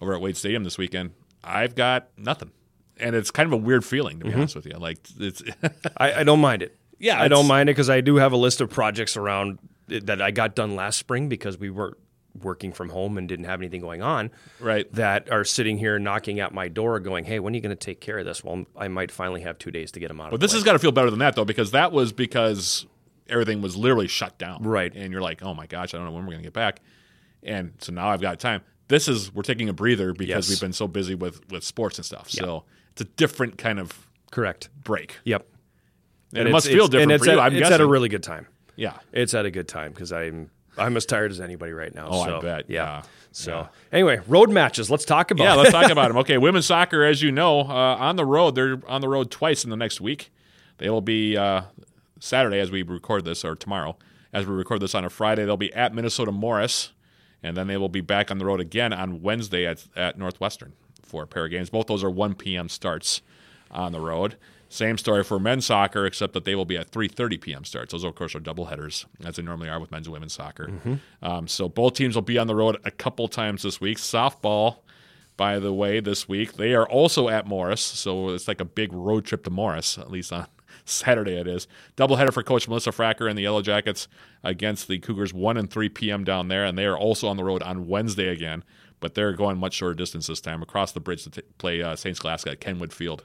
[0.00, 1.10] over at Wade Stadium this weekend,
[1.44, 2.52] I've got nothing,
[2.96, 4.78] and it's kind of a weird feeling to be honest with you.
[4.78, 5.42] Like it's
[5.98, 6.76] I, I don't mind it.
[6.98, 9.58] Yeah, I don't mind it because I do have a list of projects around
[9.88, 11.98] that I got done last spring because we weren't
[12.42, 14.30] working from home and didn't have anything going on.
[14.60, 14.92] Right.
[14.94, 17.76] That are sitting here knocking at my door, going, "Hey, when are you going to
[17.76, 20.30] take care of this?" Well, I might finally have two days to get them out.
[20.30, 22.86] But of this has got to feel better than that, though, because that was because
[23.28, 24.62] everything was literally shut down.
[24.62, 24.92] Right.
[24.94, 26.80] And you're like, oh my gosh, I don't know when we're going to get back.
[27.42, 28.62] And so now I've got time.
[28.88, 30.48] This is, we're taking a breather because Yes.
[30.50, 32.28] we've been so busy with, with sports and stuff.
[32.28, 34.68] So it's a different kind of correct.
[34.82, 35.16] break.
[35.24, 35.46] Yep.
[36.34, 37.74] And, it must feel different and it's for you, I'm it's guessing.
[37.74, 38.46] at a really good time.
[38.76, 38.98] yeah.
[39.12, 42.08] It's at a good time because I'm I'm as tired as anybody right now.
[42.10, 42.68] Oh, I bet.
[42.68, 43.02] Yeah.
[43.32, 43.66] So Yeah.
[43.92, 44.90] anyway, road matches.
[44.90, 45.44] Let's talk about.
[45.44, 46.16] Yeah, let's talk about them.
[46.18, 48.54] Okay, women's soccer, as you know, uh, on the road.
[48.54, 50.32] They're on the road twice in the next week.
[50.78, 51.62] They will be uh,
[52.20, 53.96] Saturday as we record this, or tomorrow
[54.32, 55.44] as we record this on a Friday.
[55.44, 56.90] They'll be at Minnesota Morris,
[57.42, 60.72] and then they will be back on the road again on Wednesday at, at Northwestern
[61.02, 61.70] for a pair of games.
[61.70, 62.68] Both those are 1 p.m.
[62.68, 63.20] starts
[63.70, 64.36] on the road.
[64.74, 67.64] Same story for men's soccer, except that they will be at 3:30 p.m.
[67.64, 67.92] starts.
[67.92, 70.68] Those, of course, are double headers, as they normally are with men's and women's soccer.
[71.22, 73.98] Um, so both teams will be on the road a couple times this week.
[73.98, 74.78] Softball,
[75.36, 78.92] by the way, this week they are also at Morris, so it's like a big
[78.92, 79.96] road trip to Morris.
[79.96, 80.48] At least on
[80.84, 81.68] Saturday it is.
[81.96, 84.08] Doubleheader for Coach Melissa Fracker and the Yellow Jackets
[84.42, 86.24] against the Cougars, 1 and 3 p.m.
[86.24, 88.64] down there, and they are also on the road on Wednesday again.
[88.98, 91.94] But they're going much shorter distance this time across the bridge to t- play uh,
[91.94, 92.16] St.
[92.16, 93.24] Scholastica at Kenwood Field.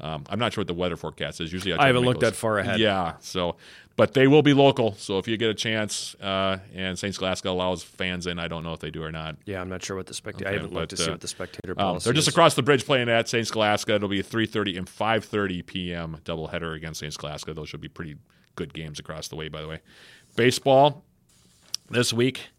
[0.00, 1.52] Um, I'm not sure what the weather forecast is.
[1.52, 2.78] Usually, I, I haven't looked those- that far ahead.
[2.78, 3.56] Yeah, so
[3.98, 4.94] but they will be local.
[4.94, 7.12] So if you get a chance, uh, and St.
[7.12, 9.36] Scholastica allows fans in, I don't know if they do or not.
[9.44, 10.48] Yeah, I'm not sure what the spectator.
[10.48, 12.32] I haven't looked but, to see uh, what the spectator Um, they're just is.
[12.34, 13.44] across the bridge playing at St.
[13.44, 13.96] Scholastica.
[13.96, 16.18] It'll be 3:30 and 5:30 p.m.
[16.24, 17.12] doubleheader against St.
[17.12, 17.54] Scholastica.
[17.54, 18.14] Those should be pretty
[18.54, 19.48] good games across the way.
[19.48, 19.80] By the way,
[20.36, 21.04] baseball
[21.90, 22.50] this week.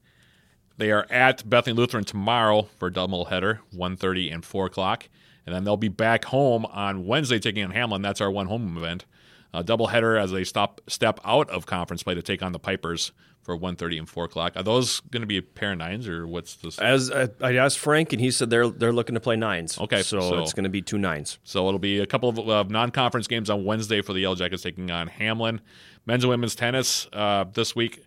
[0.78, 5.10] They are at Bethany Lutheran tomorrow for a doubleheader, 1.30 and 4 o'clock.
[5.50, 8.04] And then they'll be back home on Wednesday taking on Hamline.
[8.04, 9.06] That's our one home event.
[9.52, 13.12] A doubleheader as they stop step out of conference play to take on the Pipers
[13.42, 14.54] for 1.30 and 4 o'clock.
[14.56, 16.78] Are those going to be a pair of nines or what's this?
[16.78, 19.80] As I, I asked Frank, and he said they're they're looking to play nines.
[19.80, 21.40] Okay, so, so- it's going to be two nines.
[21.44, 24.62] So it'll be a couple of uh, non-conference games on Wednesday for the Yellow Jackets
[24.62, 25.62] taking on Hamline.
[26.06, 28.06] Men's and women's tennis uh, this week.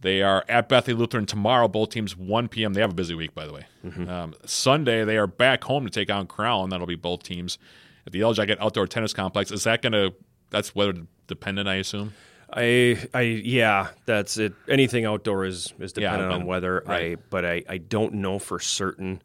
[0.00, 1.68] They are at Bethany Lutheran tomorrow.
[1.68, 2.74] Both teams 1 p.m.
[2.74, 3.66] They have a busy week, by the way.
[4.08, 6.70] Um, Sunday they are back home to take on Crown.
[6.70, 7.58] That'll be both teams
[8.06, 9.50] at the Yellow Jacket Outdoor Tennis Complex.
[9.50, 10.12] Is that going to?
[10.50, 10.94] That's weather
[11.26, 12.12] dependent, I assume.
[12.52, 14.52] I, I, yeah, that's it.
[14.68, 16.48] Anything outdoor is is Yeah, dependent on dependent.
[16.48, 16.88] weather.
[16.88, 19.20] I, but I, I don't know for certain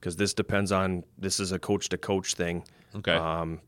[0.00, 2.64] because this depends on this is a coach to coach thing.
[2.96, 3.12] Okay.
[3.14, 3.60] Um,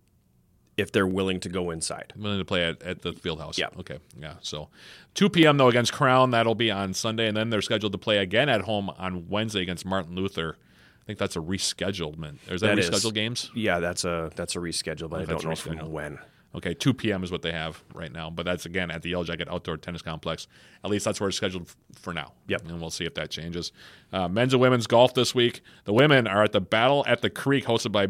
[0.80, 2.12] if they're willing to go inside.
[2.16, 3.58] willing to play at, at the field house.
[3.58, 3.68] Yeah.
[3.78, 3.98] Okay.
[4.18, 4.34] Yeah.
[4.40, 4.68] So
[5.14, 5.56] 2 p.m.
[5.56, 6.30] though against Crown.
[6.30, 9.60] That'll be on Sunday, and then they're scheduled to play again at home on Wednesday
[9.62, 10.56] against Martin Luther.
[11.02, 12.38] I think that's a reschedulement.
[12.48, 12.90] Is that, That is.
[12.90, 13.50] rescheduled games?
[13.54, 16.18] Yeah, that's a that's a reschedule, but I don't know from when.
[16.52, 17.22] Okay, 2 p.m.
[17.22, 20.02] is what they have right now, but that's again at the Yellow Jacket Outdoor Tennis
[20.02, 20.48] Complex.
[20.82, 22.32] At least that's where it's scheduled f- for now.
[22.48, 22.62] Yep.
[22.66, 23.70] And we'll see if that changes.
[24.12, 25.60] Uh, men's and women's golf this week.
[25.84, 28.08] The women are at the Battle at the Creek, hosted by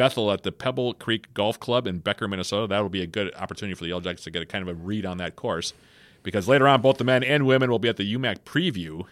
[0.00, 2.66] Bethel at the Pebble Creek Golf Club in Becker, Minnesota.
[2.66, 4.74] That'll be a good opportunity for the Yellow Jackets to get a kind of a
[4.74, 5.74] read on that course,
[6.22, 9.04] because later on, both the men and women will be at the UMAC preview.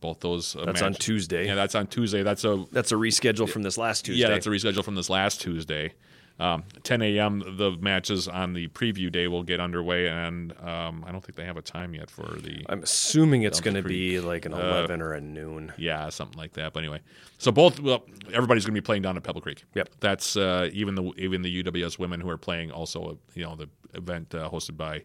[0.00, 0.54] Both those.
[0.54, 1.46] Uh, That's on Tuesday.
[1.46, 2.22] Yeah, that's on Tuesday.
[2.22, 4.22] That's a That's a reschedule from this last Tuesday.
[4.22, 5.94] yeah, that's a reschedule from this last Tuesday.
[6.40, 7.56] Um, 10 a.m.
[7.56, 11.44] The matches on the preview day will get underway, and um, I don't think they
[11.44, 12.64] have a time yet for the.
[12.68, 15.72] I'm assuming it's going to be like an uh, 11 or a noon.
[15.76, 16.72] Yeah, something like that.
[16.72, 17.00] But anyway,
[17.38, 19.64] so both well, everybody's going to be playing down at Pebble Creek.
[19.74, 19.90] Yep.
[20.00, 23.18] That's uh, even the even the UWS women who are playing also.
[23.34, 25.04] You know, the event uh, hosted by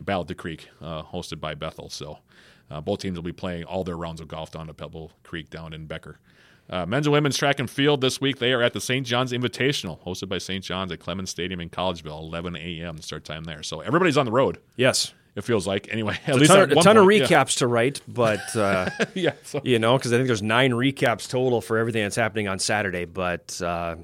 [0.00, 1.88] Battle at the Creek, uh, hosted by Bethel.
[1.88, 2.18] So
[2.70, 5.50] uh, both teams will be playing all their rounds of golf down at Pebble Creek
[5.50, 6.18] down in Becker.
[6.70, 8.38] Uh, men's and women's track and field this week.
[8.38, 9.06] They are at the St.
[9.06, 10.62] John's Invitational, hosted by St.
[10.62, 13.00] John's at Clemens Stadium in Collegeville, 11 a.m.
[13.00, 13.62] start time there.
[13.62, 14.58] So everybody's on the road.
[14.76, 15.14] Yes.
[15.34, 16.18] It feels like anyway.
[16.26, 17.26] At a least ton, at a ton of point, yeah.
[17.26, 21.28] recaps to write, but uh, Yeah, so- you know, because I think there's nine recaps
[21.28, 23.04] total for everything that's happening on Saturday.
[23.06, 23.96] But uh,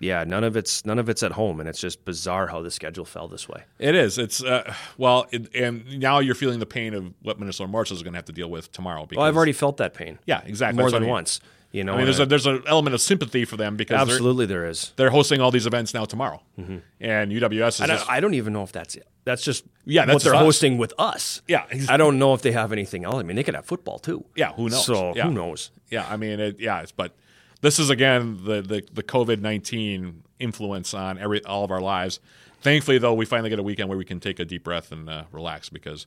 [0.00, 2.70] yeah, none of it's none of it's at home, and it's just bizarre how the
[2.70, 3.64] schedule fell this way.
[3.78, 4.16] It is.
[4.16, 8.02] It's uh, well, it, and now you're feeling the pain of what Minnesota Marshall is
[8.02, 9.04] going to have to deal with tomorrow.
[9.04, 10.18] Because, Well, I've already felt that pain.
[10.26, 11.10] yeah, exactly more That's than I mean.
[11.12, 11.40] once.
[11.70, 14.46] You know, I mean, there's a there's an element of sympathy for them because absolutely
[14.46, 14.92] there is.
[14.96, 18.54] they're, hosting all these events now tomorrow, and UWS is I don't, I don't even
[18.54, 19.06] know if that's it.
[19.24, 20.40] That's just Yeah, what they're us.
[20.40, 21.42] hosting with us.
[21.46, 23.16] Yeah, ex- I don't know if they have anything else.
[23.16, 24.24] I mean, they could have football too.
[24.34, 24.52] yeah.
[24.54, 24.86] Who knows?
[24.86, 25.24] So yeah.
[25.24, 25.70] who knows?
[25.90, 26.80] Yeah, I mean, it, yeah.
[26.80, 27.14] It's, but
[27.60, 32.18] this is again the the, the COVID nineteen influence on every all of our lives.
[32.62, 35.08] Thankfully, though, we finally get a weekend where we can take a deep breath and
[35.10, 36.06] uh, relax because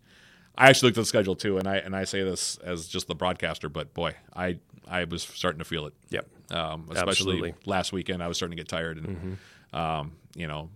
[0.58, 3.08] I actually looked at the schedule too, and I and I say this as just
[3.08, 5.94] the broadcaster, but boy, I I was starting to feel it.
[6.10, 6.28] Yep.
[6.52, 7.54] Um, especially Absolutely.
[7.66, 9.38] last weekend, I was starting to get tired, and
[9.74, 10.70] um, you know,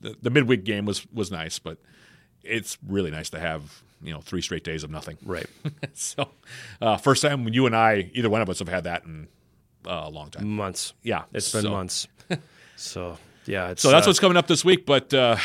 [0.00, 1.78] the, the midweek game was was nice, but
[2.42, 5.18] it's really nice to have you know three straight days of nothing.
[5.24, 5.46] Right.
[5.92, 6.28] so,
[6.80, 9.28] uh, first time you and I, either one of us, have had that in
[9.86, 10.48] uh, a long time.
[10.48, 10.94] Months.
[11.02, 12.08] Yeah, It's been months.
[12.76, 14.86] so yeah, it's So that's uh, what's coming up this week.
[14.86, 15.36] But uh,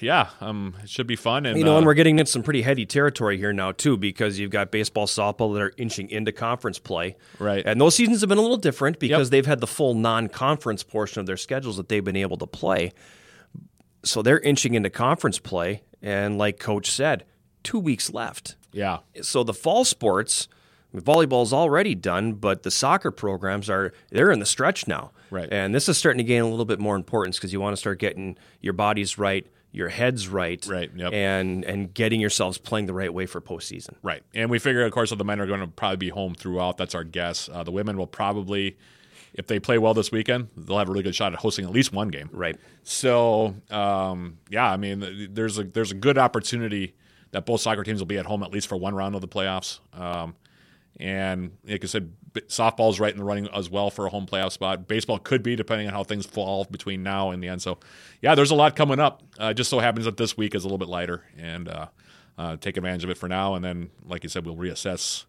[0.00, 1.46] yeah, um, it should be fun.
[1.46, 3.96] And You know, uh, and we're getting into some pretty heady territory here now too,
[3.96, 7.64] because you've got baseball, softball that are inching into conference play, Right.
[7.66, 9.30] And those seasons have been a little different because Yep.
[9.30, 12.92] they've had the full non-conference portion of their schedules that they've been able to play.
[14.04, 17.24] So they're inching into conference play, and like Coach said,
[17.62, 18.56] two weeks left.
[18.72, 20.48] yeah, So the fall sports,
[20.94, 25.10] volleyball's already done, but the soccer programs are they're in the stretch now.
[25.30, 25.48] Right.
[25.52, 27.76] And this is starting to gain a little bit more importance because you want to
[27.76, 31.12] start getting your bodies right, your heads right, Right, yep.
[31.12, 33.94] and and getting yourselves playing the right way for postseason.
[34.02, 34.22] right.
[34.34, 36.76] And we figure, of course, that the men are going to probably be home throughout.
[36.76, 37.48] That's our guess.
[37.52, 38.76] Uh, the women will probably,
[39.32, 41.72] if they play well this weekend, they'll have a really good shot at hosting at
[41.72, 42.28] least one game.
[42.32, 42.56] Right.
[42.84, 46.94] So um, yeah, I mean, there's a there's a good opportunity
[47.32, 49.26] that both soccer teams will be at home at least for one round of the
[49.26, 49.80] playoffs.
[49.92, 50.36] Um,
[51.00, 52.12] and like I said,
[52.48, 54.86] softball's right in the running as well for a home playoff spot.
[54.86, 57.62] Baseball could be depending on how things fall between now and the end.
[57.62, 57.78] So
[58.20, 59.22] yeah, there's a lot coming up.
[59.38, 61.86] Uh, just so happens that this week is a little bit lighter, and uh,
[62.38, 63.54] uh, take advantage of it for now.
[63.54, 65.24] And then, like you said, we'll reassess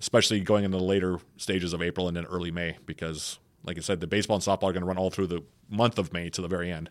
[0.00, 3.80] especially going into the later stages of April and then early May, because, like I
[3.80, 6.30] said, the baseball and softball are going to run all through the month of May
[6.30, 6.90] to the very end,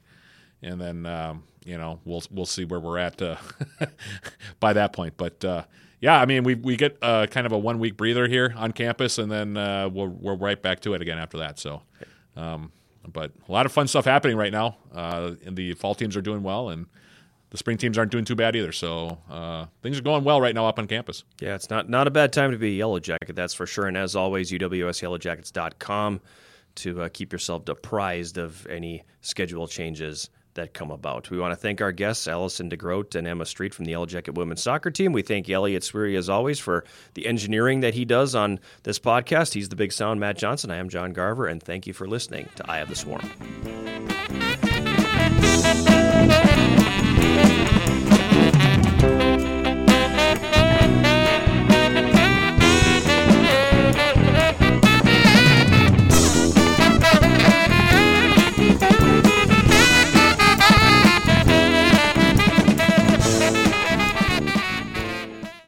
[0.61, 3.35] and then um, you know we'll we'll see where we're at uh,
[4.59, 5.15] by that point.
[5.17, 5.63] But uh,
[5.99, 8.71] yeah, I mean we we get uh, kind of a one week breather here on
[8.71, 11.59] campus, and then uh, we're we're right back to it again after that.
[11.59, 11.81] So.
[12.35, 12.71] Um,
[13.11, 14.77] but a lot of fun stuff happening right now.
[14.93, 16.85] Uh, and the fall teams are doing well, and
[17.49, 18.71] the spring teams aren't doing too bad either.
[18.71, 21.23] So uh, things are going well right now up on campus.
[21.39, 23.87] Yeah, it's not not a bad time to be a Yellow Jacket, that's for sure.
[23.87, 26.21] And as always, UWSYellowJackets.com
[26.75, 31.29] to uh, keep yourself apprised of any schedule changes that come about.
[31.29, 34.35] We want to thank our guests, Allison DeGroat and Emma Street from the Yellow Jacket
[34.35, 35.13] Women's Soccer Team.
[35.13, 36.83] We thank Elliot Sweary, as always, for
[37.13, 39.53] the engineering that he does on this podcast.
[39.53, 40.69] He's the big sound, Matt Johnson.
[40.69, 43.29] I am John Garver, and thank you for listening to Eye of the Swarm.